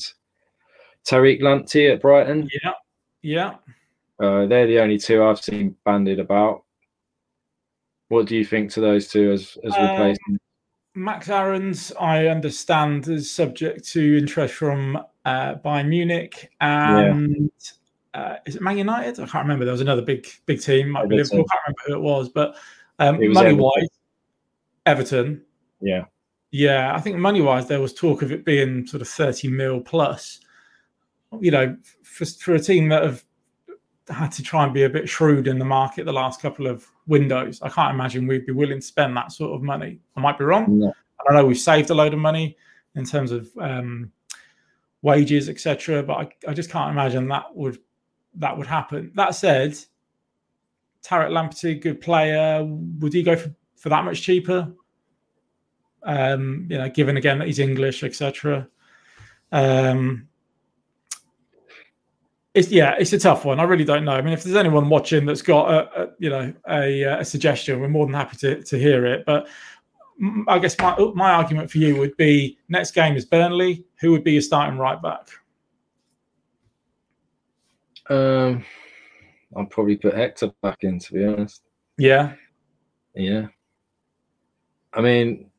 Tariq 1.09 1.41
Lamptey 1.41 1.91
at 1.91 2.01
Brighton. 2.01 2.49
Yeah, 2.63 2.73
yeah. 3.27 3.55
Uh, 4.19 4.45
they're 4.45 4.67
the 4.67 4.79
only 4.79 4.97
two 4.97 5.23
I've 5.23 5.39
seen 5.39 5.75
banded 5.83 6.19
about. 6.19 6.63
What 8.07 8.25
do 8.25 8.37
you 8.37 8.45
think 8.45 8.71
to 8.71 8.81
those 8.81 9.09
two 9.09 9.31
as 9.31 9.57
as 9.63 9.73
um, 9.75 9.81
replacement? 9.81 10.41
Max 10.95 11.29
Aarons, 11.29 11.91
I 11.99 12.27
understand, 12.27 13.07
is 13.09 13.29
subject 13.29 13.87
to 13.89 14.17
interest 14.17 14.53
from 14.53 14.97
uh, 15.25 15.55
Bayern 15.55 15.89
Munich 15.89 16.49
and 16.61 17.51
yeah. 18.15 18.19
uh, 18.19 18.37
is 18.45 18.55
it 18.55 18.61
Man 18.61 18.77
United? 18.77 19.19
I 19.19 19.27
can't 19.27 19.43
remember. 19.43 19.65
There 19.65 19.73
was 19.73 19.81
another 19.81 20.01
big 20.01 20.27
big 20.45 20.61
team. 20.61 20.89
Might 20.89 21.09
be 21.09 21.17
Liverpool. 21.17 21.45
I 21.51 21.53
can't 21.53 21.63
remember 21.67 21.81
who 21.85 21.93
it 21.95 22.01
was, 22.01 22.29
but 22.29 22.55
um, 22.99 23.19
money 23.33 23.53
wise, 23.53 23.89
Everton. 24.85 25.43
Yeah, 25.81 26.05
yeah. 26.51 26.95
I 26.95 27.01
think 27.01 27.17
money 27.17 27.41
wise, 27.41 27.67
there 27.67 27.81
was 27.81 27.93
talk 27.93 28.21
of 28.21 28.31
it 28.31 28.45
being 28.45 28.87
sort 28.87 29.01
of 29.01 29.09
thirty 29.09 29.49
mil 29.49 29.81
plus. 29.81 30.39
You 31.39 31.51
know, 31.51 31.77
for 32.03 32.25
for 32.25 32.55
a 32.55 32.59
team 32.59 32.89
that 32.89 33.03
have 33.03 33.23
had 34.09 34.31
to 34.31 34.43
try 34.43 34.63
and 34.63 34.73
be 34.73 34.83
a 34.83 34.89
bit 34.89 35.09
shrewd 35.09 35.47
in 35.47 35.59
the 35.59 35.65
market 35.65 36.05
the 36.05 36.13
last 36.13 36.41
couple 36.41 36.67
of 36.67 36.85
windows. 37.07 37.61
I 37.61 37.69
can't 37.69 37.93
imagine 37.93 38.27
we'd 38.27 38.45
be 38.45 38.53
willing 38.53 38.79
to 38.79 38.85
spend 38.85 39.17
that 39.17 39.31
sort 39.31 39.53
of 39.53 39.61
money. 39.61 39.99
I 40.15 40.21
might 40.21 40.37
be 40.37 40.45
wrong. 40.45 40.79
No. 40.79 40.93
I 41.29 41.33
know 41.33 41.45
we've 41.45 41.57
saved 41.57 41.89
a 41.89 41.93
load 41.93 42.13
of 42.13 42.19
money 42.19 42.57
in 42.95 43.05
terms 43.05 43.31
of 43.31 43.49
um, 43.59 44.11
wages, 45.01 45.49
etc. 45.49 46.03
But 46.03 46.13
I, 46.13 46.51
I, 46.51 46.53
just 46.53 46.69
can't 46.69 46.91
imagine 46.91 47.27
that 47.27 47.53
would 47.53 47.79
that 48.35 48.57
would 48.57 48.67
happen. 48.67 49.11
That 49.15 49.35
said, 49.35 49.77
Tariq 51.03 51.29
Lamptey, 51.29 51.81
good 51.81 51.99
player. 51.99 52.63
Would 52.99 53.13
he 53.13 53.23
go 53.23 53.35
for, 53.35 53.53
for 53.75 53.89
that 53.89 54.05
much 54.05 54.21
cheaper? 54.21 54.71
Um, 56.03 56.67
you 56.69 56.77
know, 56.77 56.89
given 56.89 57.17
again 57.17 57.39
that 57.39 57.47
he's 57.47 57.59
English, 57.59 58.03
etc. 58.03 58.67
Um, 59.51 60.29
it's 62.57 62.71
yeah, 62.71 62.95
it's 62.97 63.13
a 63.13 63.19
tough 63.19 63.45
one. 63.45 63.59
I 63.59 63.63
really 63.63 63.83
don't 63.83 64.03
know. 64.03 64.13
I 64.13 64.21
mean, 64.21 64.33
if 64.33 64.43
there's 64.43 64.55
anyone 64.55 64.89
watching 64.89 65.25
that's 65.25 65.43
got 65.43 65.69
a, 65.69 66.03
a 66.03 66.09
you 66.17 66.29
know 66.29 66.51
a, 66.67 67.03
a, 67.03 67.25
suggestion, 67.25 67.79
we're 67.79 67.87
more 67.87 68.05
than 68.07 68.15
happy 68.15 68.35
to 68.37 68.63
to 68.63 68.79
hear 68.79 69.05
it. 69.05 69.25
But 69.25 69.47
I 70.47 70.57
guess 70.57 70.77
my 70.79 70.97
my 71.13 71.33
argument 71.33 71.69
for 71.69 71.77
you 71.77 71.95
would 71.97 72.17
be 72.17 72.57
next 72.67 72.91
game 72.91 73.15
is 73.15 73.25
Burnley. 73.25 73.85
Who 74.01 74.11
would 74.11 74.23
be 74.23 74.33
your 74.33 74.41
starting 74.41 74.79
right 74.79 74.99
back? 74.99 75.29
Um, 78.09 78.65
I'll 79.55 79.65
probably 79.65 79.97
put 79.97 80.15
Hector 80.15 80.51
back 80.63 80.79
in. 80.81 80.97
To 80.97 81.13
be 81.13 81.25
honest. 81.25 81.61
Yeah. 81.99 82.33
Yeah. 83.13 83.47
I 84.93 85.01
mean, 85.01 85.51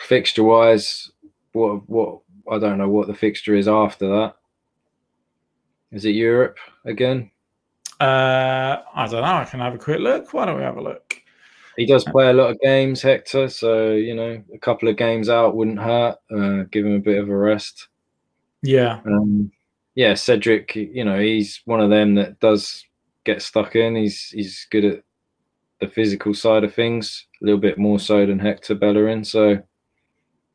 fixture 0.00 0.42
wise, 0.42 1.12
what 1.52 1.88
what 1.88 2.20
I 2.50 2.58
don't 2.58 2.78
know 2.78 2.88
what 2.88 3.06
the 3.06 3.14
fixture 3.14 3.54
is 3.54 3.68
after 3.68 4.08
that. 4.08 4.36
Is 5.92 6.04
it 6.04 6.10
Europe 6.10 6.58
again? 6.84 7.30
Uh, 8.00 8.82
I 8.94 9.06
don't 9.08 9.22
know. 9.22 9.36
I 9.36 9.44
can 9.44 9.60
have 9.60 9.74
a 9.74 9.78
quick 9.78 10.00
look. 10.00 10.32
Why 10.34 10.44
don't 10.44 10.56
we 10.56 10.62
have 10.62 10.76
a 10.76 10.82
look? 10.82 11.14
He 11.76 11.86
does 11.86 12.04
play 12.04 12.30
a 12.30 12.32
lot 12.32 12.50
of 12.50 12.60
games, 12.60 13.02
Hector. 13.02 13.48
So 13.48 13.92
you 13.92 14.14
know, 14.14 14.42
a 14.52 14.58
couple 14.58 14.88
of 14.88 14.96
games 14.96 15.28
out 15.28 15.56
wouldn't 15.56 15.78
hurt. 15.78 16.16
Uh, 16.30 16.64
give 16.70 16.86
him 16.86 16.94
a 16.94 17.00
bit 17.00 17.18
of 17.18 17.28
a 17.28 17.36
rest. 17.36 17.88
Yeah. 18.62 19.00
Um, 19.06 19.50
yeah, 19.94 20.14
Cedric. 20.14 20.74
You 20.74 21.04
know, 21.04 21.18
he's 21.18 21.60
one 21.64 21.80
of 21.80 21.90
them 21.90 22.14
that 22.16 22.40
does 22.40 22.84
get 23.24 23.42
stuck 23.42 23.76
in. 23.76 23.96
He's 23.96 24.28
he's 24.28 24.66
good 24.70 24.84
at 24.84 25.02
the 25.80 25.88
physical 25.88 26.34
side 26.34 26.64
of 26.64 26.74
things, 26.74 27.26
a 27.42 27.44
little 27.44 27.60
bit 27.60 27.78
more 27.78 27.98
so 27.98 28.24
than 28.24 28.38
Hector 28.38 28.74
Bellerin. 28.74 29.24
So 29.24 29.62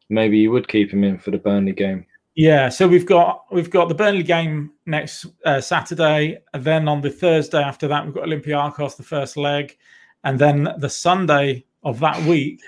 maybe 0.10 0.38
you 0.38 0.52
would 0.52 0.68
keep 0.68 0.92
him 0.92 1.04
in 1.04 1.20
for 1.20 1.32
the 1.32 1.38
Burnley 1.38 1.74
game. 1.74 2.06
Yeah, 2.42 2.70
so 2.70 2.88
we've 2.88 3.06
got 3.06 3.46
we've 3.52 3.70
got 3.70 3.88
the 3.88 3.94
Burnley 3.94 4.24
game 4.24 4.72
next 4.88 5.28
uh, 5.46 5.62
Saturday, 5.62 6.40
and 6.56 6.64
then 6.64 6.88
on 6.88 7.00
the 7.00 7.12
Thursday 7.12 7.62
after 7.62 7.88
that 7.88 8.04
we've 8.04 8.16
got 8.16 8.24
Olympiacos 8.24 8.98
the 8.98 9.04
first 9.04 9.38
leg, 9.38 9.78
and 10.24 10.40
then 10.40 10.68
the 10.80 10.90
Sunday 10.90 11.64
of 11.84 12.00
that 12.00 12.20
week 12.24 12.60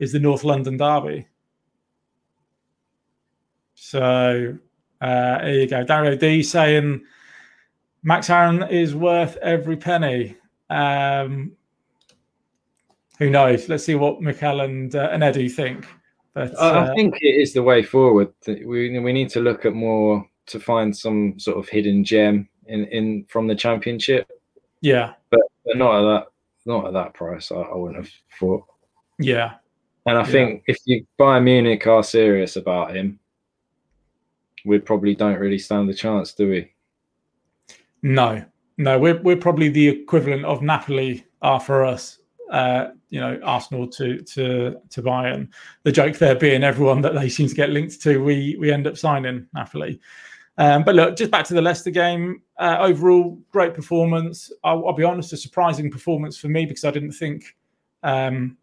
is 0.00 0.12
the 0.12 0.18
North 0.18 0.44
London 0.44 0.76
derby. 0.76 1.26
So 3.74 4.58
uh, 5.00 5.38
there 5.38 5.60
you 5.60 5.66
go, 5.66 5.82
Dario 5.82 6.14
D 6.14 6.42
saying 6.42 7.02
Max 8.02 8.28
Aaron 8.28 8.64
is 8.64 8.94
worth 8.94 9.38
every 9.38 9.78
penny. 9.78 10.36
Um, 10.68 11.52
who 13.18 13.30
knows? 13.30 13.66
Let's 13.70 13.86
see 13.86 13.94
what 13.94 14.20
Mikel 14.20 14.60
and 14.60 14.94
uh, 14.94 15.08
and 15.10 15.24
Eddie 15.24 15.48
think. 15.48 15.86
But 16.34 16.54
uh, 16.58 16.88
I 16.90 16.94
think 16.94 17.16
it 17.20 17.40
is 17.40 17.52
the 17.52 17.62
way 17.62 17.82
forward. 17.82 18.32
We 18.46 18.98
we 18.98 19.12
need 19.12 19.28
to 19.30 19.40
look 19.40 19.66
at 19.66 19.74
more 19.74 20.26
to 20.46 20.58
find 20.58 20.96
some 20.96 21.38
sort 21.38 21.58
of 21.58 21.68
hidden 21.68 22.04
gem 22.04 22.48
in 22.66 22.86
in 22.86 23.24
from 23.28 23.46
the 23.46 23.54
championship. 23.54 24.28
Yeah, 24.80 25.12
but, 25.30 25.40
but 25.64 25.76
not 25.76 25.98
at 25.98 26.02
that 26.02 26.26
not 26.64 26.86
at 26.86 26.92
that 26.94 27.14
price. 27.14 27.52
I, 27.52 27.56
I 27.56 27.74
wouldn't 27.74 28.04
have 28.04 28.12
thought. 28.38 28.64
Yeah, 29.18 29.54
and 30.06 30.16
I 30.16 30.22
yeah. 30.22 30.26
think 30.26 30.64
if 30.66 30.78
you 30.86 31.06
Bayern 31.18 31.44
Munich 31.44 31.86
are 31.86 32.02
serious 32.02 32.56
about 32.56 32.96
him, 32.96 33.18
we 34.64 34.78
probably 34.78 35.14
don't 35.14 35.38
really 35.38 35.58
stand 35.58 35.90
a 35.90 35.94
chance, 35.94 36.32
do 36.32 36.48
we? 36.48 36.72
No, 38.02 38.42
no, 38.78 38.98
we're 38.98 39.20
we're 39.20 39.36
probably 39.36 39.68
the 39.68 39.88
equivalent 39.88 40.46
of 40.46 40.62
Napoli 40.62 41.26
are 41.42 41.60
for 41.60 41.84
us 41.84 42.18
uh, 42.52 42.90
you 43.08 43.18
know 43.18 43.40
Arsenal 43.42 43.88
to 43.88 44.18
to 44.18 44.76
to 44.90 45.02
Bayern. 45.02 45.48
The 45.82 45.90
joke 45.90 46.18
there 46.18 46.36
being 46.36 46.62
everyone 46.62 47.00
that 47.00 47.14
they 47.14 47.28
seem 47.28 47.48
to 47.48 47.54
get 47.54 47.70
linked 47.70 48.00
to, 48.02 48.22
we 48.22 48.56
we 48.60 48.70
end 48.70 48.86
up 48.86 48.96
signing 48.96 49.48
Napoli. 49.54 49.98
Um, 50.58 50.84
but 50.84 50.94
look, 50.94 51.16
just 51.16 51.30
back 51.30 51.46
to 51.46 51.54
the 51.54 51.62
Leicester 51.62 51.90
game. 51.90 52.42
Uh, 52.58 52.76
overall, 52.78 53.40
great 53.50 53.72
performance. 53.72 54.52
I'll, 54.62 54.86
I'll, 54.86 54.92
be 54.92 55.02
honest, 55.02 55.32
a 55.32 55.36
surprising 55.38 55.90
performance 55.90 56.36
for 56.36 56.48
me 56.48 56.66
because 56.66 56.84
I 56.84 56.90
didn't 56.90 57.12
think 57.12 57.56
um, 58.02 58.58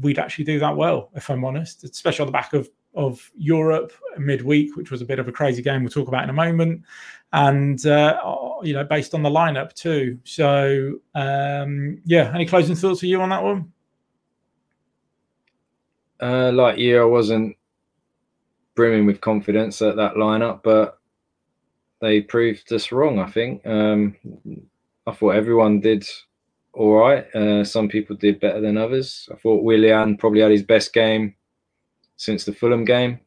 we'd 0.00 0.18
actually 0.18 0.44
do 0.44 0.58
that 0.58 0.76
well. 0.76 1.10
If 1.14 1.30
I'm 1.30 1.44
honest, 1.44 1.84
especially 1.84 2.24
on 2.24 2.26
the 2.26 2.32
back 2.32 2.52
of 2.52 2.68
of 2.94 3.30
Europe 3.36 3.92
midweek, 4.18 4.76
which 4.76 4.90
was 4.90 5.00
a 5.00 5.04
bit 5.04 5.20
of 5.20 5.28
a 5.28 5.32
crazy 5.32 5.62
game. 5.62 5.82
We'll 5.82 5.90
talk 5.90 6.08
about 6.08 6.24
in 6.24 6.30
a 6.30 6.32
moment, 6.32 6.82
and 7.32 7.84
uh, 7.86 8.18
you 8.62 8.72
know, 8.72 8.84
based 8.84 9.14
on 9.14 9.22
the 9.22 9.30
lineup 9.30 9.72
too. 9.74 10.18
So, 10.24 10.98
um, 11.14 12.00
yeah, 12.04 12.32
any 12.34 12.46
closing 12.46 12.76
thoughts 12.76 13.00
for 13.00 13.06
you 13.06 13.20
on 13.20 13.28
that 13.30 13.42
one? 13.42 13.72
Uh, 16.20 16.50
like 16.52 16.78
you, 16.78 17.00
I 17.00 17.04
wasn't 17.04 17.56
brimming 18.74 19.06
with 19.06 19.20
confidence 19.20 19.82
at 19.82 19.96
that 19.96 20.14
lineup, 20.14 20.62
but 20.62 20.98
they 22.00 22.20
proved 22.20 22.72
us 22.72 22.92
wrong. 22.92 23.18
I 23.18 23.30
think. 23.30 23.66
Um, 23.66 24.16
I 25.06 25.12
thought 25.12 25.30
everyone 25.30 25.80
did 25.80 26.06
all 26.72 26.92
right. 26.92 27.34
Uh, 27.34 27.64
some 27.64 27.88
people 27.88 28.14
did 28.14 28.40
better 28.40 28.60
than 28.60 28.76
others. 28.76 29.28
I 29.32 29.36
thought 29.36 29.64
Willian 29.64 30.16
probably 30.16 30.40
had 30.40 30.50
his 30.50 30.62
best 30.62 30.92
game 30.92 31.34
since 32.16 32.44
the 32.44 32.52
Fulham 32.52 32.84
game. 32.84 33.20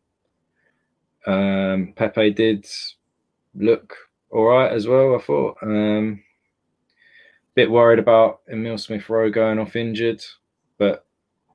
Um, 1.28 1.94
Pepe 1.96 2.32
did 2.32 2.66
look 3.56 3.96
all 4.30 4.46
right 4.46 4.72
as 4.72 4.88
well. 4.88 5.16
I 5.16 5.20
thought. 5.20 5.58
Um, 5.62 6.24
bit 7.56 7.70
worried 7.70 8.00
about 8.00 8.42
Emile 8.52 8.78
Smith 8.78 9.10
Rowe 9.10 9.30
going 9.30 9.60
off 9.60 9.76
injured, 9.76 10.24
but 10.78 11.06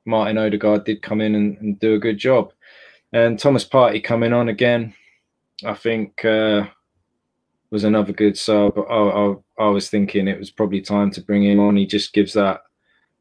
Martin 0.04 0.38
Odegaard 0.38 0.84
did 0.84 1.02
come 1.02 1.20
in 1.20 1.34
and, 1.34 1.58
and, 1.58 1.80
do 1.80 1.94
a 1.94 1.98
good 1.98 2.18
job. 2.18 2.52
And 3.12 3.38
Thomas 3.38 3.66
Partey 3.66 4.02
coming 4.02 4.32
on 4.32 4.48
again, 4.48 4.94
I 5.64 5.74
think 5.74 6.24
uh, 6.24 6.66
was 7.70 7.84
another 7.84 8.12
good 8.12 8.36
sub. 8.36 8.78
I, 8.78 8.82
I, 8.82 9.34
I, 9.58 9.68
was 9.68 9.88
thinking 9.88 10.28
it 10.28 10.38
was 10.38 10.50
probably 10.50 10.80
time 10.80 11.10
to 11.12 11.22
bring 11.22 11.44
him 11.44 11.60
on. 11.60 11.76
He 11.76 11.86
just 11.86 12.12
gives 12.12 12.34
that 12.34 12.62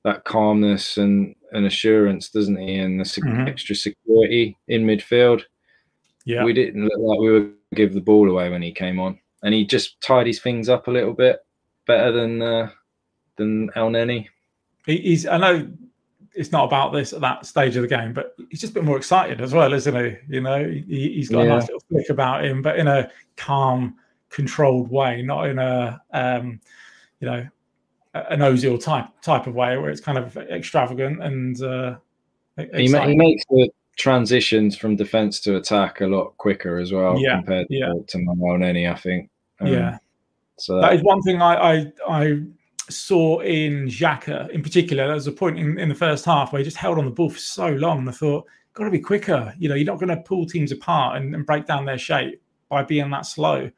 that 0.03 0.23
calmness 0.23 0.97
and, 0.97 1.35
and 1.51 1.65
assurance, 1.65 2.29
doesn't 2.29 2.57
he? 2.57 2.75
And 2.75 2.99
the 2.99 3.05
mm-hmm. 3.05 3.47
extra 3.47 3.75
security 3.75 4.57
in 4.67 4.85
midfield. 4.85 5.43
Yeah, 6.25 6.43
we 6.43 6.53
didn't 6.53 6.83
look 6.83 6.99
like 6.99 7.19
we 7.19 7.31
would 7.31 7.53
give 7.75 7.93
the 7.93 8.01
ball 8.01 8.29
away 8.29 8.49
when 8.49 8.61
he 8.61 8.71
came 8.71 8.99
on, 8.99 9.19
and 9.43 9.53
he 9.53 9.65
just 9.65 9.99
tied 10.01 10.27
his 10.27 10.39
things 10.39 10.69
up 10.69 10.87
a 10.87 10.91
little 10.91 11.13
bit 11.13 11.45
better 11.85 12.11
than 12.11 12.41
uh, 12.41 12.69
than 13.37 13.69
Elneny. 13.71 14.27
He's. 14.85 15.25
I 15.25 15.37
know 15.37 15.67
it's 16.35 16.51
not 16.51 16.65
about 16.65 16.91
this 16.91 17.13
at 17.13 17.21
that 17.21 17.45
stage 17.45 17.75
of 17.75 17.81
the 17.81 17.87
game, 17.87 18.13
but 18.13 18.35
he's 18.49 18.59
just 18.59 18.71
a 18.71 18.73
bit 18.75 18.83
more 18.83 18.97
excited 18.97 19.41
as 19.41 19.53
well, 19.53 19.73
isn't 19.73 19.95
he? 19.95 20.35
You 20.35 20.41
know, 20.41 20.63
he, 20.63 21.17
has 21.19 21.29
got 21.29 21.39
yeah. 21.39 21.45
a 21.45 21.49
nice 21.49 21.67
little 21.67 21.83
flick 21.89 22.09
about 22.09 22.43
him, 22.43 22.61
but 22.61 22.77
in 22.77 22.87
a 22.87 23.09
calm, 23.37 23.95
controlled 24.29 24.91
way, 24.91 25.21
not 25.21 25.47
in 25.47 25.59
a 25.59 26.01
um, 26.11 26.59
you 27.19 27.27
know 27.27 27.47
an 28.13 28.39
Ozil 28.39 28.81
type 28.81 29.07
type 29.21 29.47
of 29.47 29.55
way 29.55 29.77
where 29.77 29.89
it's 29.89 30.01
kind 30.01 30.17
of 30.17 30.37
extravagant 30.37 31.21
and 31.21 31.61
uh, 31.61 31.95
he, 32.73 32.87
he, 32.87 33.17
makes 33.17 33.43
the 33.49 33.69
transitions 33.95 34.77
from 34.77 34.95
defense 34.95 35.39
to 35.41 35.55
attack 35.55 36.01
a 36.01 36.07
lot 36.07 36.37
quicker 36.37 36.77
as 36.77 36.91
well 36.91 37.17
yeah, 37.19 37.37
compared 37.37 37.67
yeah. 37.69 37.87
to, 37.87 38.03
to 38.07 38.17
Elneny, 38.17 38.91
I 38.91 38.95
think. 38.95 39.29
Um, 39.59 39.67
yeah. 39.67 39.97
So 40.57 40.75
that, 40.75 40.81
that 40.81 40.93
is 40.95 41.03
one 41.03 41.21
thing 41.21 41.41
I, 41.41 41.55
I, 41.55 41.93
I 42.07 42.41
saw 42.89 43.39
in 43.39 43.87
Xhaka 43.87 44.49
in 44.49 44.61
particular. 44.61 45.05
There 45.05 45.15
was 45.15 45.27
a 45.27 45.31
point 45.31 45.59
in, 45.59 45.77
in 45.77 45.89
the 45.89 45.95
first 45.95 46.25
half 46.25 46.51
where 46.51 46.59
he 46.59 46.65
just 46.65 46.77
held 46.77 46.97
on 46.97 47.05
the 47.05 47.11
ball 47.11 47.29
for 47.29 47.39
so 47.39 47.69
long. 47.69 47.99
And 47.99 48.09
I 48.09 48.13
thought, 48.13 48.45
got 48.73 48.85
to 48.85 48.91
be 48.91 48.99
quicker. 48.99 49.53
You 49.57 49.69
know, 49.69 49.75
you're 49.75 49.85
not 49.85 49.99
going 49.99 50.09
to 50.09 50.17
pull 50.17 50.45
teams 50.45 50.71
apart 50.71 51.17
and, 51.17 51.33
and 51.33 51.45
break 51.45 51.65
down 51.65 51.85
their 51.85 51.97
shape 51.97 52.41
by 52.69 52.83
being 52.83 53.09
that 53.11 53.25
slow 53.25 53.69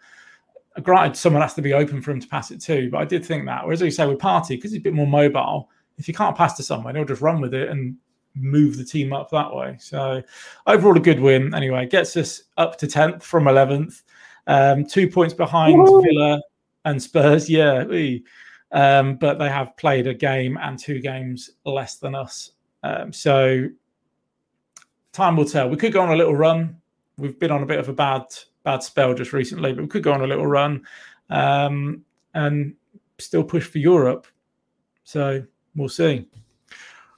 granted, 0.81 1.17
someone 1.17 1.41
has 1.41 1.53
to 1.55 1.61
be 1.61 1.73
open 1.73 2.01
for 2.01 2.11
him 2.11 2.19
to 2.19 2.27
pass 2.27 2.51
it 2.51 2.61
to, 2.61 2.89
but 2.89 2.99
I 2.99 3.05
did 3.05 3.25
think 3.25 3.45
that. 3.45 3.63
Whereas 3.63 3.81
you 3.81 3.91
say 3.91 4.05
with 4.05 4.19
Partey, 4.19 4.49
because 4.49 4.71
he's 4.71 4.79
a 4.79 4.83
bit 4.83 4.93
more 4.93 5.07
mobile, 5.07 5.69
if 5.97 6.07
you 6.07 6.13
can't 6.13 6.35
pass 6.35 6.55
to 6.57 6.63
someone, 6.63 6.95
he'll 6.95 7.05
just 7.05 7.21
run 7.21 7.41
with 7.41 7.53
it 7.53 7.69
and 7.69 7.95
move 8.39 8.77
the 8.77 8.85
team 8.85 9.13
up 9.13 9.29
that 9.31 9.53
way. 9.53 9.77
So 9.79 10.21
overall, 10.65 10.97
a 10.97 10.99
good 10.99 11.19
win. 11.19 11.53
Anyway, 11.53 11.85
gets 11.87 12.15
us 12.17 12.43
up 12.57 12.77
to 12.77 12.87
tenth 12.87 13.23
from 13.23 13.47
eleventh, 13.47 14.03
um, 14.47 14.85
two 14.85 15.09
points 15.09 15.33
behind 15.33 15.77
Woo! 15.77 16.01
Villa 16.01 16.41
and 16.85 17.01
Spurs. 17.01 17.49
Yeah, 17.49 17.85
um, 18.71 19.15
but 19.15 19.39
they 19.39 19.49
have 19.49 19.75
played 19.77 20.07
a 20.07 20.13
game 20.13 20.57
and 20.61 20.77
two 20.77 20.99
games 20.99 21.51
less 21.65 21.95
than 21.95 22.15
us. 22.15 22.51
Um, 22.83 23.11
so 23.11 23.67
time 25.11 25.35
will 25.35 25.45
tell. 25.45 25.69
We 25.69 25.77
could 25.77 25.93
go 25.93 26.01
on 26.01 26.11
a 26.11 26.15
little 26.15 26.35
run. 26.35 26.77
We've 27.17 27.39
been 27.39 27.51
on 27.51 27.63
a 27.63 27.65
bit 27.65 27.79
of 27.79 27.89
a 27.89 27.93
bad 27.93 28.23
bad 28.63 28.83
spell 28.83 29.13
just 29.13 29.33
recently, 29.33 29.73
but 29.73 29.81
we 29.81 29.87
could 29.87 30.03
go 30.03 30.11
on 30.11 30.21
a 30.21 30.27
little 30.27 30.45
run 30.45 30.85
um, 31.29 32.03
and 32.33 32.75
still 33.17 33.43
push 33.43 33.65
for 33.65 33.79
Europe. 33.79 34.27
So 35.03 35.43
we'll 35.75 35.89
see. 35.89 36.27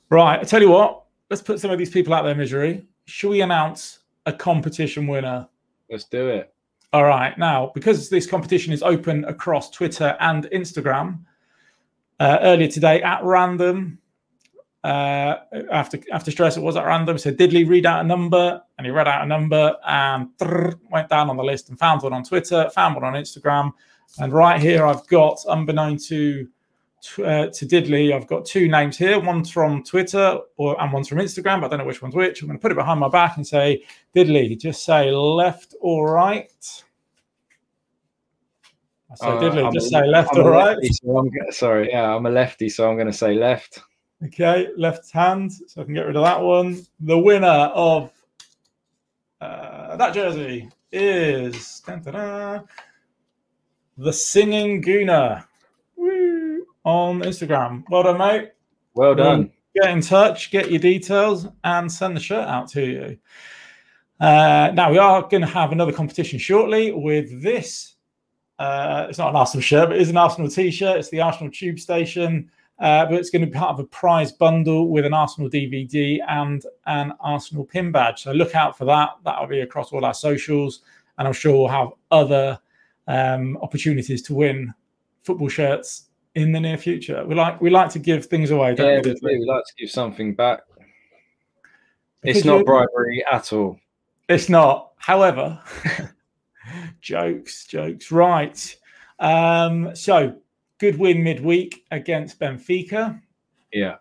Right, 0.10 0.40
I 0.40 0.44
tell 0.44 0.62
you 0.62 0.70
what. 0.70 0.99
Let's 1.30 1.42
put 1.42 1.60
some 1.60 1.72
of 1.72 1.78
these 1.78 1.92
people 1.92 2.14
out 2.14 2.24
there 2.24 2.36
misery. 2.36 2.88
Should 3.06 3.30
we 3.30 3.42
announce 3.42 4.00
a 4.26 4.34
competition 4.34 5.08
winner? 5.08 5.48
Let's 5.90 6.06
do 6.06 6.28
it. 6.28 6.54
All 6.92 7.04
right. 7.04 7.38
Now, 7.38 7.72
because 7.76 8.10
this 8.10 8.26
competition 8.26 8.74
is 8.74 8.82
open 8.82 9.26
across 9.26 9.70
Twitter 9.70 10.18
and 10.20 10.46
Instagram, 10.46 11.20
uh, 12.20 12.40
earlier 12.42 12.68
today 12.68 13.02
at 13.04 13.24
random, 13.24 14.00
uh, 14.84 15.36
after 15.72 16.00
after 16.12 16.32
stress, 16.32 16.58
it 16.58 16.64
was 16.64 16.76
at 16.76 16.86
random. 16.86 17.18
So 17.18 17.32
Diddley 17.32 17.68
read 17.68 17.86
out 17.86 18.04
a 18.04 18.08
number, 18.08 18.62
and 18.78 18.88
he 18.88 18.92
read 18.92 19.08
out 19.08 19.24
a 19.24 19.28
number, 19.28 19.76
and 19.86 20.30
went 20.90 21.10
down 21.10 21.30
on 21.30 21.38
the 21.38 21.44
list 21.44 21.70
and 21.70 21.78
found 21.78 22.02
one 22.02 22.14
on 22.14 22.24
Twitter, 22.24 22.70
found 22.70 22.96
one 22.96 23.04
on 23.04 23.14
Instagram, 23.14 23.72
and 24.20 24.34
right 24.34 24.60
here 24.60 24.86
I've 24.86 25.06
got, 25.08 25.40
unbeknown 25.48 25.98
to 26.08 26.48
uh, 27.20 27.48
to 27.48 27.66
Diddley, 27.66 28.14
I've 28.14 28.28
got 28.28 28.46
two 28.46 28.68
names 28.68 28.98
here. 28.98 29.20
One's 29.20 29.50
from 29.50 29.84
Twitter, 29.84 30.40
or 30.58 30.80
and 30.82 30.92
one's 30.92 31.08
from 31.08 31.20
Instagram. 31.20 31.62
But 31.62 31.66
I 31.66 31.70
don't 31.70 31.80
know 31.80 31.86
which 31.86 32.02
one's 32.02 32.16
which. 32.16 32.42
I'm 32.42 32.48
going 32.48 32.58
to 32.58 32.62
put 32.62 32.72
it 32.72 32.76
behind 32.76 33.00
my 33.00 33.10
back 33.10 33.38
and 33.38 33.46
say, 33.46 33.84
Diddley, 34.16 34.60
just 34.60 34.84
say 34.84 35.12
left 35.12 35.76
or 35.82 36.14
right. 36.14 36.52
So 39.16 39.28
uh, 39.28 39.42
Diddley, 39.42 39.66
I'm 39.66 39.74
just 39.74 39.88
a, 39.88 39.90
say 39.90 40.08
left 40.08 40.36
I'm 40.36 40.46
or 40.46 40.52
right. 40.52 40.78
Lefty, 40.78 40.90
so 40.90 41.30
sorry, 41.50 41.90
yeah, 41.90 42.16
I'm 42.16 42.26
a 42.26 42.30
lefty, 42.30 42.70
so 42.70 42.90
I'm 42.90 42.96
going 42.96 43.08
to 43.08 43.14
say 43.14 43.34
left. 43.34 43.80
Okay, 44.26 44.68
left 44.78 45.12
hand, 45.12 45.52
so 45.52 45.82
I 45.82 45.86
can 45.86 45.94
get 45.94 46.06
rid 46.06 46.16
of 46.16 46.24
that 46.26 46.42
one. 46.42 46.86
The 47.00 47.18
winner 47.18 47.48
of 47.48 48.12
uh, 49.42 49.96
that 49.96 50.14
jersey 50.14 50.70
is 50.92 51.82
the 53.98 54.14
singing 54.14 54.82
Gooner 54.82 55.46
on 56.90 57.22
Instagram. 57.22 57.84
Well 57.90 58.04
done, 58.04 58.18
mate. 58.18 58.52
Well 58.94 59.16
done. 59.16 59.40
Um, 59.40 59.52
get 59.76 59.90
in 59.90 60.02
touch, 60.02 60.52
get 60.52 60.70
your 60.72 60.80
details, 60.80 61.48
and 61.64 61.92
send 61.92 62.16
the 62.16 62.22
shirt 62.22 62.48
out 62.48 62.68
to 62.70 62.86
you. 62.86 63.18
Uh, 64.20 64.72
now 64.74 64.92
we 64.92 64.98
are 64.98 65.22
going 65.22 65.42
to 65.42 65.48
have 65.48 65.72
another 65.72 65.94
competition 65.94 66.40
shortly 66.40 66.92
with 66.92 67.42
this. 67.42 67.96
Uh, 68.58 69.08
it's 69.08 69.18
not 69.18 69.30
an 69.30 69.36
Arsenal 69.36 69.62
shirt, 69.62 69.90
but 69.90 69.98
it 69.98 70.02
is 70.02 70.10
an 70.10 70.18
Arsenal 70.18 70.50
t-shirt. 70.50 70.98
It's 70.98 71.10
the 71.10 71.22
Arsenal 71.22 71.52
Tube 71.52 71.80
Station 71.80 72.50
uh, 72.80 73.06
but 73.06 73.16
it's 73.16 73.30
going 73.30 73.42
to 73.42 73.48
be 73.48 73.58
part 73.58 73.72
of 73.72 73.80
a 73.80 73.88
prize 73.88 74.32
bundle 74.32 74.90
with 74.90 75.06
an 75.06 75.14
Arsenal 75.14 75.50
DVD 75.50 76.20
and 76.28 76.64
an 76.86 77.14
Arsenal 77.20 77.66
pin 77.66 77.92
badge. 77.92 78.24
So 78.24 78.32
look 78.32 78.56
out 78.56 78.78
for 78.78 78.86
that. 78.86 79.10
That'll 79.26 79.48
be 79.48 79.62
across 79.62 79.92
all 79.92 80.06
our 80.06 80.14
socials, 80.14 80.82
and 81.18 81.28
I'm 81.28 81.34
sure 81.34 81.54
we'll 81.54 81.68
have 81.68 81.90
other 82.10 82.58
um, 83.08 83.58
opportunities 83.58 84.22
to 84.24 84.34
win 84.34 84.74
football 85.24 85.50
shirts 85.50 86.09
in 86.36 86.52
the 86.52 86.60
near 86.60 86.78
future. 86.78 87.26
We 87.26 87.36
like 87.36 87.62
we 87.62 87.70
like 87.70 87.90
to 87.92 88.00
give 88.00 88.26
things 88.26 88.52
away. 88.52 88.76
yeah, 88.78 88.98
we, 88.98 89.02
do. 89.02 89.16
we 89.22 89.46
like 89.46 89.64
to 89.66 89.74
give 89.78 89.90
something 89.90 90.36
back. 90.36 90.62
Because 92.22 92.38
it's 92.38 92.46
not 92.46 92.66
bribery 92.66 93.24
at 93.32 93.54
all. 93.54 93.80
It's 94.28 94.50
not. 94.50 94.92
However, 94.98 95.60
jokes, 97.02 97.66
jokes. 97.66 98.12
Right. 98.12 98.76
Um, 99.20 99.96
so 99.96 100.36
good 100.80 100.98
win 100.98 101.24
midweek 101.24 101.86
against 101.92 102.40
Benfica. 102.40 103.22
Yeah. 103.72 103.96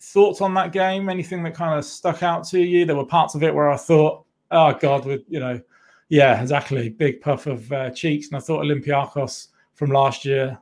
Thoughts 0.00 0.40
on 0.40 0.54
that 0.54 0.72
game? 0.72 1.08
Anything 1.08 1.42
that 1.44 1.54
kind 1.54 1.78
of 1.78 1.84
stuck 1.84 2.22
out 2.22 2.46
to 2.48 2.60
you? 2.60 2.84
There 2.84 2.96
were 2.96 3.06
parts 3.06 3.34
of 3.34 3.42
it 3.42 3.54
where 3.54 3.70
I 3.70 3.76
thought, 3.76 4.24
oh 4.50 4.74
God, 4.74 5.06
with 5.06 5.22
you 5.28 5.40
know, 5.40 5.60
yeah, 6.08 6.40
exactly, 6.40 6.90
big 6.90 7.20
puff 7.20 7.46
of 7.46 7.72
uh, 7.72 7.90
cheeks, 7.90 8.28
and 8.28 8.36
I 8.36 8.40
thought 8.40 8.64
Olympiacos 8.64 9.48
from 9.74 9.90
last 9.90 10.24
year, 10.24 10.58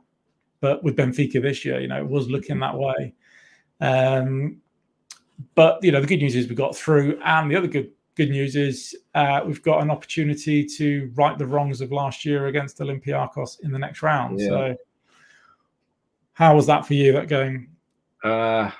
but 0.63 0.81
with 0.81 0.95
Benfica 0.95 1.41
this 1.41 1.65
year, 1.65 1.81
you 1.81 1.89
know, 1.89 1.97
it 1.97 2.07
was 2.07 2.29
looking 2.29 2.57
that 2.59 2.77
way. 2.77 3.13
Um, 3.81 4.61
but 5.55 5.83
you 5.83 5.91
know, 5.91 5.99
the 5.99 6.07
good 6.07 6.21
news 6.21 6.37
is 6.37 6.47
we 6.47 6.55
got 6.55 6.73
through, 6.73 7.19
and 7.25 7.51
the 7.51 7.57
other 7.57 7.67
good 7.67 7.91
good 8.15 8.29
news 8.29 8.55
is 8.55 8.95
uh, 9.13 9.41
we've 9.45 9.61
got 9.61 9.81
an 9.81 9.91
opportunity 9.91 10.63
to 10.63 11.11
right 11.15 11.37
the 11.37 11.45
wrongs 11.45 11.81
of 11.81 11.91
last 11.91 12.23
year 12.23 12.47
against 12.47 12.79
Olympiacos 12.79 13.59
in 13.61 13.73
the 13.73 13.77
next 13.77 14.01
round. 14.01 14.39
Yeah. 14.39 14.47
So 14.47 14.75
how 16.31 16.55
was 16.55 16.65
that 16.67 16.85
for 16.85 16.93
you? 16.93 17.11
That 17.11 17.27
game? 17.27 17.67
Uh, 18.23 18.71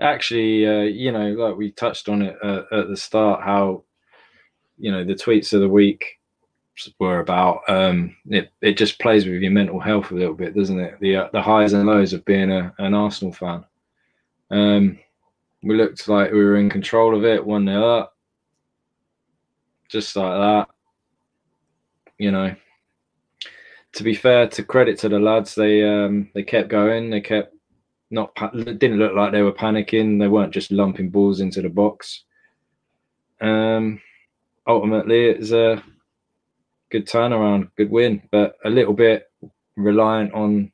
actually, 0.00 0.66
uh, 0.66 0.82
you 0.82 1.12
know, 1.12 1.34
like 1.34 1.56
we 1.56 1.70
touched 1.70 2.08
on 2.08 2.20
it 2.20 2.36
uh, 2.42 2.62
at 2.72 2.88
the 2.88 2.96
start, 2.96 3.44
how 3.44 3.84
you 4.76 4.90
know 4.90 5.04
the 5.04 5.14
tweets 5.14 5.52
of 5.52 5.60
the 5.60 5.68
week 5.68 6.18
were 6.98 7.20
about. 7.20 7.60
Um, 7.68 8.16
it 8.26 8.50
it 8.60 8.76
just 8.76 8.98
plays 8.98 9.26
with 9.26 9.42
your 9.42 9.50
mental 9.52 9.80
health 9.80 10.10
a 10.10 10.14
little 10.14 10.34
bit, 10.34 10.54
doesn't 10.54 10.80
it? 10.80 10.98
The 11.00 11.16
uh, 11.16 11.28
the 11.32 11.42
highs 11.42 11.72
and 11.72 11.86
lows 11.86 12.12
of 12.12 12.24
being 12.24 12.50
a, 12.50 12.74
an 12.78 12.94
Arsenal 12.94 13.32
fan. 13.32 13.64
Um, 14.50 14.98
we 15.62 15.76
looked 15.76 16.08
like 16.08 16.30
we 16.30 16.44
were 16.44 16.56
in 16.56 16.68
control 16.68 17.16
of 17.16 17.24
it, 17.24 17.44
one 17.44 17.66
0 17.66 17.82
up, 17.84 18.16
just 19.88 20.14
like 20.16 20.36
that. 20.38 20.68
You 22.18 22.30
know, 22.30 22.54
to 23.92 24.02
be 24.02 24.14
fair, 24.14 24.48
to 24.48 24.62
credit 24.62 24.98
to 25.00 25.08
the 25.08 25.18
lads, 25.18 25.54
they 25.54 25.82
um, 25.82 26.30
they 26.34 26.42
kept 26.42 26.68
going. 26.68 27.10
They 27.10 27.20
kept 27.20 27.54
not 28.10 28.34
didn't 28.54 28.98
look 28.98 29.14
like 29.14 29.32
they 29.32 29.42
were 29.42 29.52
panicking. 29.52 30.18
They 30.18 30.28
weren't 30.28 30.54
just 30.54 30.70
lumping 30.70 31.10
balls 31.10 31.40
into 31.40 31.62
the 31.62 31.68
box. 31.68 32.24
Um, 33.40 34.00
ultimately, 34.66 35.26
it's 35.26 35.50
a 35.50 35.82
good 36.94 37.08
turnaround, 37.08 37.68
good 37.76 37.90
win, 37.90 38.22
but 38.30 38.56
a 38.64 38.70
little 38.70 38.92
bit 38.94 39.28
reliant 39.74 40.32
on 40.32 40.70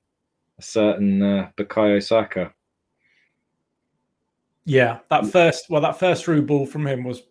a 0.59 0.63
certain 0.63 1.23
uh, 1.23 1.51
Bukayo 1.57 2.03
Saka. 2.03 2.53
Yeah, 4.67 4.99
that 5.09 5.27
first 5.27 5.71
well, 5.71 5.81
that 5.81 5.99
first 5.99 6.25
through 6.25 6.43
ball 6.43 6.67
from 6.67 6.87
him 6.87 7.05
was 7.05 7.23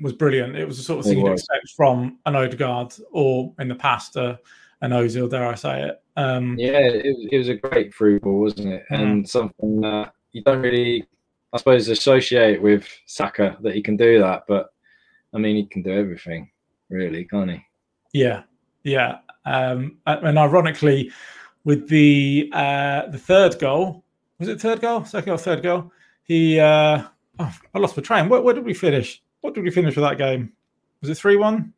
was 0.00 0.14
brilliant. 0.14 0.56
It 0.56 0.66
was 0.66 0.78
the 0.78 0.82
sort 0.82 1.00
of 1.00 1.04
thing 1.04 1.18
you'd 1.18 1.32
expect 1.32 1.68
from 1.76 2.18
an 2.24 2.34
Odegaard 2.34 2.94
or 3.12 3.52
in 3.58 3.68
the 3.68 3.74
past. 3.74 4.16
Uh, 4.16 4.36
an 4.82 4.92
Ozil, 4.92 5.28
dare 5.28 5.46
I 5.46 5.54
say 5.56 5.82
it? 5.82 6.02
Um, 6.16 6.56
yeah, 6.58 6.78
it 6.78 7.04
was, 7.04 7.28
it 7.30 7.36
was 7.36 7.48
a 7.50 7.54
great 7.54 7.94
through 7.94 8.20
ball, 8.20 8.40
wasn't 8.40 8.72
it? 8.72 8.86
Mm. 8.90 8.98
And 8.98 9.28
something 9.28 9.82
that 9.82 10.14
you 10.32 10.42
don't 10.42 10.62
really, 10.62 11.06
I 11.52 11.58
suppose, 11.58 11.88
associate 11.88 12.62
with 12.62 12.88
Saka 13.04 13.58
that 13.60 13.74
he 13.74 13.82
can 13.82 13.98
do 13.98 14.18
that. 14.20 14.44
But 14.48 14.70
I 15.34 15.38
mean, 15.38 15.56
he 15.56 15.66
can 15.66 15.82
do 15.82 15.92
everything, 15.92 16.50
really, 16.88 17.26
can't 17.26 17.50
he? 17.50 17.62
Yeah, 18.12 18.42
yeah. 18.82 19.18
Um, 19.44 19.98
and 20.06 20.38
ironically, 20.38 21.10
with 21.64 21.88
the 21.88 22.50
uh, 22.52 23.06
the 23.08 23.18
third 23.18 23.58
goal, 23.58 24.04
was 24.38 24.48
it 24.48 24.60
third 24.60 24.80
goal, 24.80 25.04
second 25.04 25.32
or 25.32 25.38
third 25.38 25.62
goal? 25.62 25.92
He, 26.24 26.60
uh, 26.60 27.02
oh, 27.38 27.58
I 27.74 27.78
lost 27.78 27.96
my 27.96 28.02
train. 28.02 28.28
Where, 28.28 28.40
where 28.40 28.54
did 28.54 28.64
we 28.64 28.74
finish? 28.74 29.22
What 29.40 29.54
did 29.54 29.64
we 29.64 29.70
finish 29.70 29.96
with 29.96 30.04
that 30.04 30.18
game? 30.18 30.52
Was 31.00 31.10
it 31.10 31.16
three 31.16 31.36
one, 31.36 31.72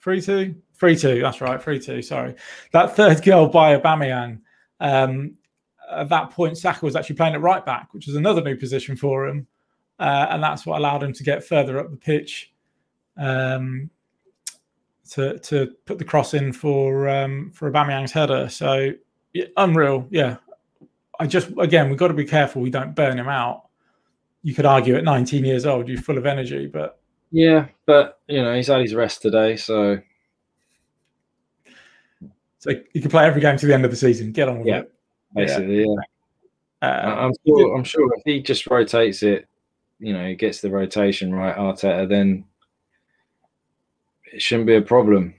three 0.00 0.20
two, 0.20 0.54
three 0.74 0.96
two? 0.96 1.20
That's 1.20 1.40
right. 1.40 1.62
Three 1.62 1.80
two. 1.80 2.02
Sorry, 2.02 2.34
that 2.72 2.96
third 2.96 3.22
goal 3.22 3.48
by 3.48 3.76
Aubameyang. 3.76 4.40
Um, 4.80 5.34
at 5.90 6.08
that 6.08 6.30
point, 6.30 6.58
Saka 6.58 6.84
was 6.84 6.96
actually 6.96 7.16
playing 7.16 7.34
at 7.34 7.40
right 7.40 7.64
back, 7.64 7.94
which 7.94 8.06
was 8.06 8.16
another 8.16 8.42
new 8.42 8.56
position 8.56 8.96
for 8.96 9.26
him, 9.26 9.46
uh, 9.98 10.26
and 10.30 10.42
that's 10.42 10.66
what 10.66 10.78
allowed 10.78 11.02
him 11.02 11.12
to 11.12 11.22
get 11.22 11.44
further 11.44 11.78
up 11.78 11.90
the 11.90 11.96
pitch, 11.96 12.52
um, 13.16 13.88
to 15.12 15.38
to 15.38 15.72
put 15.84 15.98
the 15.98 16.04
cross 16.04 16.34
in 16.34 16.52
for 16.52 17.08
um, 17.08 17.50
for 17.52 17.70
Aubameyang's 17.70 18.12
header. 18.12 18.48
So 18.48 18.92
yeah, 19.32 19.46
unreal. 19.56 20.06
Yeah, 20.10 20.36
I 21.18 21.26
just 21.26 21.50
again 21.58 21.88
we've 21.88 21.98
got 21.98 22.08
to 22.08 22.14
be 22.14 22.24
careful 22.24 22.62
we 22.62 22.70
don't 22.70 22.94
burn 22.94 23.18
him 23.18 23.28
out. 23.28 23.62
You 24.42 24.54
could 24.54 24.66
argue 24.66 24.96
at 24.96 25.04
19 25.04 25.44
years 25.44 25.66
old 25.66 25.88
you're 25.88 26.00
full 26.00 26.18
of 26.18 26.26
energy, 26.26 26.66
but 26.66 27.00
yeah, 27.30 27.66
but 27.86 28.20
you 28.28 28.42
know 28.42 28.54
he's 28.54 28.68
had 28.68 28.80
his 28.80 28.94
rest 28.94 29.22
today, 29.22 29.56
so 29.56 29.98
so 32.58 32.70
you 32.92 33.00
can 33.00 33.10
play 33.10 33.26
every 33.26 33.40
game 33.40 33.56
to 33.56 33.66
the 33.66 33.74
end 33.74 33.84
of 33.84 33.90
the 33.90 33.96
season. 33.96 34.32
Get 34.32 34.48
on 34.48 34.58
with 34.58 34.68
yeah, 34.68 34.80
it. 34.80 34.92
Basically, 35.34 35.78
yeah. 35.80 35.94
yeah. 36.82 36.88
Uh, 36.88 37.26
I'm 37.26 37.32
sure. 37.46 37.76
I'm 37.76 37.84
sure 37.84 38.14
if 38.16 38.22
he 38.24 38.40
just 38.40 38.66
rotates 38.66 39.22
it, 39.22 39.48
you 39.98 40.12
know, 40.12 40.26
he 40.26 40.34
gets 40.34 40.60
the 40.60 40.70
rotation 40.70 41.34
right, 41.34 41.56
Arteta, 41.56 42.08
then 42.08 42.44
it 44.32 44.42
shouldn't 44.42 44.66
be 44.66 44.76
a 44.76 44.82
problem. 44.82 45.34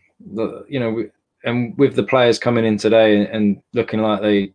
You 0.67 0.79
know, 0.79 1.09
and 1.43 1.77
with 1.77 1.95
the 1.95 2.03
players 2.03 2.39
coming 2.39 2.65
in 2.65 2.77
today 2.77 3.27
and 3.27 3.61
looking 3.73 4.01
like 4.01 4.21
they, 4.21 4.53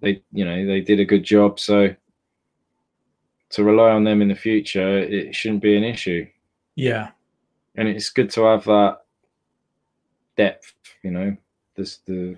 they, 0.00 0.22
you 0.32 0.44
know, 0.44 0.66
they 0.66 0.80
did 0.80 1.00
a 1.00 1.04
good 1.04 1.22
job. 1.22 1.60
So 1.60 1.94
to 3.50 3.64
rely 3.64 3.90
on 3.90 4.04
them 4.04 4.22
in 4.22 4.28
the 4.28 4.34
future, 4.34 4.98
it 4.98 5.34
shouldn't 5.34 5.62
be 5.62 5.76
an 5.76 5.84
issue. 5.84 6.26
Yeah, 6.74 7.10
and 7.76 7.86
it's 7.86 8.10
good 8.10 8.30
to 8.30 8.44
have 8.44 8.64
that 8.64 9.02
depth. 10.36 10.74
You 11.02 11.10
know, 11.10 11.36
this 11.76 11.98
the 12.06 12.36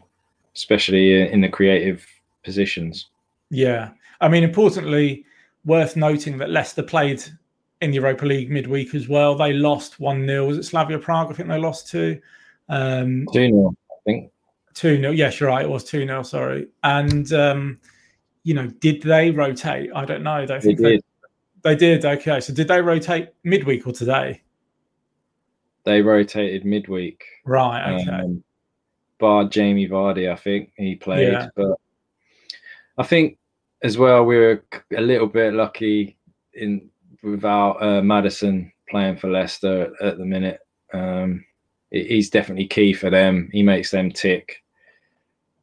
especially 0.55 1.29
in 1.31 1.41
the 1.41 1.49
creative 1.49 2.07
positions. 2.43 3.09
Yeah, 3.51 3.91
I 4.21 4.29
mean, 4.29 4.45
importantly, 4.45 5.25
worth 5.65 5.97
noting 5.97 6.39
that 6.39 6.51
Leicester 6.51 6.83
played 6.83 7.23
in 7.85 7.91
the 7.91 7.97
Europa 7.97 8.27
League 8.27 8.51
midweek 8.51 8.95
as 8.95 9.09
well. 9.09 9.35
They 9.35 9.53
lost 9.53 10.01
one 10.01 10.27
0 10.27 10.47
Was 10.47 10.59
it 10.59 10.65
Slavia 10.65 10.99
Prague? 10.99 11.31
I 11.31 11.35
think 11.35 11.49
they 11.49 11.59
lost 11.59 11.89
two. 11.89 12.21
Um, 12.69 13.27
two 13.33 13.49
0 13.49 13.77
I 13.91 13.95
think. 14.05 14.33
Two 14.75 14.97
0 14.97 15.13
Yes, 15.13 15.39
you're 15.39 15.51
right. 15.51 15.65
It 15.65 15.71
was 15.71 15.85
two 15.85 16.07
0 16.07 16.23
Sorry. 16.23 16.69
And 16.83 17.33
um, 17.33 17.79
you 18.43 18.55
know, 18.55 18.67
did 18.67 19.03
they 19.03 19.31
rotate? 19.31 19.91
I 19.95 20.05
don't 20.05 20.23
know. 20.23 20.33
I 20.33 20.47
don't 20.47 20.63
think 20.63 20.79
they 20.79 20.91
did. 20.93 21.05
They, 21.63 21.75
they 21.75 21.77
did. 21.77 22.05
Okay. 22.05 22.41
So 22.41 22.53
did 22.53 22.69
they 22.69 22.81
rotate 22.81 23.29
midweek 23.45 23.87
or 23.87 23.93
today? 23.93 24.43
They 25.85 26.01
rotated 26.01 26.65
midweek. 26.65 27.25
Right. 27.45 28.01
Okay. 28.01 28.11
Um, 28.11 28.43
bar 29.19 29.45
Jamie 29.45 29.89
Vardy, 29.89 30.31
I 30.31 30.37
think 30.37 30.73
he 30.77 30.97
played, 30.97 31.33
yeah. 31.33 31.49
but 31.55 31.79
I 32.99 33.03
think 33.03 33.39
as 33.83 33.99
well 33.99 34.25
we 34.25 34.37
were 34.37 34.65
a 34.97 35.01
little 35.01 35.27
bit 35.27 35.55
lucky 35.55 36.17
in 36.55 36.89
without 37.25 37.83
uh, 37.83 38.03
Maddison 38.03 38.73
playing 38.89 39.17
for 39.17 39.31
Leicester 39.31 39.93
at 40.03 40.19
the 40.19 40.25
minute. 40.25 40.61
Um, 40.93 41.45
he's 41.91 42.31
definitely 42.31 42.67
key 42.67 42.93
for 42.93 43.11
them. 43.11 43.49
He 43.53 43.63
makes 43.63 43.91
them 43.91 44.11
tick. 44.11 44.63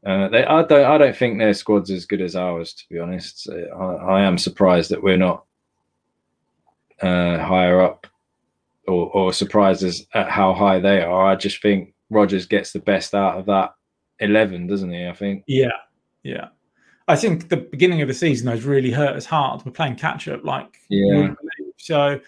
Uh, 0.06 0.28
they, 0.30 0.44
I 0.44 0.64
don't, 0.64 0.86
I 0.86 0.98
don't 0.98 1.16
think 1.16 1.38
their 1.38 1.54
squad's 1.54 1.92
as 1.92 2.06
good 2.06 2.22
as 2.22 2.36
ours, 2.36 2.74
to 2.74 2.84
be 2.90 3.00
honest. 3.00 3.48
I, 3.50 3.84
I 3.84 4.22
am 4.22 4.38
surprised 4.38 4.90
that 4.90 5.04
we're 5.04 5.18
not 5.18 5.46
uh, 7.02 7.38
higher 7.38 7.82
up, 7.82 8.08
or, 8.88 9.12
or 9.12 9.34
surprised 9.34 9.84
as 9.84 10.06
at 10.16 10.30
how 10.30 10.54
high 10.54 10.80
they 10.80 11.02
are. 11.02 11.28
I 11.28 11.36
just 11.36 11.62
think 11.62 11.94
Rodgers 12.10 12.48
gets 12.48 12.74
the 12.74 12.80
best 12.80 13.14
out 13.14 13.38
of 13.38 13.46
that 13.46 13.76
eleven, 14.20 14.66
doesn't 14.68 14.92
he? 14.92 15.08
I 15.08 15.14
think. 15.14 15.44
Yeah, 15.48 15.78
yeah. 16.24 16.48
I 17.08 17.16
think 17.16 17.50
the 17.50 17.58
beginning 17.58 18.02
of 18.02 18.08
the 18.08 18.14
season 18.14 18.48
has 18.48 18.64
really 18.64 18.92
hurt 18.92 19.16
us 19.16 19.26
hard. 19.26 19.66
We're 19.66 19.72
playing 19.72 19.98
catch 19.98 20.28
up, 20.28 20.44
like 20.44 20.78
yeah. 20.90 21.34
So, 21.86 22.20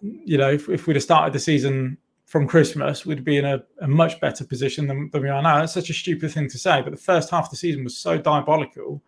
you 0.00 0.38
know, 0.38 0.50
if, 0.50 0.68
if 0.68 0.86
we'd 0.86 0.96
have 0.96 1.02
started 1.02 1.32
the 1.32 1.40
season 1.40 1.98
from 2.24 2.46
Christmas, 2.46 3.06
we'd 3.06 3.24
be 3.24 3.36
in 3.36 3.44
a, 3.44 3.62
a 3.80 3.88
much 3.88 4.20
better 4.20 4.44
position 4.44 4.86
than, 4.86 5.10
than 5.12 5.22
we 5.22 5.28
are 5.28 5.42
now. 5.42 5.62
It's 5.62 5.72
such 5.72 5.90
a 5.90 5.94
stupid 5.94 6.32
thing 6.32 6.48
to 6.48 6.58
say, 6.58 6.82
but 6.82 6.90
the 6.90 6.96
first 6.96 7.30
half 7.30 7.44
of 7.44 7.50
the 7.50 7.56
season 7.56 7.84
was 7.84 7.96
so 7.96 8.18
diabolical. 8.18 9.02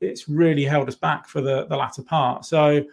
It's 0.00 0.28
really 0.28 0.64
held 0.64 0.88
us 0.88 0.96
back 0.96 1.28
for 1.28 1.40
the, 1.40 1.66
the 1.66 1.76
latter 1.76 2.02
part. 2.02 2.44
So 2.44 2.84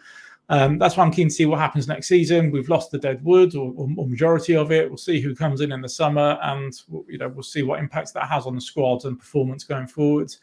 um, 0.51 0.77
that's 0.77 0.97
why 0.97 1.05
I'm 1.05 1.11
keen 1.11 1.29
to 1.29 1.33
see 1.33 1.45
what 1.45 1.59
happens 1.59 1.87
next 1.87 2.09
season. 2.09 2.51
We've 2.51 2.67
lost 2.67 2.91
the 2.91 2.97
dead 2.97 3.23
wood 3.23 3.55
or, 3.55 3.73
or, 3.75 3.87
or, 3.95 4.07
majority 4.07 4.55
of 4.55 4.69
it. 4.71 4.89
We'll 4.89 4.97
see 4.97 5.21
who 5.21 5.33
comes 5.33 5.61
in 5.61 5.71
in 5.71 5.81
the 5.81 5.87
summer, 5.87 6.37
and 6.43 6.73
you 7.07 7.17
know 7.17 7.29
we'll 7.29 7.41
see 7.41 7.63
what 7.63 7.79
impacts 7.79 8.11
that 8.11 8.27
has 8.27 8.45
on 8.45 8.55
the 8.55 8.61
squad 8.61 9.05
and 9.05 9.17
performance 9.17 9.63
going 9.63 9.87
forward. 9.87 10.35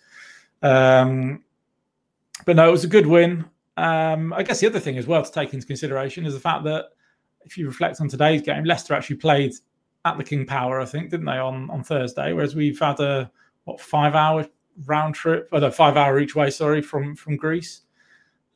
Um, 0.62 1.44
but 2.46 2.56
no, 2.56 2.66
it 2.66 2.72
was 2.72 2.84
a 2.84 2.88
good 2.88 3.06
win. 3.06 3.44
Um, 3.78 4.32
I 4.32 4.42
guess 4.42 4.58
the 4.58 4.66
other 4.66 4.80
thing 4.80 4.98
as 4.98 5.06
well 5.06 5.22
to 5.22 5.30
take 5.30 5.54
into 5.54 5.64
consideration 5.64 6.26
is 6.26 6.34
the 6.34 6.40
fact 6.40 6.64
that 6.64 6.86
if 7.44 7.56
you 7.56 7.66
reflect 7.66 8.00
on 8.00 8.08
today's 8.08 8.42
game, 8.42 8.64
Leicester 8.64 8.92
actually 8.92 9.16
played 9.16 9.52
at 10.04 10.18
the 10.18 10.24
King 10.24 10.44
Power, 10.44 10.80
I 10.80 10.84
think, 10.84 11.10
didn't 11.10 11.26
they, 11.26 11.38
on, 11.38 11.70
on 11.70 11.84
Thursday? 11.84 12.32
Whereas 12.32 12.56
we've 12.56 12.78
had 12.78 12.98
a 12.98 13.30
what 13.64 13.80
five 13.80 14.16
hour 14.16 14.44
round 14.86 15.14
trip, 15.14 15.48
or 15.52 15.60
no, 15.60 15.70
five 15.70 15.96
hour 15.96 16.18
each 16.18 16.34
way, 16.34 16.50
sorry, 16.50 16.82
from 16.82 17.14
from 17.14 17.36
Greece. 17.36 17.82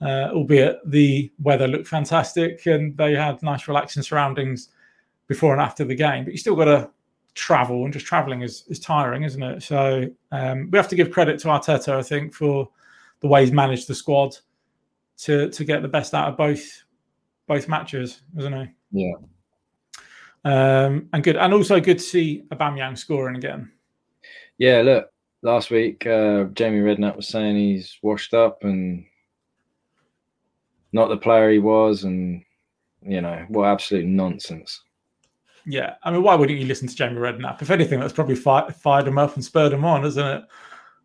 Uh, 0.01 0.31
albeit 0.33 0.79
the 0.85 1.31
weather 1.41 1.69
looked 1.69 1.87
fantastic 1.87 2.67
and 2.67 2.97
they 2.97 3.15
had 3.15 3.41
nice 3.41 3.69
relaxing 3.69 4.03
surroundings 4.03 4.71
before 5.29 5.53
and 5.53 5.63
after 5.63 5.85
the 5.85 5.95
game. 5.95 6.25
But 6.25 6.33
you 6.33 6.39
still 6.39 6.57
got 6.57 6.65
to 6.65 6.91
travel, 7.35 7.85
and 7.85 7.93
just 7.93 8.07
traveling 8.07 8.43
is, 8.43 8.65
is 8.67 8.81
tiring, 8.81 9.23
isn't 9.23 9.43
it? 9.43 9.63
So 9.63 10.11
um, 10.33 10.69
we 10.73 10.77
have 10.77 10.89
to 10.89 10.97
give 10.97 11.13
credit 11.13 11.39
to 11.41 11.49
Arteta, 11.49 11.95
I 11.95 12.03
think, 12.03 12.35
for 12.35 12.69
the 13.21 13.29
way 13.29 13.43
he's 13.43 13.53
managed 13.53 13.87
the 13.87 13.95
squad 13.95 14.37
to 15.23 15.51
to 15.51 15.65
get 15.65 15.83
the 15.83 15.89
best 15.89 16.15
out 16.15 16.29
of 16.29 16.37
both 16.37 16.85
both 17.47 17.69
matches, 17.69 18.23
isn't 18.39 18.53
he? 18.53 19.03
Yeah. 19.05 19.15
Um, 20.45 21.09
and 21.13 21.23
good, 21.23 21.37
and 21.37 21.55
also 21.55 21.81
good 21.81 21.99
to 21.99 22.05
see 22.05 22.43
Aubameyang 22.51 22.99
scoring 22.99 23.37
again. 23.37 23.71
Yeah, 24.59 24.83
look, 24.83 25.09
last 25.43 25.71
week 25.71 26.07
uh, 26.07 26.45
Jamie 26.55 26.81
Redknapp 26.81 27.17
was 27.17 27.29
saying 27.29 27.57
he's 27.57 27.99
washed 28.03 28.35
up 28.35 28.65
and 28.65 29.05
not 30.93 31.09
the 31.09 31.17
player 31.17 31.51
he 31.51 31.59
was, 31.59 32.05
and 32.05 32.43
you 33.03 33.21
know 33.21 33.45
what 33.49 33.69
absolute 33.69 34.07
nonsense. 34.07 34.83
Yeah, 35.65 35.95
I 36.03 36.11
mean, 36.11 36.25
why 36.25 36.35
wouldn't 36.35 36.59
you 36.59 36.67
listen 36.67 36.89
to 36.89 36.97
Jamie 36.97 37.21
Redknapp? 37.21 37.63
If 37.63 37.71
anything, 37.71 38.01
that's 38.01 38.13
probably 38.13 38.35
fi- 38.35 38.71
fired 38.71 39.07
him 39.07 39.19
up 39.19 39.37
and 39.37 39.45
spurred 39.45 39.73
him 39.73 39.85
on, 39.85 40.05
isn't 40.05 40.27
it? 40.27 40.45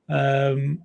Um, 0.09 0.84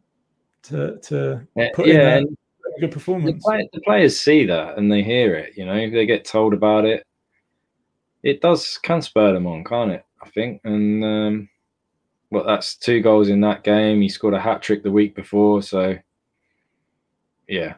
to 0.65 0.99
to 0.99 1.47
put 1.75 1.87
yeah, 1.87 2.19
in 2.19 2.25
a 2.25 2.42
good 2.81 2.93
performance. 2.93 3.37
The, 3.37 3.41
play, 3.41 3.69
the, 3.73 3.81
players 3.81 4.19
see 4.19 4.47
that 4.47 4.79
and 4.79 4.91
they 4.91 5.03
hear 5.03 5.35
it. 5.35 5.57
You 5.57 5.67
know, 5.67 5.91
they 5.91 6.07
get 6.07 6.25
told 6.25 6.55
about 6.55 6.85
it. 6.85 7.07
It 8.23 8.41
does 8.41 8.79
can 8.79 9.03
spur 9.03 9.33
them 9.33 9.47
on, 9.47 9.65
can't 9.65 9.91
it? 9.93 10.05
I 10.23 10.29
think, 10.31 10.61
and 10.65 11.05
um, 11.05 11.49
well, 12.31 12.45
that's 12.45 12.77
two 12.77 13.01
goals 13.01 13.29
in 13.29 13.41
that 13.41 13.65
game. 13.65 14.01
He 14.01 14.09
scored 14.09 14.35
a 14.35 14.41
hat 14.41 14.63
trick 14.63 14.85
the 14.85 14.93
week 14.93 15.17
before, 15.17 15.63
so 15.63 15.99
yeah, 17.49 17.75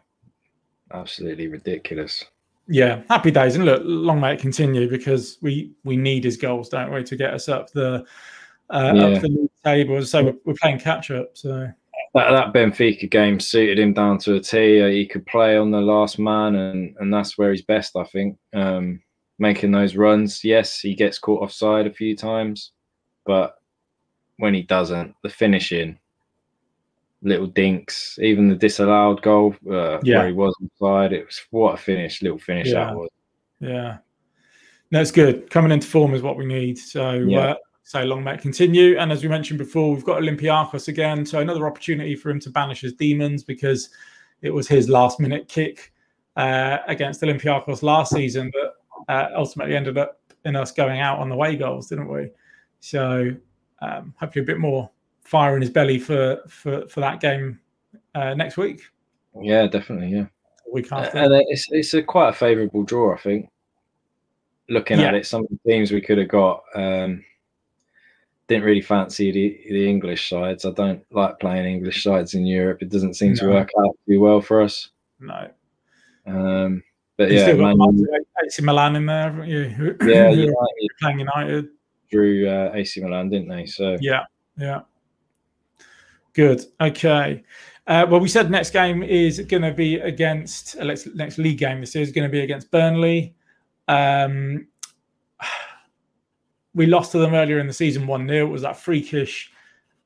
absolutely 0.92 1.48
ridiculous 1.48 2.24
yeah, 2.66 3.02
happy 3.08 3.30
days, 3.30 3.56
and 3.56 3.64
look, 3.64 3.82
long 3.84 4.20
may 4.20 4.34
it 4.34 4.40
continue 4.40 4.88
because 4.88 5.38
we 5.42 5.72
we 5.84 5.96
need 5.96 6.24
his 6.24 6.36
goals, 6.36 6.68
don't 6.68 6.92
we, 6.92 7.02
to 7.04 7.16
get 7.16 7.34
us 7.34 7.48
up 7.48 7.70
the 7.70 8.04
uh, 8.70 8.92
yeah. 8.94 9.04
up 9.04 9.22
the 9.22 9.28
league 9.28 9.50
table. 9.62 10.02
So 10.04 10.24
we're, 10.24 10.36
we're 10.44 10.54
playing 10.54 10.78
catch 10.78 11.10
up. 11.10 11.30
So 11.34 11.68
that, 12.14 12.30
that 12.30 12.52
Benfica 12.52 13.10
game 13.10 13.40
suited 13.40 13.78
him 13.78 13.92
down 13.92 14.18
to 14.18 14.34
a 14.34 14.40
T. 14.40 14.80
Uh, 14.80 14.86
he 14.86 15.06
could 15.06 15.26
play 15.26 15.56
on 15.56 15.70
the 15.70 15.80
last 15.80 16.18
man, 16.18 16.54
and 16.54 16.96
and 16.98 17.12
that's 17.12 17.36
where 17.36 17.50
he's 17.50 17.62
best, 17.62 17.96
I 17.96 18.04
think. 18.04 18.38
Um, 18.54 19.00
making 19.38 19.72
those 19.72 19.96
runs, 19.96 20.44
yes, 20.44 20.80
he 20.80 20.94
gets 20.94 21.18
caught 21.18 21.42
offside 21.42 21.86
a 21.86 21.92
few 21.92 22.16
times, 22.16 22.72
but 23.26 23.56
when 24.38 24.54
he 24.54 24.62
doesn't, 24.62 25.14
the 25.22 25.28
finishing 25.28 25.98
little 27.22 27.46
dinks, 27.46 28.18
even 28.22 28.48
the 28.48 28.54
disallowed 28.54 29.22
goal 29.22 29.54
uh, 29.70 29.98
yeah. 30.02 30.18
where 30.18 30.26
he 30.28 30.32
was 30.32 30.54
inside. 30.60 31.12
It 31.12 31.26
was 31.26 31.40
what 31.50 31.74
a 31.74 31.76
finish, 31.76 32.22
little 32.22 32.38
finish 32.38 32.68
yeah. 32.68 32.84
that 32.84 32.96
was. 32.96 33.08
Yeah, 33.60 33.98
no, 34.90 35.00
it's 35.00 35.10
good. 35.10 35.50
Coming 35.50 35.72
into 35.72 35.88
form 35.88 36.14
is 36.14 36.22
what 36.22 36.36
we 36.36 36.44
need. 36.44 36.78
So, 36.78 37.12
yeah. 37.12 37.38
uh, 37.38 37.54
so 37.84 38.02
long 38.02 38.24
may 38.24 38.34
it 38.34 38.40
continue. 38.40 38.98
And 38.98 39.12
as 39.12 39.22
we 39.22 39.28
mentioned 39.28 39.58
before, 39.58 39.94
we've 39.94 40.04
got 40.04 40.20
Olympiacos 40.20 40.88
again, 40.88 41.24
so 41.24 41.40
another 41.40 41.66
opportunity 41.66 42.16
for 42.16 42.30
him 42.30 42.40
to 42.40 42.50
banish 42.50 42.80
his 42.80 42.94
demons 42.94 43.44
because 43.44 43.90
it 44.40 44.50
was 44.50 44.66
his 44.66 44.88
last 44.88 45.20
minute 45.20 45.48
kick 45.48 45.92
uh, 46.36 46.78
against 46.88 47.20
Olympiacos 47.20 47.82
last 47.82 48.12
season 48.12 48.50
that 48.54 49.12
uh, 49.14 49.28
ultimately 49.36 49.76
ended 49.76 49.98
up 49.98 50.18
in 50.46 50.56
us 50.56 50.72
going 50.72 51.00
out 51.00 51.18
on 51.18 51.28
the 51.28 51.36
way 51.36 51.56
goals, 51.56 51.88
didn't 51.88 52.08
we? 52.08 52.30
So 52.80 53.30
um, 53.82 54.14
hopefully 54.18 54.42
a 54.42 54.46
bit 54.46 54.58
more 54.58 54.90
fire 55.22 55.54
in 55.54 55.62
his 55.62 55.70
belly 55.70 55.98
for 55.98 56.38
for 56.48 56.88
for 56.88 57.00
that 57.00 57.20
game 57.20 57.60
uh, 58.14 58.32
next 58.34 58.56
week. 58.56 58.80
Yeah, 59.40 59.66
definitely. 59.66 60.08
Yeah, 60.08 60.26
week 60.72 60.90
after, 60.90 61.18
and 61.18 61.44
it's 61.48 61.66
it's 61.70 61.92
a 61.92 62.02
quite 62.02 62.30
a 62.30 62.32
favourable 62.32 62.82
draw, 62.82 63.14
I 63.14 63.18
think. 63.18 63.50
Looking 64.70 65.00
yeah. 65.00 65.08
at 65.08 65.14
it, 65.14 65.26
some 65.26 65.42
of 65.42 65.48
the 65.50 65.70
teams 65.70 65.92
we 65.92 66.00
could 66.00 66.16
have 66.16 66.28
got 66.28 66.62
um, 66.74 67.22
didn't 68.48 68.64
really 68.64 68.82
fancy 68.82 69.32
the, 69.32 69.60
the 69.70 69.88
English 69.88 70.28
sides. 70.28 70.64
I 70.64 70.70
don't 70.72 71.02
like 71.10 71.40
playing 71.40 71.66
English 71.66 72.02
sides 72.02 72.34
in 72.34 72.46
Europe. 72.46 72.82
It 72.82 72.90
doesn't 72.90 73.14
seem 73.14 73.34
no. 73.34 73.36
to 73.36 73.48
work 73.48 73.70
out 73.80 73.96
too 74.06 74.20
well 74.20 74.40
for 74.40 74.62
us. 74.62 74.90
No. 75.20 75.48
Um, 76.26 76.82
but 77.16 77.30
you 77.30 77.38
yeah, 77.38 77.44
still 77.44 77.58
got 77.58 77.76
Man, 77.76 78.06
AC 78.44 78.62
Milan 78.62 78.96
in 78.96 79.06
there, 79.06 79.22
haven't 79.22 79.48
you? 79.48 79.96
Yeah, 80.02 80.30
United. 80.30 80.56
playing 81.00 81.20
United. 81.20 81.68
Drew 82.10 82.48
uh, 82.48 82.72
AC 82.74 83.00
Milan, 83.00 83.30
didn't 83.30 83.48
they? 83.48 83.66
So 83.66 83.96
yeah, 84.00 84.24
yeah. 84.58 84.80
Good. 86.32 86.64
Okay. 86.80 87.44
Uh, 87.86 88.06
well, 88.08 88.20
we 88.20 88.28
said 88.28 88.50
next 88.50 88.70
game 88.70 89.02
is 89.02 89.40
going 89.40 89.62
to 89.62 89.72
be 89.72 89.96
against 89.96 90.76
uh, 90.78 90.96
next 91.14 91.38
league 91.38 91.58
game. 91.58 91.80
This 91.80 91.94
is 91.94 92.12
going 92.12 92.26
to 92.28 92.32
be 92.32 92.40
against 92.40 92.70
Burnley. 92.70 93.34
Um, 93.88 94.66
we 96.74 96.86
lost 96.86 97.12
to 97.12 97.18
them 97.18 97.34
earlier 97.34 97.58
in 97.58 97.66
the 97.66 97.72
season 97.72 98.06
one 98.06 98.26
0 98.28 98.46
It 98.46 98.50
was 98.50 98.62
that 98.62 98.76
freakish 98.76 99.52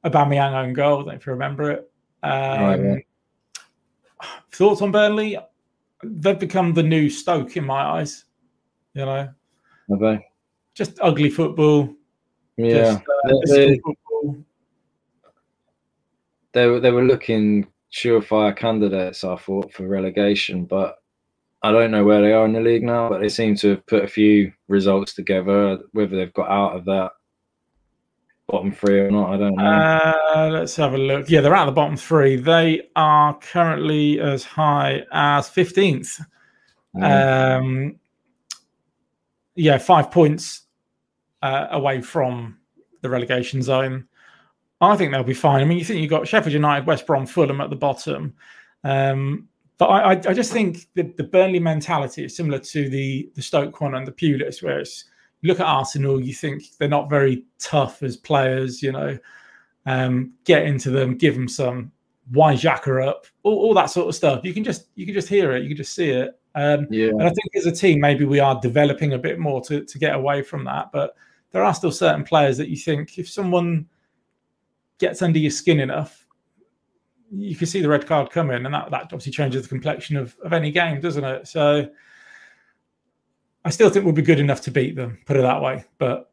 Aubameyang 0.04 0.52
own 0.52 0.72
goal. 0.72 1.08
If 1.10 1.26
you 1.26 1.32
remember 1.32 1.70
it. 1.70 1.90
Um, 2.22 2.30
right, 2.32 2.80
yeah. 2.80 4.26
Thoughts 4.52 4.82
on 4.82 4.92
Burnley? 4.92 5.38
They've 6.02 6.38
become 6.38 6.74
the 6.74 6.82
new 6.82 7.08
Stoke 7.10 7.56
in 7.56 7.64
my 7.64 7.80
eyes. 7.80 8.24
You 8.94 9.04
know, 9.04 9.28
they? 9.88 10.26
Just 10.74 10.98
ugly 11.00 11.30
football. 11.30 11.94
Yeah, 12.56 13.00
just, 13.28 13.52
uh, 13.52 13.74
football 13.84 14.44
they 16.52 16.66
were 16.66 16.80
they 16.80 16.90
were 16.90 17.04
looking 17.04 17.66
surefire 17.92 18.56
candidates, 18.56 19.24
I 19.24 19.36
thought, 19.36 19.72
for 19.72 19.86
relegation, 19.86 20.64
but 20.64 20.98
I 21.62 21.72
don't 21.72 21.90
know 21.90 22.04
where 22.04 22.22
they 22.22 22.32
are 22.32 22.44
in 22.44 22.52
the 22.52 22.60
league 22.60 22.84
now, 22.84 23.08
but 23.08 23.20
they 23.20 23.28
seem 23.28 23.56
to 23.56 23.70
have 23.70 23.86
put 23.86 24.04
a 24.04 24.08
few 24.08 24.52
results 24.68 25.14
together. 25.14 25.78
Whether 25.92 26.16
they've 26.16 26.32
got 26.32 26.48
out 26.48 26.76
of 26.76 26.84
that 26.84 27.10
bottom 28.46 28.70
three 28.70 29.00
or 29.00 29.10
not, 29.10 29.32
I 29.32 29.36
don't 29.36 29.56
know. 29.56 29.64
Uh, 29.64 30.50
let's 30.52 30.76
have 30.76 30.94
a 30.94 30.98
look. 30.98 31.28
Yeah, 31.28 31.40
they're 31.40 31.54
out 31.54 31.68
of 31.68 31.74
the 31.74 31.80
bottom 31.80 31.96
three. 31.96 32.36
They 32.36 32.88
are 32.94 33.36
currently 33.38 34.20
as 34.20 34.44
high 34.44 35.04
as 35.10 35.48
15th. 35.48 36.20
Mm. 36.96 37.58
Um, 37.58 37.96
yeah, 39.56 39.78
five 39.78 40.12
points 40.12 40.62
uh, 41.42 41.66
away 41.72 42.00
from 42.00 42.58
the 43.02 43.10
relegation 43.10 43.62
zone. 43.62 44.06
I 44.80 44.96
think 44.96 45.10
they'll 45.10 45.24
be 45.24 45.34
fine. 45.34 45.60
I 45.60 45.64
mean, 45.64 45.78
you 45.78 45.84
think 45.84 46.00
you've 46.00 46.10
got 46.10 46.28
Sheffield 46.28 46.52
United, 46.52 46.86
West 46.86 47.04
Brom, 47.06 47.26
Fulham 47.26 47.60
at 47.60 47.68
the 47.68 47.76
bottom. 47.76 48.34
Um, 48.84 49.48
but 49.78 49.86
I, 49.86 50.10
I, 50.10 50.34
just 50.34 50.52
think 50.52 50.88
the, 50.94 51.02
the 51.16 51.24
Burnley 51.24 51.60
mentality 51.60 52.24
is 52.24 52.36
similar 52.36 52.58
to 52.58 52.88
the 52.88 53.30
the 53.34 53.42
Stoke 53.42 53.80
one 53.80 53.94
and 53.94 54.06
the 54.06 54.12
Pulis, 54.12 54.62
where 54.62 54.80
it's 54.80 55.04
you 55.40 55.48
look 55.48 55.60
at 55.60 55.66
Arsenal, 55.66 56.20
you 56.20 56.34
think 56.34 56.64
they're 56.78 56.88
not 56.88 57.08
very 57.08 57.44
tough 57.58 58.02
as 58.02 58.16
players, 58.16 58.82
you 58.82 58.90
know, 58.90 59.16
um, 59.86 60.32
get 60.44 60.64
into 60.64 60.90
them, 60.90 61.16
give 61.16 61.34
them 61.34 61.48
some, 61.48 61.92
why 62.30 62.54
Xhaka 62.54 63.06
up, 63.06 63.26
all, 63.44 63.54
all, 63.54 63.74
that 63.74 63.86
sort 63.86 64.08
of 64.08 64.14
stuff. 64.14 64.40
You 64.44 64.52
can 64.52 64.64
just 64.64 64.86
you 64.96 65.06
can 65.06 65.14
just 65.14 65.28
hear 65.28 65.52
it, 65.52 65.62
you 65.62 65.68
can 65.68 65.76
just 65.76 65.94
see 65.94 66.10
it. 66.10 66.38
Um, 66.54 66.86
yeah. 66.90 67.08
And 67.08 67.22
I 67.22 67.28
think 67.28 67.54
as 67.54 67.66
a 67.66 67.72
team, 67.72 68.00
maybe 68.00 68.24
we 68.24 68.40
are 68.40 68.60
developing 68.60 69.12
a 69.12 69.18
bit 69.18 69.38
more 69.38 69.60
to 69.62 69.84
to 69.84 69.98
get 69.98 70.14
away 70.14 70.42
from 70.42 70.64
that. 70.64 70.90
But 70.92 71.14
there 71.52 71.62
are 71.62 71.72
still 71.72 71.92
certain 71.92 72.24
players 72.24 72.58
that 72.58 72.68
you 72.68 72.76
think 72.76 73.18
if 73.18 73.28
someone 73.28 73.86
gets 74.98 75.22
under 75.22 75.38
your 75.38 75.52
skin 75.52 75.80
enough, 75.80 76.26
you 77.30 77.56
can 77.56 77.66
see 77.66 77.80
the 77.80 77.88
red 77.88 78.06
card 78.06 78.30
coming, 78.30 78.64
and 78.64 78.74
that, 78.74 78.90
that 78.90 79.02
obviously 79.02 79.32
changes 79.32 79.62
the 79.62 79.68
complexion 79.68 80.16
of, 80.16 80.36
of 80.44 80.52
any 80.52 80.70
game, 80.70 81.00
doesn't 81.00 81.24
it? 81.24 81.46
So 81.46 81.88
I 83.64 83.70
still 83.70 83.90
think 83.90 84.04
we'll 84.04 84.14
be 84.14 84.22
good 84.22 84.40
enough 84.40 84.62
to 84.62 84.70
beat 84.70 84.96
them, 84.96 85.18
put 85.26 85.36
it 85.36 85.42
that 85.42 85.62
way. 85.62 85.84
But 85.98 86.30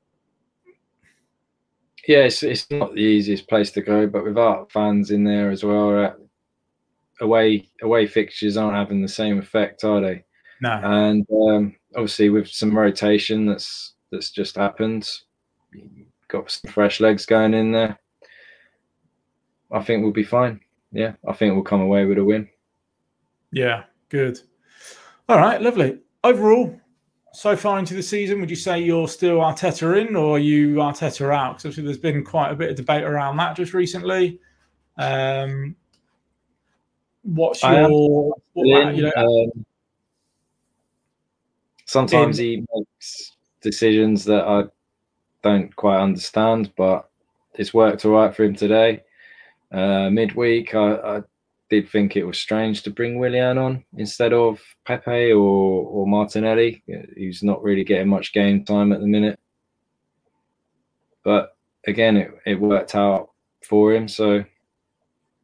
yeah, 2.08 2.20
it's, 2.20 2.44
it's 2.44 2.70
not 2.72 2.94
the 2.94 3.02
easiest 3.02 3.48
place 3.48 3.72
to 3.72 3.82
go, 3.82 4.08
but 4.08 4.24
without 4.24 4.72
fans 4.72 5.12
in 5.12 5.24
there 5.24 5.50
as 5.50 5.64
well, 5.64 6.06
uh, 6.06 6.14
away 7.22 7.70
away 7.82 8.08
fixtures 8.08 8.58
aren't 8.58 8.76
having 8.76 9.02
the 9.02 9.08
same 9.08 9.40
effect, 9.40 9.84
are 9.84 10.02
they? 10.02 10.24
No. 10.62 10.80
And 10.84 11.26
um, 11.32 11.76
obviously, 11.96 12.30
with 12.30 12.48
some 12.48 12.78
rotation 12.78 13.46
that's 13.46 13.94
that's 14.12 14.32
just 14.32 14.56
happened, 14.56 15.10
got 16.28 16.50
some 16.52 16.72
fresh 16.72 17.00
legs 17.00 17.26
going 17.26 17.54
in 17.54 17.72
there. 17.72 18.00
I 19.72 19.82
think 19.82 20.04
we'll 20.04 20.14
be 20.14 20.24
fine. 20.24 20.62
Yeah, 20.96 21.12
I 21.28 21.34
think 21.34 21.54
we'll 21.54 21.64
come 21.64 21.82
away 21.82 22.06
with 22.06 22.18
a 22.18 22.24
win. 22.24 22.48
Yeah, 23.52 23.84
good. 24.08 24.40
All 25.28 25.38
right, 25.38 25.62
lovely. 25.62 26.00
Overall, 26.24 26.80
so 27.34 27.58
far 27.58 27.80
into 27.80 27.96
the 27.96 28.02
season, 28.02 28.40
would 28.40 28.50
you 28.50 28.56
say 28.56 28.80
you're 28.80 29.10
still 29.10 29.40
Arteta 29.40 30.08
in 30.08 30.16
or 30.16 30.40
you 30.40 30.76
Arteta 30.76 31.36
out? 31.36 31.58
Because 31.58 31.66
obviously 31.66 31.84
there's 31.84 31.98
been 31.98 32.24
quite 32.24 32.52
a 32.52 32.56
bit 32.56 32.70
of 32.70 32.78
debate 32.78 33.04
around 33.04 33.36
that 33.38 33.58
just 33.58 33.74
recently. 33.74 34.40
Um, 34.98 35.76
what's 37.24 37.62
your 37.62 38.34
what, 38.54 38.96
you 38.96 39.04
know, 39.04 39.12
um, 39.18 39.66
sometimes 41.84 42.40
in, 42.40 42.46
he 42.46 42.66
makes 42.74 43.34
decisions 43.60 44.24
that 44.26 44.46
I 44.46 44.64
don't 45.44 45.76
quite 45.76 46.00
understand, 46.00 46.72
but 46.78 47.10
it's 47.56 47.74
worked 47.74 48.06
all 48.06 48.14
right 48.14 48.34
for 48.34 48.46
him 48.46 48.56
today. 48.56 49.04
Uh, 49.72 50.10
midweek, 50.10 50.74
I, 50.76 50.96
I, 50.96 51.22
did 51.68 51.90
think 51.90 52.16
it 52.16 52.24
was 52.24 52.38
strange 52.38 52.84
to 52.84 52.92
bring 52.92 53.18
Willian 53.18 53.58
on 53.58 53.84
instead 53.98 54.34
of 54.34 54.62
Pepe 54.86 55.32
or, 55.32 55.84
or 55.84 56.06
Martinelli. 56.06 56.84
He's 57.18 57.42
not 57.42 57.64
really 57.64 57.84
getting 57.84 58.08
much 58.08 58.34
game 58.34 58.64
time 58.64 58.92
at 58.92 59.00
the 59.02 59.08
minute. 59.08 59.40
But 61.24 61.58
again, 61.88 62.18
it, 62.18 62.32
it 62.46 62.62
worked 62.62 62.94
out 62.94 63.32
for 63.64 63.96
him. 63.96 64.08
So 64.08 64.46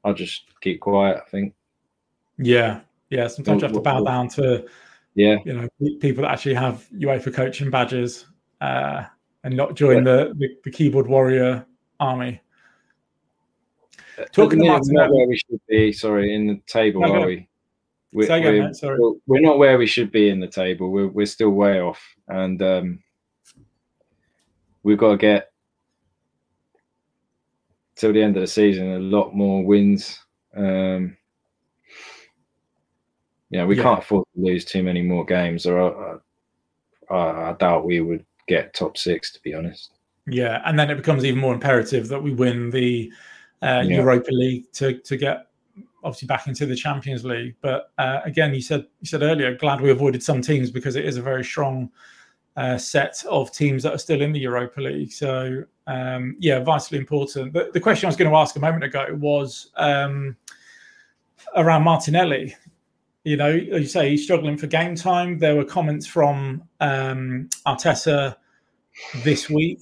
I'll 0.04 0.14
just 0.14 0.44
keep 0.62 0.80
quiet, 0.80 1.24
I 1.26 1.30
think. 1.32 1.56
Yeah. 2.38 2.82
Yeah. 3.10 3.28
Sometimes 3.28 3.64
you 3.64 3.68
have 3.70 3.76
to 3.76 3.82
bow 3.82 4.04
down 4.04 4.28
to 4.30 4.68
yeah, 5.16 5.38
you 5.46 5.54
know, 5.54 5.68
people 6.00 6.24
that 6.24 6.32
actually 6.32 6.56
have 6.56 6.88
UEFA 6.94 7.34
coaching 7.34 7.70
badges 7.70 8.28
uh, 8.62 9.04
and 9.44 9.56
not 9.56 9.76
join 9.76 9.98
yeah. 9.98 10.04
the, 10.04 10.34
the, 10.38 10.48
the 10.66 10.72
keyboard 10.72 11.08
warrior 11.08 11.66
army. 12.00 12.40
Talking 14.32 14.66
about 14.66 14.82
not 14.86 15.14
where 15.14 15.28
we 15.28 15.38
should 15.38 15.62
be. 15.68 15.92
Sorry, 15.92 16.34
in 16.34 16.48
the 16.48 16.62
table, 16.68 17.02
no, 17.02 17.14
are 17.14 17.26
we? 17.28 17.48
We're, 18.14 18.26
again, 18.26 18.64
we're, 18.64 18.74
sorry. 18.74 19.00
we're, 19.26 19.40
not 19.40 19.58
where 19.58 19.78
we 19.78 19.88
should 19.88 20.12
be 20.12 20.30
in 20.30 20.40
the 20.40 20.48
table. 20.48 20.90
We're 20.90 21.08
we're 21.08 21.26
still 21.26 21.52
way 21.52 21.80
off, 21.80 22.02
and 22.28 22.62
um, 22.62 23.00
we've 24.84 24.98
got 24.98 25.12
to 25.12 25.18
get 25.18 25.52
till 27.96 28.12
the 28.12 28.22
end 28.22 28.36
of 28.36 28.42
the 28.42 28.48
season 28.48 28.92
a 28.92 29.00
lot 29.00 29.34
more 29.34 29.64
wins. 29.64 30.20
Um, 30.56 31.16
yeah, 33.50 33.66
we 33.66 33.78
yeah. 33.78 33.84
can't 33.84 34.00
afford 34.00 34.26
to 34.36 34.42
lose 34.42 34.66
too 34.66 34.84
many 34.84 35.02
more 35.02 35.26
games, 35.26 35.66
or 35.66 36.22
I, 37.10 37.14
I, 37.14 37.50
I 37.50 37.54
doubt 37.54 37.86
we 37.86 38.02
would 38.02 38.26
get 38.48 38.74
top 38.74 38.98
six. 38.98 39.32
To 39.34 39.40
be 39.42 39.54
honest. 39.54 39.92
Yeah, 40.28 40.62
and 40.66 40.78
then 40.78 40.90
it 40.90 40.96
becomes 40.96 41.26
even 41.26 41.40
more 41.40 41.54
imperative 41.54 42.08
that 42.10 42.22
we 42.22 42.34
win 42.34 42.70
the 42.70 43.12
uh, 43.62 43.84
yeah. 43.86 43.98
Europa 43.98 44.32
League 44.32 44.72
to 44.74 44.98
to 45.00 45.18
get 45.18 45.48
obviously 46.04 46.28
back 46.28 46.48
into 46.48 46.66
the 46.66 46.76
Champions 46.76 47.24
League. 47.24 47.56
But 47.62 47.92
uh, 47.98 48.22
again, 48.26 48.54
you 48.54 48.62
said 48.62 48.86
you 49.00 49.08
said 49.08 49.22
earlier, 49.22 49.56
glad 49.56 49.82
we 49.82 49.92
avoided 49.92 50.24
some 50.24 50.42
teams 50.42 50.72
because 50.72 50.96
it 50.96 51.06
is 51.06 51.18
a 51.18 51.22
very 51.22 51.44
strong 51.44 51.90
uh, 52.58 52.78
set 52.78 53.24
of 53.30 53.52
teams 53.52 53.84
that 53.84 53.94
are 53.94 53.98
still 53.98 54.22
in 54.22 54.32
the 54.32 54.40
Europa 54.40 54.82
League. 54.82 55.12
So 55.12 55.64
um, 55.88 56.36
yeah, 56.40 56.60
vitally 56.60 57.00
important. 57.00 57.54
The, 57.54 57.70
the, 57.74 57.80
question 57.80 58.08
I 58.08 58.10
was 58.10 58.16
going 58.16 58.30
to 58.30 58.38
ask 58.38 58.56
a 58.56 58.60
moment 58.60 58.84
ago 58.84 59.08
was 59.20 59.72
um, 59.78 60.36
around 61.56 61.84
Martinelli. 61.84 62.56
You 63.24 63.38
know, 63.38 63.50
you 63.50 63.86
say 63.86 64.10
he's 64.10 64.24
struggling 64.24 64.58
for 64.58 64.68
game 64.68 64.96
time. 64.96 65.38
There 65.38 65.56
were 65.56 65.66
comments 65.66 66.08
from 66.08 66.64
um, 66.80 67.50
Arteta 67.68 68.36
this 69.24 69.50
week 69.50 69.80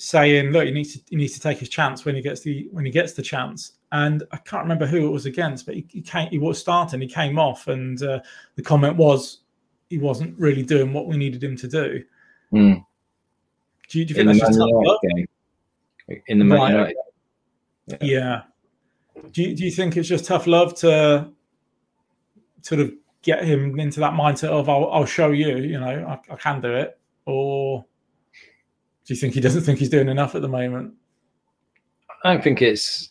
saying, 0.00 0.50
"Look, 0.50 0.64
he 0.64 0.70
needs 0.70 0.94
to 0.94 1.00
he 1.10 1.16
needs 1.16 1.34
to 1.34 1.40
take 1.40 1.58
his 1.58 1.68
chance 1.68 2.04
when 2.04 2.14
he 2.14 2.22
gets 2.22 2.40
the 2.40 2.68
when 2.72 2.84
he 2.84 2.90
gets 2.90 3.12
the 3.12 3.22
chance." 3.22 3.72
And 3.92 4.22
I 4.32 4.38
can't 4.38 4.62
remember 4.62 4.86
who 4.86 5.06
it 5.06 5.10
was 5.10 5.26
against, 5.26 5.66
but 5.66 5.74
he, 5.74 5.84
he 5.90 6.00
came, 6.00 6.28
he 6.28 6.38
was 6.38 6.58
starting, 6.58 7.00
he 7.00 7.08
came 7.08 7.38
off, 7.38 7.66
and 7.66 8.00
uh, 8.02 8.20
the 8.54 8.62
comment 8.62 8.96
was 8.96 9.40
he 9.88 9.98
wasn't 9.98 10.38
really 10.38 10.62
doing 10.62 10.92
what 10.92 11.06
we 11.06 11.16
needed 11.16 11.42
him 11.42 11.56
to 11.56 11.68
do. 11.68 12.04
Mm. 12.52 12.84
Do, 13.88 13.98
you, 13.98 14.04
do 14.04 14.10
you 14.10 14.14
think 14.14 14.26
that's 14.28 14.38
just 14.38 14.58
tough 14.58 14.70
love? 14.70 14.98
Game. 15.02 15.26
In 16.28 16.38
the 16.38 16.44
Man 16.44 16.74
right. 16.76 16.96
Yeah. 17.86 17.96
yeah. 18.00 18.42
Do 19.32 19.42
you, 19.42 19.56
do 19.56 19.64
you 19.64 19.70
think 19.70 19.96
it's 19.96 20.08
just 20.08 20.24
tough 20.24 20.46
love 20.46 20.74
to 20.76 21.28
sort 22.62 22.80
of 22.80 22.92
get 23.22 23.44
him 23.44 23.78
into 23.78 24.00
that 24.00 24.12
mindset 24.12 24.48
of 24.48 24.68
I'll, 24.68 24.88
I'll 24.90 25.04
show 25.04 25.30
you, 25.30 25.58
you 25.58 25.78
know, 25.78 25.86
I, 26.08 26.32
I 26.32 26.36
can 26.36 26.60
do 26.60 26.72
it, 26.72 26.98
or 27.26 27.84
do 29.10 29.14
you 29.14 29.20
think 29.20 29.34
he 29.34 29.40
doesn't 29.40 29.62
think 29.62 29.80
he's 29.80 29.88
doing 29.88 30.08
enough 30.08 30.36
at 30.36 30.42
the 30.42 30.46
moment? 30.48 30.94
I 32.22 32.32
don't 32.32 32.44
think 32.44 32.62
it's 32.62 33.10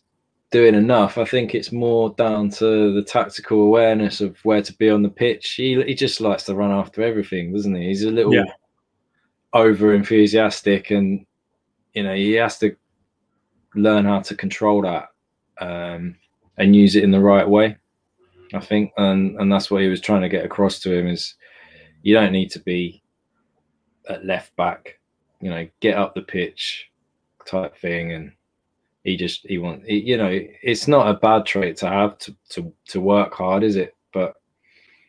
doing 0.50 0.74
enough. 0.74 1.18
I 1.18 1.26
think 1.26 1.54
it's 1.54 1.74
more 1.74 2.12
down 2.12 2.52
to 2.52 2.94
the 2.94 3.04
tactical 3.04 3.64
awareness 3.64 4.22
of 4.22 4.38
where 4.46 4.62
to 4.62 4.74
be 4.78 4.90
on 4.90 5.04
the 5.04 5.10
pitch. 5.10 5.56
He 5.56 5.84
he 5.84 5.94
just 5.94 6.22
likes 6.22 6.44
to 6.44 6.56
run 6.56 6.72
after 6.72 7.02
everything, 7.02 7.52
doesn't 7.52 7.76
he? 7.76 7.88
He's 7.88 8.06
a 8.06 8.12
little 8.12 8.34
yeah. 8.34 8.46
over 9.52 9.94
enthusiastic, 9.94 10.90
and 10.90 11.26
you 11.94 12.04
know 12.04 12.16
he 12.16 12.32
has 12.36 12.58
to 12.60 12.74
learn 13.76 14.06
how 14.06 14.22
to 14.22 14.36
control 14.38 14.84
that 14.84 15.10
um, 15.60 16.16
and 16.58 16.78
use 16.78 16.96
it 16.96 17.04
in 17.04 17.12
the 17.12 17.20
right 17.20 17.50
way. 17.50 17.76
I 18.54 18.62
think, 18.62 18.94
and 18.96 19.38
and 19.38 19.52
that's 19.52 19.70
what 19.70 19.82
he 19.82 19.90
was 19.90 20.00
trying 20.00 20.22
to 20.22 20.30
get 20.30 20.46
across 20.46 20.80
to 20.80 20.98
him 20.98 21.08
is 21.08 21.36
you 22.04 22.14
don't 22.14 22.32
need 22.32 22.52
to 22.52 22.60
be 22.60 23.04
at 24.08 24.26
left 24.26 24.56
back 24.56 24.99
you 25.42 25.50
know, 25.50 25.68
get 25.80 25.98
up 25.98 26.16
the 26.16 26.22
pitch 26.22 26.90
type 27.46 27.78
thing. 27.78 28.14
And 28.14 28.32
he 29.04 29.16
just, 29.16 29.46
he 29.48 29.58
wants, 29.58 29.86
you 29.88 30.18
know, 30.18 30.30
it's 30.30 30.88
not 30.88 31.08
a 31.08 31.20
bad 31.20 31.46
trait 31.46 31.78
to 31.78 31.88
have 31.88 32.18
to, 32.20 32.36
to, 32.50 32.74
to 32.90 33.02
work 33.02 33.34
hard, 33.34 33.64
is 33.64 33.76
it? 33.76 33.96
But 34.14 34.36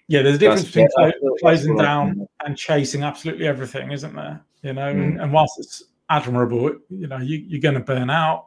yeah, 0.09 0.23
there's 0.23 0.37
a 0.37 0.39
difference 0.39 0.65
between 0.65 0.89
yeah, 0.99 1.11
closing 1.41 1.77
down 1.77 2.27
and 2.45 2.57
chasing 2.57 3.03
absolutely 3.03 3.47
everything, 3.47 3.93
isn't 3.93 4.15
there? 4.15 4.45
You 4.63 4.73
know, 4.73 4.93
mm. 4.93 5.03
and, 5.03 5.21
and, 5.21 5.33
whilst 5.33 5.59
it's 5.59 5.85
admirable, 6.11 6.75
you 6.91 7.07
know, 7.07 7.19
you, 7.19 7.39
you're 7.39 7.61
going 7.61 7.75
to 7.75 7.81
burn 7.81 8.11
out. 8.11 8.47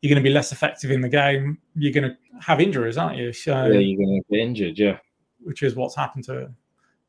You're 0.00 0.08
going 0.08 0.22
to 0.22 0.26
be 0.26 0.32
less 0.32 0.52
effective 0.52 0.90
in 0.90 1.02
the 1.02 1.08
game. 1.08 1.58
You're 1.74 1.92
going 1.92 2.10
to 2.10 2.16
have 2.40 2.60
injuries, 2.60 2.96
aren't 2.96 3.18
you? 3.18 3.32
So 3.32 3.66
yeah, 3.66 3.80
you're 3.80 3.98
going 3.98 4.22
to 4.22 4.30
get 4.30 4.40
injured. 4.40 4.78
Yeah, 4.78 4.98
which 5.42 5.62
is 5.62 5.74
what's 5.74 5.94
happened 5.94 6.24
to 6.24 6.42
him. 6.42 6.56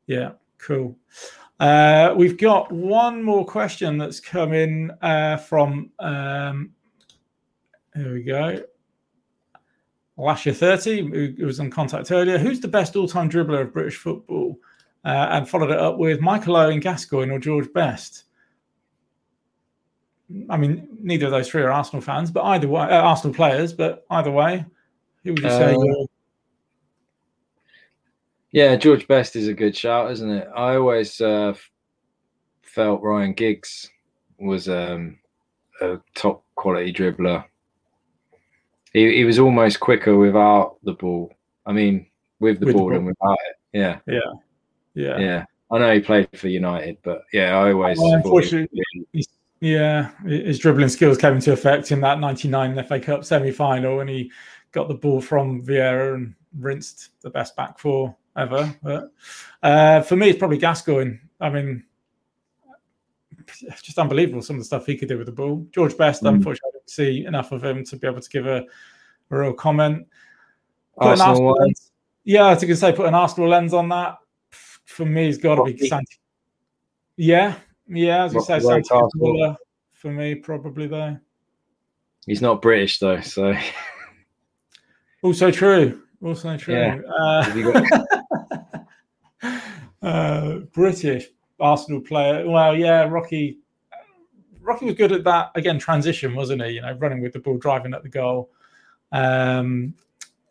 Yeah, 0.06 0.32
cool. 0.58 0.96
Uh, 1.62 2.14
we've 2.16 2.36
got 2.36 2.70
one 2.72 3.22
more 3.22 3.44
question 3.46 3.96
that's 3.96 4.20
come 4.20 4.52
in 4.52 4.90
uh, 5.00 5.36
from. 5.36 5.90
Um, 5.98 6.72
here 7.94 8.12
we 8.12 8.22
go. 8.22 8.62
Lasher 10.16 10.52
30, 10.52 11.08
who, 11.08 11.34
who 11.38 11.46
was 11.46 11.60
in 11.60 11.70
contact 11.70 12.10
earlier. 12.10 12.38
Who's 12.38 12.60
the 12.60 12.68
best 12.68 12.96
all 12.96 13.08
time 13.08 13.30
dribbler 13.30 13.62
of 13.62 13.72
British 13.72 13.96
football? 13.96 14.58
uh, 15.04 15.28
and 15.30 15.48
followed 15.48 15.70
it 15.70 15.78
up 15.78 15.98
with 15.98 16.20
Michael 16.20 16.56
Owen, 16.56 16.80
Gascoigne, 16.80 17.32
or 17.32 17.38
George 17.38 17.72
Best. 17.72 18.24
I 20.48 20.56
mean, 20.56 20.88
neither 21.00 21.26
of 21.26 21.32
those 21.32 21.48
three 21.48 21.62
are 21.62 21.70
Arsenal 21.70 22.00
fans, 22.00 22.30
but 22.30 22.44
either 22.44 22.68
way, 22.68 22.82
uh, 22.82 23.02
Arsenal 23.02 23.34
players. 23.34 23.72
But 23.72 24.06
either 24.10 24.30
way, 24.30 24.64
who 25.24 25.32
would 25.32 25.42
you 25.42 25.50
say? 25.50 25.74
Uh, 25.74 26.06
yeah, 28.52 28.76
George 28.76 29.08
Best 29.08 29.34
is 29.34 29.48
a 29.48 29.54
good 29.54 29.74
shout, 29.74 30.10
isn't 30.12 30.30
it? 30.30 30.48
I 30.54 30.76
always 30.76 31.20
uh, 31.20 31.54
felt 32.62 33.02
Ryan 33.02 33.32
Giggs 33.32 33.90
was 34.38 34.68
um, 34.68 35.18
a 35.80 35.98
top 36.14 36.44
quality 36.54 36.92
dribbler. 36.92 37.44
He, 38.92 39.16
he 39.16 39.24
was 39.24 39.38
almost 39.38 39.80
quicker 39.80 40.16
without 40.16 40.76
the 40.82 40.92
ball. 40.92 41.32
I 41.64 41.72
mean, 41.72 42.06
with 42.40 42.60
the, 42.60 42.66
with 42.66 42.74
ball, 42.74 42.86
the 42.86 42.90
ball, 42.90 42.98
and 42.98 43.06
without 43.06 43.38
it. 43.48 43.56
Yeah. 43.72 43.98
Yeah. 44.06 44.32
Yeah. 44.94 45.18
Yeah. 45.18 45.44
I 45.70 45.78
know 45.78 45.94
he 45.94 46.00
played 46.00 46.28
for 46.34 46.48
United, 46.48 46.98
but 47.02 47.22
yeah, 47.32 47.56
I 47.56 47.72
always. 47.72 47.96
Well, 47.98 48.12
unfortunately, 48.12 48.82
yeah, 49.60 50.10
his 50.26 50.58
dribbling 50.58 50.90
skills 50.90 51.16
came 51.16 51.36
into 51.36 51.52
effect 51.52 51.90
in 51.92 52.02
that 52.02 52.20
'99 52.20 52.84
FA 52.84 53.00
Cup 53.00 53.24
semi-final 53.24 53.96
when 53.96 54.08
he 54.08 54.30
got 54.72 54.88
the 54.88 54.94
ball 54.94 55.22
from 55.22 55.64
Vieira 55.64 56.16
and 56.16 56.34
rinsed 56.58 57.10
the 57.22 57.30
best 57.30 57.56
back 57.56 57.78
four 57.78 58.14
ever. 58.36 58.74
But 58.82 59.12
uh, 59.62 60.02
for 60.02 60.16
me, 60.16 60.30
it's 60.30 60.38
probably 60.38 60.58
Gascoigne. 60.58 61.18
I 61.40 61.50
mean, 61.50 61.84
it's 63.62 63.82
just 63.82 63.98
unbelievable 63.98 64.42
some 64.42 64.56
of 64.56 64.60
the 64.60 64.66
stuff 64.66 64.86
he 64.86 64.96
could 64.96 65.08
do 65.08 65.18
with 65.18 65.26
the 65.26 65.32
ball. 65.32 65.66
George 65.70 65.96
Best, 65.96 66.22
mm. 66.22 66.28
unfortunately, 66.28 66.70
I 66.70 66.78
didn't 66.78 66.90
see 66.90 67.24
enough 67.26 67.52
of 67.52 67.64
him 67.64 67.84
to 67.84 67.96
be 67.96 68.06
able 68.06 68.20
to 68.20 68.30
give 68.30 68.46
a, 68.46 68.64
a 69.30 69.38
real 69.38 69.52
comment. 69.52 70.06
Arsenal 70.98 71.52
lens, 71.52 71.90
yeah, 72.24 72.44
I 72.44 72.50
was 72.50 72.62
going 72.62 72.68
to 72.68 72.76
say 72.76 72.92
put 72.92 73.06
an 73.06 73.14
Arsenal 73.14 73.48
lens 73.48 73.74
on 73.74 73.88
that. 73.88 74.18
For 74.84 75.06
me, 75.06 75.28
it's 75.28 75.38
got 75.38 75.54
to 75.56 75.64
be 75.64 75.88
Santi. 75.88 76.18
Yeah, 77.16 77.54
yeah, 77.88 78.24
as 78.24 78.34
you 78.34 78.42
say, 78.42 78.60
Santiago 78.60 79.56
for 79.92 80.10
me, 80.10 80.34
probably 80.34 80.86
though. 80.88 81.16
He's 82.26 82.42
not 82.42 82.60
British 82.60 82.98
though, 82.98 83.20
so. 83.20 83.54
Also 85.22 85.50
true. 85.50 86.02
Also 86.22 86.56
true. 86.56 86.74
Yeah. 86.74 86.98
Uh, 87.18 88.21
uh, 90.02 90.58
British 90.72 91.28
Arsenal 91.60 92.00
player. 92.00 92.48
Well, 92.48 92.76
yeah, 92.76 93.04
Rocky. 93.04 93.58
Rocky 94.60 94.86
was 94.86 94.94
good 94.94 95.12
at 95.12 95.24
that 95.24 95.50
again. 95.54 95.78
Transition, 95.78 96.34
wasn't 96.34 96.62
he? 96.62 96.72
You 96.72 96.82
know, 96.82 96.92
running 96.92 97.20
with 97.20 97.32
the 97.32 97.40
ball, 97.40 97.58
driving 97.58 97.94
at 97.94 98.02
the 98.02 98.08
goal. 98.08 98.50
Um, 99.10 99.94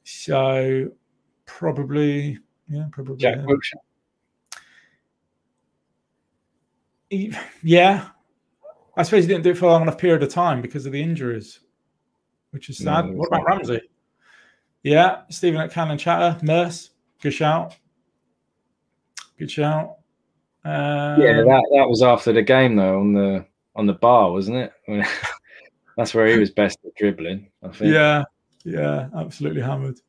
so 0.04 0.92
probably, 1.46 2.40
yeah, 2.70 2.86
probably. 2.92 3.18
Jack 3.18 3.38
yeah. 3.38 3.46
Wilshere. 3.46 3.80
Yeah, 7.62 8.08
I 8.96 9.04
suppose 9.04 9.26
he 9.26 9.28
didn't 9.28 9.44
do 9.44 9.52
it 9.52 9.58
for 9.58 9.66
a 9.66 9.70
long 9.70 9.82
enough 9.82 9.98
period 9.98 10.24
of 10.24 10.30
time 10.30 10.62
because 10.62 10.86
of 10.86 10.94
the 10.94 11.02
injuries, 11.02 11.60
which 12.52 12.70
is 12.70 12.78
sad. 12.78 13.08
No, 13.08 13.14
what 13.14 13.28
about 13.28 13.46
Ramsey? 13.48 13.82
Yeah, 14.84 15.24
Stephen 15.30 15.60
at 15.60 15.72
Cannon 15.72 15.98
Chatter, 15.98 16.40
Merce, 16.44 16.92
good 17.22 17.34
shout. 17.34 17.76
Good 19.42 19.50
shout. 19.50 19.98
Um, 20.64 21.20
yeah, 21.20 21.42
that, 21.42 21.68
that 21.74 21.90
was 21.90 22.04
after 22.04 22.32
the 22.32 22.44
game 22.44 22.76
though 22.76 23.00
on 23.00 23.12
the 23.12 23.44
on 23.76 23.88
the 23.88 23.94
bar, 23.94 24.32
wasn't 24.32 24.58
it? 24.58 24.72
That's 25.98 26.14
where 26.14 26.28
he 26.28 26.38
was 26.38 26.52
best 26.52 26.78
at 26.86 26.94
dribbling. 26.94 27.50
I 27.64 27.70
think. 27.70 27.92
Yeah, 27.92 28.26
yeah, 28.64 29.10
absolutely 29.18 29.64
hammered. 29.64 30.00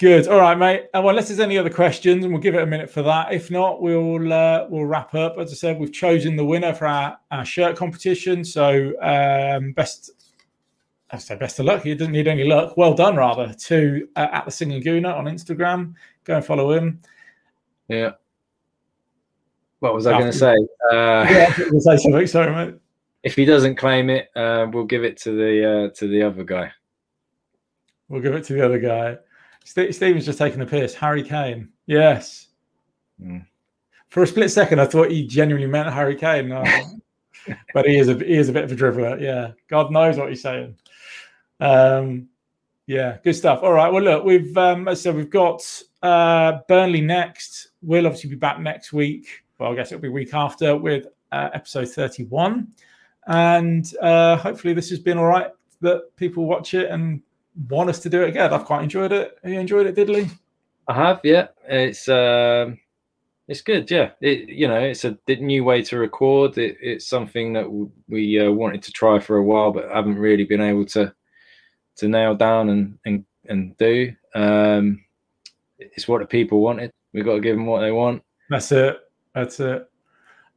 Good. 0.00 0.26
All 0.26 0.40
right, 0.40 0.58
mate. 0.58 0.86
Uh, 0.92 1.02
well, 1.02 1.10
unless 1.10 1.28
there's 1.28 1.38
any 1.38 1.56
other 1.56 1.70
questions, 1.70 2.24
and 2.24 2.34
we'll 2.34 2.42
give 2.42 2.56
it 2.56 2.62
a 2.64 2.66
minute 2.66 2.90
for 2.90 3.02
that. 3.02 3.32
If 3.32 3.48
not, 3.48 3.80
we'll 3.80 4.32
uh, 4.32 4.66
we'll 4.68 4.86
wrap 4.86 5.14
up. 5.14 5.38
As 5.38 5.52
I 5.52 5.54
said, 5.54 5.78
we've 5.78 5.92
chosen 5.92 6.34
the 6.34 6.44
winner 6.44 6.74
for 6.74 6.88
our, 6.88 7.16
our 7.30 7.44
shirt 7.44 7.76
competition. 7.76 8.44
So 8.44 8.92
um, 9.02 9.70
best, 9.70 10.32
I 11.12 11.18
say 11.18 11.36
best 11.36 11.60
of 11.60 11.66
luck. 11.66 11.84
He 11.84 11.94
didn't 11.94 12.10
need 12.10 12.26
any 12.26 12.42
luck. 12.42 12.76
Well 12.76 12.94
done, 12.94 13.14
rather. 13.14 13.54
To 13.54 14.08
uh, 14.16 14.26
at 14.32 14.46
the 14.46 14.50
Singing 14.50 14.82
Gooner 14.82 15.16
on 15.16 15.26
Instagram. 15.26 15.94
Go 16.24 16.34
and 16.34 16.44
follow 16.44 16.72
him. 16.72 17.00
Yeah. 17.88 18.12
What 19.80 19.94
was 19.94 20.06
I 20.06 20.12
going 20.18 20.32
to 20.32 20.38
say? 20.38 20.54
Uh, 20.90 21.26
yeah, 21.28 21.54
I 21.58 21.78
say 21.78 21.96
something. 21.98 22.26
Sorry, 22.26 22.52
mate. 22.54 22.80
If 23.22 23.36
he 23.36 23.44
doesn't 23.44 23.76
claim 23.76 24.10
it, 24.10 24.28
uh, 24.36 24.66
we'll 24.72 24.84
give 24.84 25.04
it 25.04 25.16
to 25.18 25.30
the 25.32 25.88
uh, 25.90 25.94
to 25.96 26.08
the 26.08 26.22
other 26.22 26.44
guy. 26.44 26.72
We'll 28.08 28.22
give 28.22 28.34
it 28.34 28.44
to 28.44 28.54
the 28.54 28.64
other 28.64 28.78
guy. 28.78 29.18
St- 29.64 29.94
Stephen's 29.94 30.26
just 30.26 30.38
taking 30.38 30.58
the 30.58 30.66
piss. 30.66 30.94
Harry 30.94 31.22
Kane. 31.22 31.70
Yes. 31.86 32.48
Mm. 33.20 33.46
For 34.08 34.22
a 34.22 34.26
split 34.26 34.50
second, 34.50 34.80
I 34.80 34.86
thought 34.86 35.10
he 35.10 35.26
genuinely 35.26 35.68
meant 35.68 35.92
Harry 35.92 36.16
Kane. 36.16 36.48
No. 36.48 36.64
but 37.74 37.86
he 37.86 37.98
is 37.98 38.08
a 38.08 38.14
he 38.14 38.34
is 38.34 38.48
a 38.48 38.52
bit 38.52 38.64
of 38.64 38.72
a 38.72 38.76
dribbler. 38.76 39.20
Yeah. 39.20 39.52
God 39.68 39.90
knows 39.90 40.16
what 40.16 40.28
he's 40.28 40.42
saying. 40.42 40.76
Um, 41.60 42.28
yeah, 42.86 43.18
good 43.24 43.34
stuff. 43.34 43.62
All 43.62 43.72
right. 43.72 43.90
Well, 43.90 44.02
look, 44.02 44.24
we've 44.24 44.56
um, 44.56 44.94
so 44.94 45.12
we've 45.12 45.30
got 45.30 45.62
uh, 46.02 46.58
Burnley 46.68 47.00
next. 47.00 47.68
We'll 47.84 48.06
obviously 48.06 48.30
be 48.30 48.36
back 48.36 48.58
next 48.60 48.92
week. 48.92 49.26
Well, 49.58 49.72
I 49.72 49.74
guess 49.74 49.92
it'll 49.92 50.02
be 50.02 50.08
week 50.08 50.34
after 50.34 50.76
with 50.76 51.06
uh, 51.32 51.50
episode 51.52 51.88
thirty-one, 51.88 52.68
and 53.26 53.92
uh, 54.00 54.36
hopefully 54.36 54.74
this 54.74 54.90
has 54.90 54.98
been 54.98 55.18
all 55.18 55.26
right. 55.26 55.50
That 55.80 56.16
people 56.16 56.46
watch 56.46 56.72
it 56.72 56.90
and 56.90 57.20
want 57.68 57.90
us 57.90 58.00
to 58.00 58.08
do 58.08 58.22
it 58.22 58.30
again. 58.30 58.54
I've 58.54 58.64
quite 58.64 58.82
enjoyed 58.82 59.12
it. 59.12 59.36
Have 59.42 59.52
you 59.52 59.60
enjoyed 59.60 59.86
it, 59.86 59.94
Diddley? 59.96 60.30
I 60.88 60.94
have, 60.94 61.20
yeah. 61.24 61.48
It's 61.68 62.08
um, 62.08 62.78
it's 63.48 63.60
good, 63.60 63.90
yeah. 63.90 64.12
It 64.20 64.48
you 64.48 64.66
know, 64.66 64.80
it's 64.80 65.04
a 65.04 65.18
new 65.28 65.62
way 65.62 65.82
to 65.82 65.98
record. 65.98 66.56
It, 66.56 66.78
it's 66.80 67.06
something 67.06 67.52
that 67.52 67.68
we 68.08 68.40
uh, 68.40 68.50
wanted 68.50 68.82
to 68.84 68.92
try 68.92 69.18
for 69.18 69.36
a 69.36 69.44
while, 69.44 69.72
but 69.72 69.90
haven't 69.90 70.18
really 70.18 70.44
been 70.44 70.62
able 70.62 70.86
to 70.86 71.12
to 71.96 72.08
nail 72.08 72.34
down 72.34 72.70
and 72.70 72.98
and 73.04 73.24
and 73.46 73.76
do. 73.76 74.12
Um, 74.34 75.04
it's 75.78 76.08
what 76.08 76.20
the 76.20 76.26
people 76.26 76.60
wanted. 76.60 76.90
We've 77.14 77.24
got 77.24 77.36
to 77.36 77.40
give 77.40 77.56
them 77.56 77.66
what 77.66 77.80
they 77.80 77.92
want. 77.92 78.22
That's 78.50 78.70
it. 78.72 78.98
That's 79.34 79.60
it. 79.60 79.88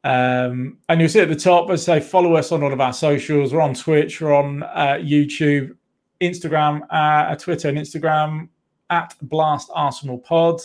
Um, 0.03 0.77
and 0.89 0.99
you'll 0.99 1.09
see 1.09 1.21
at 1.21 1.29
the 1.29 1.35
top, 1.35 1.69
as 1.69 1.87
I 1.87 1.99
say, 1.99 2.05
follow 2.05 2.35
us 2.35 2.51
on 2.51 2.63
all 2.63 2.73
of 2.73 2.81
our 2.81 2.93
socials. 2.93 3.53
We're 3.53 3.61
on 3.61 3.73
Twitch, 3.73 4.19
we're 4.19 4.33
on 4.33 4.63
uh, 4.63 4.97
YouTube, 4.99 5.75
Instagram, 6.21 6.81
uh, 6.89 7.35
Twitter 7.35 7.69
and 7.69 7.77
Instagram 7.77 8.49
at 8.89 9.13
Blast 9.21 9.69
Arsenal 9.73 10.17
Pod. 10.17 10.61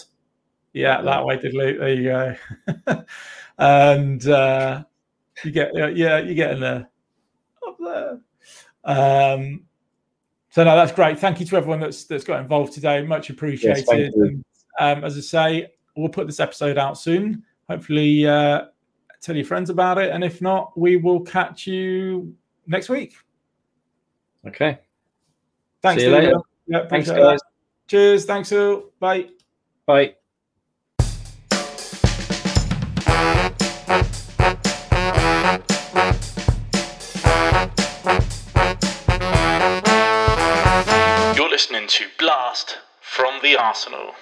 Yeah, 0.73 1.03
that 1.03 1.25
way 1.25 1.39
did 1.39 1.55
Luke. 1.55 1.79
There 1.79 1.93
you 1.93 2.05
go. 2.05 3.05
and 3.59 4.27
uh, 4.27 4.85
you 5.45 5.51
get 5.51 5.75
yeah, 5.97 6.19
you 6.19 6.35
get 6.35 6.53
in 6.53 6.61
there 6.61 6.89
up 7.67 7.77
there. 7.79 8.21
Um, 8.85 9.63
so 10.51 10.65
no, 10.65 10.77
that's 10.77 10.93
great. 10.93 11.19
Thank 11.19 11.41
you 11.41 11.47
to 11.47 11.57
everyone 11.57 11.81
that's 11.81 12.05
that's 12.05 12.25
got 12.25 12.41
involved 12.41 12.73
today. 12.73 13.03
Much 13.03 13.29
appreciated. 13.29 13.85
Yes, 13.89 14.15
and, 14.15 14.45
um, 14.79 15.05
as 15.05 15.17
I 15.17 15.21
say, 15.21 15.69
we'll 15.97 16.09
put 16.09 16.27
this 16.27 16.41
episode 16.41 16.79
out 16.79 16.99
soon. 16.99 17.45
Hopefully, 17.69 18.27
uh, 18.27 18.67
tell 19.21 19.37
your 19.37 19.45
friends 19.45 19.71
about 19.71 19.99
it, 19.99 20.11
and 20.11 20.25
if 20.25 20.43
not, 20.43 20.77
we 20.79 20.97
will 20.97 21.21
catch 21.21 21.67
you 21.67 22.35
next 22.67 22.89
week. 22.89 23.15
Okay. 24.47 24.79
Thanks, 25.81 26.03
See 26.03 26.09
you 26.09 26.15
later. 26.15 26.35
Yeah, 26.67 26.87
Thanks, 26.87 27.09
guys. 27.09 27.19
That. 27.19 27.41
Cheers. 27.89 28.25
Thanks, 28.25 28.53
all. 28.53 28.91
Bye. 28.99 29.29
Bye. 29.87 30.15
You're 41.37 41.51
listening 41.51 41.87
to 41.89 42.07
Blast 42.19 42.79
from 43.01 43.41
the 43.43 43.57
Arsenal. 43.57 44.13